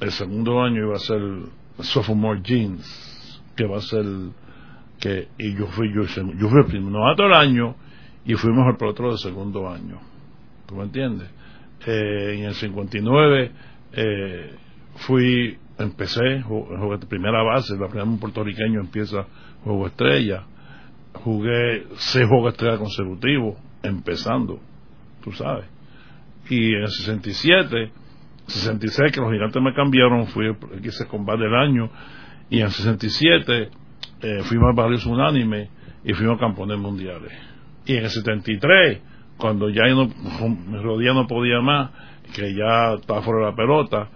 el 0.00 0.10
segundo 0.12 0.62
año 0.62 0.86
iba 0.86 0.96
a 0.96 1.00
ser 1.00 1.20
sophomore 1.80 2.40
jeans, 2.42 3.42
que 3.54 3.66
va 3.66 3.78
a 3.78 3.82
ser 3.82 4.04
que 5.00 5.28
y 5.38 5.54
yo 5.54 5.66
fui 5.68 5.92
yo, 5.92 6.04
fui 6.04 6.60
el 6.60 6.66
primer 6.66 6.92
novato 6.92 7.24
del 7.24 7.32
año 7.32 7.74
y 8.24 8.34
fui 8.34 8.52
mejor 8.52 8.76
pelotero 8.76 9.08
del 9.08 9.18
segundo 9.18 9.68
año. 9.68 9.98
¿Tú 10.66 10.76
me 10.76 10.84
entiendes? 10.84 11.28
Eh, 11.86 12.34
en 12.38 12.44
el 12.44 12.54
59 12.54 13.52
eh, 13.92 14.54
fui 14.96 15.56
empecé 15.78 16.42
jugué 16.42 16.98
de 16.98 17.06
primera 17.06 17.42
base 17.42 17.74
la 17.78 17.88
primera 17.88 18.04
un 18.04 18.20
puertorriqueño 18.20 18.80
empieza 18.80 19.24
juego 19.64 19.86
estrella 19.86 20.44
jugué 21.14 21.86
seis 21.94 22.26
juegos 22.28 22.52
estrella 22.52 22.76
consecutivos 22.76 23.56
empezando 23.82 24.60
tú 25.24 25.32
sabes 25.32 25.64
y 26.50 26.74
en 26.74 26.82
el 26.82 26.88
67 26.88 27.92
66 28.46 29.10
que 29.10 29.20
los 29.22 29.32
gigantes 29.32 29.62
me 29.62 29.72
cambiaron 29.72 30.26
fui 30.26 30.48
el 30.48 30.82
que 30.82 30.90
combate 31.08 31.44
del 31.44 31.54
año 31.54 31.90
y 32.50 32.58
en 32.58 32.66
el 32.66 32.72
67 32.72 33.70
eh, 34.22 34.42
fuimos 34.44 34.74
varios 34.74 35.06
unánime 35.06 35.70
y 36.04 36.12
fuimos 36.12 36.38
campeones 36.38 36.78
mundiales 36.78 37.32
y 37.86 37.96
en 37.96 38.04
el 38.04 38.10
73 38.10 39.00
cuando 39.36 39.70
ya 39.70 39.86
no, 39.88 40.06
mi 40.06 41.04
no 41.04 41.26
podía 41.26 41.60
más 41.60 41.90
que 42.34 42.54
ya 42.54 42.94
estaba 42.94 43.22
fuera 43.22 43.46
de 43.46 43.50
la 43.50 43.56
pelota 43.56 44.08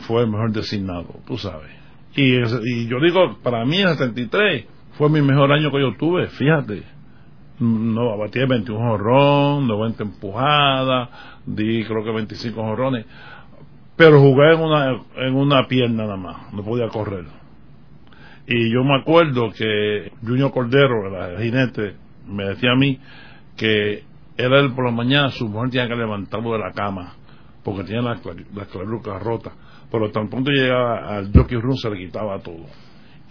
fue 0.00 0.22
el 0.22 0.30
mejor 0.30 0.52
designado, 0.52 1.20
tú 1.26 1.38
sabes. 1.38 1.70
Y, 2.14 2.34
y 2.34 2.88
yo 2.88 2.98
digo, 3.00 3.38
para 3.42 3.64
mí 3.64 3.78
el 3.78 3.88
73 3.90 4.66
fue 4.92 5.08
mi 5.08 5.22
mejor 5.22 5.52
año 5.52 5.70
que 5.70 5.80
yo 5.80 5.94
tuve, 5.96 6.26
fíjate. 6.28 6.82
No, 7.58 8.12
abatí 8.12 8.40
21 8.44 8.78
jorrón, 8.78 9.66
90 9.66 10.02
empujadas, 10.02 11.08
di 11.46 11.84
creo 11.84 12.04
que 12.04 12.10
25 12.10 12.62
jorrones, 12.62 13.06
pero 13.96 14.20
jugué 14.20 14.52
en 14.52 14.60
una, 14.60 15.00
en 15.16 15.34
una 15.34 15.66
pierna 15.66 16.04
nada 16.04 16.16
más, 16.16 16.52
no 16.52 16.62
podía 16.62 16.88
correr. 16.88 17.24
Y 18.46 18.70
yo 18.72 18.84
me 18.84 18.96
acuerdo 19.00 19.50
que 19.50 20.12
Junior 20.24 20.52
Cordero, 20.52 21.30
el 21.30 21.42
jinete, 21.42 21.96
me 22.28 22.44
decía 22.44 22.72
a 22.72 22.76
mí 22.76 22.98
que 23.56 24.04
él 24.36 24.72
por 24.74 24.84
la 24.84 24.92
mañana 24.92 25.30
su 25.30 25.48
mujer 25.48 25.70
tenía 25.70 25.88
que 25.88 25.96
levantarlo 25.96 26.52
de 26.52 26.58
la 26.58 26.72
cama 26.72 27.14
porque 27.64 27.84
tenía 27.84 28.02
la, 28.02 28.20
la 28.54 29.18
rota 29.18 29.52
pero 29.90 30.10
tan 30.10 30.28
pronto 30.28 30.50
llegaba 30.50 31.16
al 31.16 31.32
jockey 31.32 31.58
room 31.58 31.76
se 31.76 31.90
le 31.90 31.96
quitaba 31.96 32.38
todo. 32.40 32.66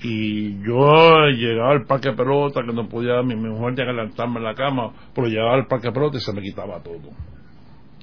Y 0.01 0.61
yo 0.63 1.27
llegaba 1.29 1.71
al 1.71 1.85
parque 1.85 2.09
de 2.09 2.15
pelota 2.15 2.61
que 2.65 2.73
no 2.73 2.87
podía 2.87 3.21
mi, 3.23 3.35
mujer 3.35 3.75
tenía 3.75 3.91
que 3.91 3.97
levantarme 3.97 4.39
en 4.39 4.43
la 4.43 4.53
cama 4.53 4.91
pero 5.13 5.27
llegaba 5.27 5.55
al 5.55 5.67
parque 5.67 5.87
de 5.87 5.93
pelota 5.93 6.17
y 6.17 6.21
se 6.21 6.33
me 6.33 6.41
quitaba 6.41 6.81
todo 6.81 7.11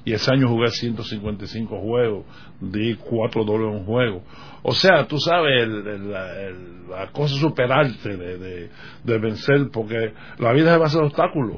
y 0.05 0.13
ese 0.13 0.33
año 0.33 0.47
jugué 0.49 0.69
155 0.69 1.79
juegos 1.79 2.25
di 2.59 2.95
cuatro 2.95 3.43
dobles 3.43 3.69
en 3.69 3.79
un 3.79 3.85
juego 3.85 4.23
o 4.61 4.73
sea 4.73 5.07
tú 5.07 5.17
sabes 5.19 5.67
la 5.67 7.07
cosa 7.11 7.35
superarte 7.35 8.17
de, 8.17 8.37
de, 8.37 8.69
de, 9.03 9.17
vencer 9.19 9.69
porque 9.71 10.13
la 10.39 10.51
vida 10.53 10.73
es 10.73 10.79
base 10.79 10.97
de 10.97 11.05
obstáculos 11.05 11.57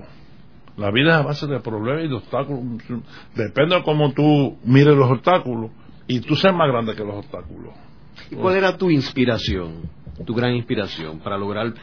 la 0.78 0.92
vida 0.92 1.12
es 1.12 1.16
a 1.16 1.22
base 1.22 1.48
de 1.48 1.60
problemas 1.60 2.04
y 2.04 2.08
de 2.10 2.16
obstáculos 2.16 2.64
depende 3.34 3.76
de 3.76 3.84
cómo 3.84 4.12
tú 4.12 4.58
mires 4.64 4.96
los 4.96 5.10
obstáculos 5.10 5.72
y 6.08 6.20
tú 6.20 6.36
seas 6.36 6.54
más 6.56 6.68
grande 6.70 6.96
que 6.96 7.04
los 7.04 7.16
obstáculos. 7.16 7.74
¿Y 8.30 8.36
cuál 8.36 8.56
era 8.56 8.78
tu 8.78 8.90
inspiración, 8.90 9.90
tu 10.26 10.34
gran 10.34 10.54
inspiración 10.54 11.20
para 11.20 11.38
lograr 11.38 11.74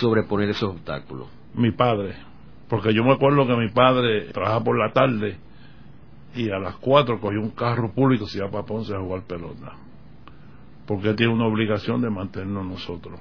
sobreponer 0.00 0.50
esos 0.50 0.70
obstáculos? 0.70 1.28
Mi 1.54 1.72
padre, 1.72 2.14
porque 2.68 2.94
yo 2.94 3.04
me 3.04 3.12
acuerdo 3.12 3.46
que 3.46 3.56
mi 3.56 3.70
padre 3.70 4.32
trabajaba 4.32 4.64
por 4.64 4.78
la 4.78 4.92
tarde 4.92 5.36
y 6.34 6.50
a 6.50 6.58
las 6.58 6.76
cuatro 6.76 7.20
cogió 7.20 7.40
un 7.40 7.50
carro 7.50 7.92
público 7.92 8.26
se 8.26 8.38
iba 8.38 8.50
para 8.50 8.64
Ponce 8.64 8.94
a 8.94 9.00
jugar 9.00 9.22
pelota, 9.22 9.72
porque 10.86 11.10
él 11.10 11.16
tiene 11.16 11.32
una 11.32 11.46
obligación 11.46 12.00
de 12.00 12.10
mantenernos 12.10 12.66
nosotros. 12.66 13.20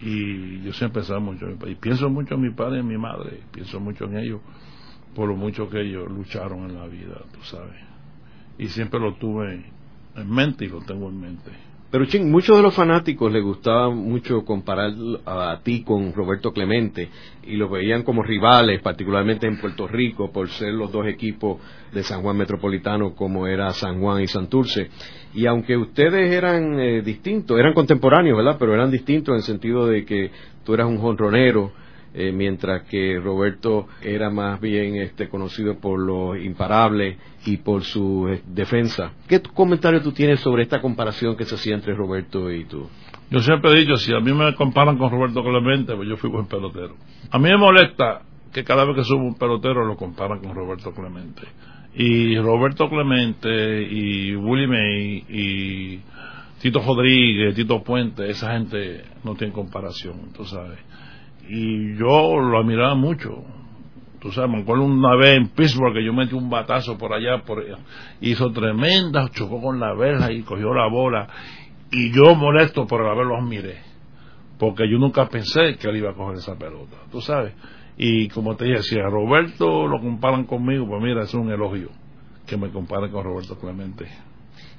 Y 0.00 0.62
yo 0.62 0.72
siempre 0.72 1.00
pensaba 1.00 1.20
mucho 1.20 1.46
y 1.66 1.74
pienso 1.74 2.08
mucho 2.08 2.34
en 2.34 2.40
mi 2.40 2.50
padre 2.50 2.78
y 2.78 2.80
en 2.80 2.88
mi 2.88 2.96
madre, 2.96 3.40
pienso 3.52 3.78
mucho 3.80 4.04
en 4.04 4.16
ellos 4.16 4.40
por 5.14 5.28
lo 5.28 5.36
mucho 5.36 5.68
que 5.68 5.80
ellos 5.80 6.10
lucharon 6.10 6.70
en 6.70 6.76
la 6.76 6.86
vida, 6.86 7.20
tú 7.32 7.42
sabes. 7.42 7.76
Y 8.58 8.68
siempre 8.68 9.00
lo 9.00 9.14
tuve 9.14 9.64
en 10.14 10.30
mente 10.30 10.64
y 10.64 10.68
lo 10.68 10.80
tengo 10.80 11.08
en 11.08 11.20
mente. 11.20 11.50
Pero 11.90 12.04
Ching, 12.04 12.30
muchos 12.30 12.56
de 12.56 12.62
los 12.62 12.72
fanáticos 12.72 13.32
les 13.32 13.42
gustaba 13.42 13.90
mucho 13.90 14.44
comparar 14.44 14.92
a, 15.26 15.58
ti 15.64 15.82
con 15.82 16.12
Roberto 16.12 16.52
Clemente 16.52 17.08
y 17.42 17.56
lo 17.56 17.68
veían 17.68 18.04
como 18.04 18.22
rivales, 18.22 18.80
particularmente 18.80 19.48
en 19.48 19.58
Puerto 19.60 19.88
Rico, 19.88 20.30
por 20.30 20.48
ser 20.50 20.72
los 20.72 20.92
dos 20.92 21.08
equipos 21.08 21.58
de 21.92 22.04
San 22.04 22.22
Juan 22.22 22.36
Metropolitano 22.36 23.16
como 23.16 23.48
era 23.48 23.72
San 23.72 24.00
Juan 24.00 24.22
y 24.22 24.28
Santurce. 24.28 24.88
Y 25.34 25.46
aunque 25.46 25.76
ustedes 25.76 26.32
eran 26.32 26.78
eh, 26.78 27.02
distintos, 27.02 27.58
eran 27.58 27.74
contemporáneos, 27.74 28.36
¿verdad? 28.36 28.56
Pero 28.56 28.72
eran 28.72 28.92
distintos 28.92 29.32
en 29.32 29.38
el 29.38 29.42
sentido 29.42 29.86
de 29.88 30.04
que 30.04 30.30
tú 30.64 30.74
eras 30.74 30.86
un 30.86 30.98
jonronero 30.98 31.72
eh, 32.12 32.32
mientras 32.32 32.82
que 32.88 33.20
Roberto 33.22 33.86
era 34.02 34.30
más 34.30 34.60
bien 34.60 34.96
este, 34.96 35.28
conocido 35.28 35.78
por 35.78 36.00
los 36.00 36.44
imparables 36.44 37.18
y 37.46 37.58
por 37.58 37.84
su 37.84 38.28
eh, 38.28 38.42
defensa. 38.48 39.12
¿Qué 39.28 39.40
comentario 39.40 40.02
tú 40.02 40.10
tienes 40.10 40.40
sobre 40.40 40.64
esta 40.64 40.80
comparación 40.80 41.36
que 41.36 41.44
se 41.44 41.54
hacía 41.54 41.74
entre 41.74 41.94
Roberto 41.94 42.50
y 42.50 42.64
tú? 42.64 42.88
Yo 43.30 43.38
siempre 43.40 43.70
he 43.70 43.76
dicho, 43.76 43.96
si 43.96 44.12
a 44.12 44.18
mí 44.18 44.32
me 44.32 44.54
comparan 44.56 44.98
con 44.98 45.08
Roberto 45.08 45.42
Clemente, 45.44 45.94
pues 45.94 46.08
yo 46.08 46.16
fui 46.16 46.28
buen 46.30 46.46
pelotero. 46.46 46.96
A 47.30 47.38
mí 47.38 47.48
me 47.48 47.56
molesta 47.56 48.22
que 48.52 48.64
cada 48.64 48.84
vez 48.84 48.96
que 48.96 49.04
subo 49.04 49.22
un 49.22 49.38
pelotero 49.38 49.84
lo 49.84 49.96
comparan 49.96 50.40
con 50.40 50.52
Roberto 50.52 50.92
Clemente. 50.92 51.42
Y 51.94 52.36
Roberto 52.38 52.88
Clemente 52.88 53.82
y 53.82 54.34
Willie 54.34 54.66
May 54.66 55.24
y 55.28 56.00
Tito 56.60 56.80
Rodríguez, 56.80 57.54
Tito 57.54 57.84
Puente, 57.84 58.28
esa 58.28 58.52
gente 58.52 59.04
no 59.22 59.36
tiene 59.36 59.52
comparación, 59.52 60.32
tú 60.36 60.44
sabes 60.44 60.89
y 61.52 61.96
yo 61.96 62.38
lo 62.38 62.58
admiraba 62.60 62.94
mucho. 62.94 63.42
Tú 64.20 64.30
sabes, 64.30 64.50
me 64.50 64.60
acuerdo 64.60 64.84
una 64.84 65.16
vez 65.16 65.32
en 65.32 65.48
Pittsburgh 65.48 65.94
que 65.94 66.04
yo 66.04 66.12
metí 66.12 66.34
un 66.34 66.48
batazo 66.48 66.96
por 66.96 67.12
allá, 67.12 67.42
por, 67.44 67.64
hizo 68.20 68.52
tremenda, 68.52 69.28
chocó 69.30 69.60
con 69.60 69.80
la 69.80 69.92
verja 69.94 70.30
y 70.30 70.42
cogió 70.42 70.72
la 70.72 70.86
bola. 70.88 71.26
Y 71.90 72.12
yo 72.12 72.36
molesto 72.36 72.86
por 72.86 73.04
haberlo 73.04 73.36
admiré, 73.36 73.78
porque 74.58 74.88
yo 74.88 74.98
nunca 74.98 75.28
pensé 75.28 75.76
que 75.76 75.88
él 75.88 75.96
iba 75.96 76.10
a 76.10 76.14
coger 76.14 76.38
esa 76.38 76.56
pelota, 76.56 76.98
tú 77.10 77.20
sabes. 77.20 77.52
Y 77.96 78.28
como 78.28 78.54
te 78.54 78.66
dije, 78.66 78.82
si 78.82 79.00
a 79.00 79.08
Roberto 79.08 79.88
lo 79.88 80.00
comparan 80.00 80.44
conmigo, 80.44 80.86
pues 80.86 81.02
mira, 81.02 81.24
es 81.24 81.34
un 81.34 81.50
elogio 81.50 81.88
que 82.46 82.56
me 82.56 82.70
comparen 82.70 83.10
con 83.10 83.24
Roberto 83.24 83.58
Clemente. 83.58 84.06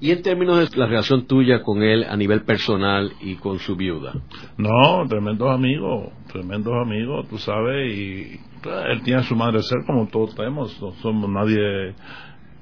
Y 0.01 0.09
en 0.09 0.23
términos 0.23 0.57
de 0.71 0.77
la 0.77 0.87
relación 0.87 1.27
tuya 1.27 1.61
con 1.61 1.83
él 1.83 2.03
a 2.03 2.17
nivel 2.17 2.43
personal 2.43 3.13
y 3.21 3.35
con 3.35 3.59
su 3.59 3.75
viuda. 3.75 4.13
No, 4.57 5.07
tremendos 5.07 5.51
amigos, 5.51 6.09
tremendos 6.31 6.73
amigos, 6.73 7.27
tú 7.29 7.37
sabes, 7.37 7.95
y 7.95 8.39
pues, 8.63 8.75
él 8.89 9.03
tiene 9.03 9.21
su 9.21 9.35
madre 9.35 9.61
ser 9.61 9.85
como 9.85 10.07
todos 10.07 10.33
tenemos, 10.33 10.81
no 10.81 10.93
somos 11.03 11.29
nadie, 11.29 11.93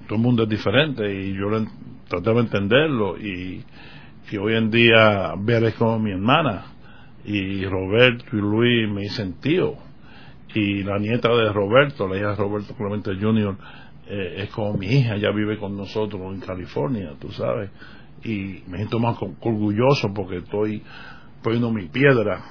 todo 0.05 0.15
el 0.15 0.21
mundo 0.21 0.43
es 0.43 0.49
diferente 0.49 1.01
y 1.13 1.33
yo 1.33 1.45
traté 2.09 2.33
de 2.33 2.39
entenderlo 2.41 3.17
y, 3.17 3.63
y 4.29 4.37
hoy 4.37 4.55
en 4.55 4.69
día 4.69 5.33
ver 5.39 5.73
como 5.75 5.97
mi 5.97 6.11
hermana 6.11 6.65
y 7.23 7.63
Roberto 7.63 8.25
y 8.33 8.41
Luis 8.41 8.89
me 8.89 9.03
dicen 9.03 9.39
tío 9.39 9.75
y 10.53 10.83
la 10.83 10.99
nieta 10.99 11.29
de 11.29 11.53
Roberto, 11.53 12.07
la 12.07 12.17
hija 12.17 12.29
de 12.31 12.35
Roberto 12.35 12.73
Clemente 12.75 13.11
Jr., 13.15 13.55
eh, 14.09 14.43
es 14.43 14.49
como 14.49 14.73
mi 14.73 14.87
hija, 14.87 15.15
ella 15.15 15.31
vive 15.31 15.59
con 15.59 15.77
nosotros 15.77 16.21
en 16.33 16.39
California, 16.39 17.13
tú 17.19 17.31
sabes, 17.31 17.69
y 18.23 18.63
me 18.67 18.77
siento 18.77 18.99
más 18.99 19.17
orgulloso 19.21 20.11
porque 20.15 20.37
estoy 20.37 20.81
poniendo 21.43 21.71
mi 21.71 21.87
piedra 21.87 22.43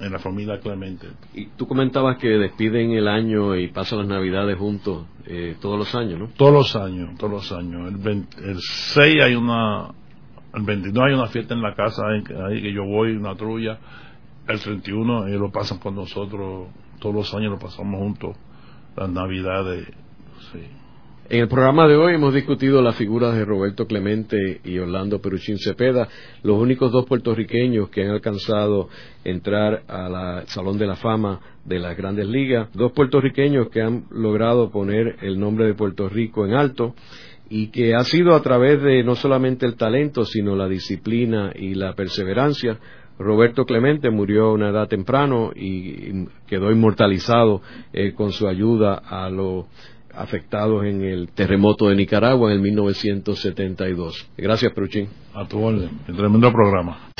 en 0.00 0.12
la 0.12 0.18
familia 0.18 0.58
Clemente. 0.58 1.06
Y 1.32 1.46
tú 1.56 1.66
comentabas 1.68 2.18
que 2.18 2.28
despiden 2.28 2.90
el 2.90 3.06
año 3.06 3.54
y 3.54 3.68
pasan 3.68 4.00
las 4.00 4.08
navidades 4.08 4.58
juntos 4.58 5.06
eh, 5.26 5.56
todos 5.60 5.78
los 5.78 5.94
años, 5.94 6.18
¿no? 6.18 6.28
Todos 6.36 6.52
los 6.52 6.76
años, 6.76 7.16
todos 7.18 7.32
los 7.32 7.52
años. 7.52 7.92
El, 7.92 8.26
el 8.44 8.58
6 8.60 9.22
hay 9.22 9.34
una, 9.36 9.88
el 10.54 10.62
29 10.62 11.08
hay 11.08 11.18
una 11.18 11.28
fiesta 11.28 11.54
en 11.54 11.62
la 11.62 11.74
casa 11.74 12.02
ahí 12.08 12.62
que 12.62 12.72
yo 12.72 12.84
voy, 12.84 13.12
una 13.12 13.36
trulla. 13.36 13.78
El 14.48 14.60
31 14.60 15.28
ellos 15.28 15.40
lo 15.40 15.52
pasan 15.52 15.78
con 15.78 15.94
nosotros, 15.94 16.68
todos 16.98 17.14
los 17.14 17.34
años 17.34 17.52
lo 17.52 17.58
pasamos 17.58 18.00
juntos, 18.00 18.36
las 18.96 19.08
navidades, 19.08 19.88
sí. 20.52 20.60
En 21.28 21.40
el 21.40 21.48
programa 21.48 21.88
de 21.88 21.96
hoy 21.96 22.14
hemos 22.14 22.32
discutido 22.32 22.80
las 22.80 22.94
figuras 22.94 23.34
de 23.34 23.44
Roberto 23.44 23.88
Clemente 23.88 24.60
y 24.62 24.78
Orlando 24.78 25.20
Peruchín 25.20 25.58
Cepeda, 25.58 26.06
los 26.44 26.56
únicos 26.56 26.92
dos 26.92 27.04
puertorriqueños 27.04 27.88
que 27.88 28.04
han 28.04 28.10
alcanzado 28.10 28.88
entrar 29.24 29.82
al 29.88 30.46
Salón 30.46 30.78
de 30.78 30.86
la 30.86 30.94
Fama 30.94 31.40
de 31.64 31.80
las 31.80 31.96
Grandes 31.96 32.28
Ligas, 32.28 32.68
dos 32.74 32.92
puertorriqueños 32.92 33.70
que 33.70 33.82
han 33.82 34.04
logrado 34.10 34.70
poner 34.70 35.16
el 35.20 35.40
nombre 35.40 35.66
de 35.66 35.74
Puerto 35.74 36.08
Rico 36.08 36.46
en 36.46 36.54
alto 36.54 36.94
y 37.50 37.68
que 37.68 37.96
ha 37.96 38.04
sido 38.04 38.36
a 38.36 38.42
través 38.42 38.80
de 38.80 39.02
no 39.02 39.16
solamente 39.16 39.66
el 39.66 39.74
talento, 39.74 40.24
sino 40.24 40.54
la 40.54 40.68
disciplina 40.68 41.50
y 41.56 41.74
la 41.74 41.94
perseverancia. 41.94 42.78
Roberto 43.18 43.64
Clemente 43.64 44.10
murió 44.10 44.44
a 44.44 44.52
una 44.52 44.68
edad 44.68 44.86
temprano 44.88 45.50
y 45.56 46.26
quedó 46.46 46.70
inmortalizado 46.70 47.62
eh, 47.92 48.12
con 48.12 48.30
su 48.30 48.46
ayuda 48.46 48.94
a 48.94 49.28
los 49.30 49.64
afectados 50.16 50.84
en 50.84 51.02
el 51.02 51.28
terremoto 51.28 51.88
de 51.88 51.96
Nicaragua 51.96 52.50
en 52.50 52.56
el 52.56 52.62
1972. 52.62 54.28
Gracias, 54.36 54.72
Peruchín. 54.72 55.08
A 55.34 55.46
tu 55.46 55.62
orden. 55.62 55.90
El 56.08 56.16
tremendo 56.16 56.50
programa. 56.52 57.10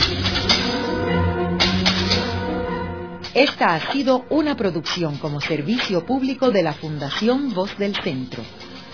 Esta 3.35 3.75
ha 3.75 3.93
sido 3.93 4.25
una 4.31 4.57
producción 4.57 5.19
como 5.19 5.43
servicio 5.43 6.07
público 6.07 6.51
de 6.51 6.63
la 6.63 6.73
Fundación 6.73 7.53
Voz 7.53 7.77
del 7.77 7.95
Centro. 7.97 8.43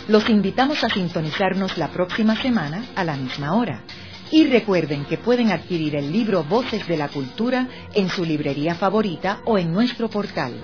Los 0.08 0.28
invitamos 0.28 0.82
a 0.82 0.88
sintonizarnos 0.88 1.78
la 1.78 1.88
próxima 1.88 2.34
semana 2.34 2.86
a 2.96 3.04
la 3.04 3.16
misma 3.16 3.54
hora. 3.54 3.84
Y 4.32 4.46
recuerden 4.48 5.04
que 5.04 5.18
pueden 5.18 5.52
adquirir 5.52 5.94
el 5.94 6.10
libro 6.10 6.42
Voces 6.42 6.88
de 6.88 6.96
la 6.96 7.06
Cultura 7.08 7.68
en 7.94 8.08
su 8.08 8.24
librería 8.24 8.74
favorita 8.74 9.42
o 9.44 9.58
en 9.58 9.72
nuestro 9.72 10.08
portal. 10.08 10.54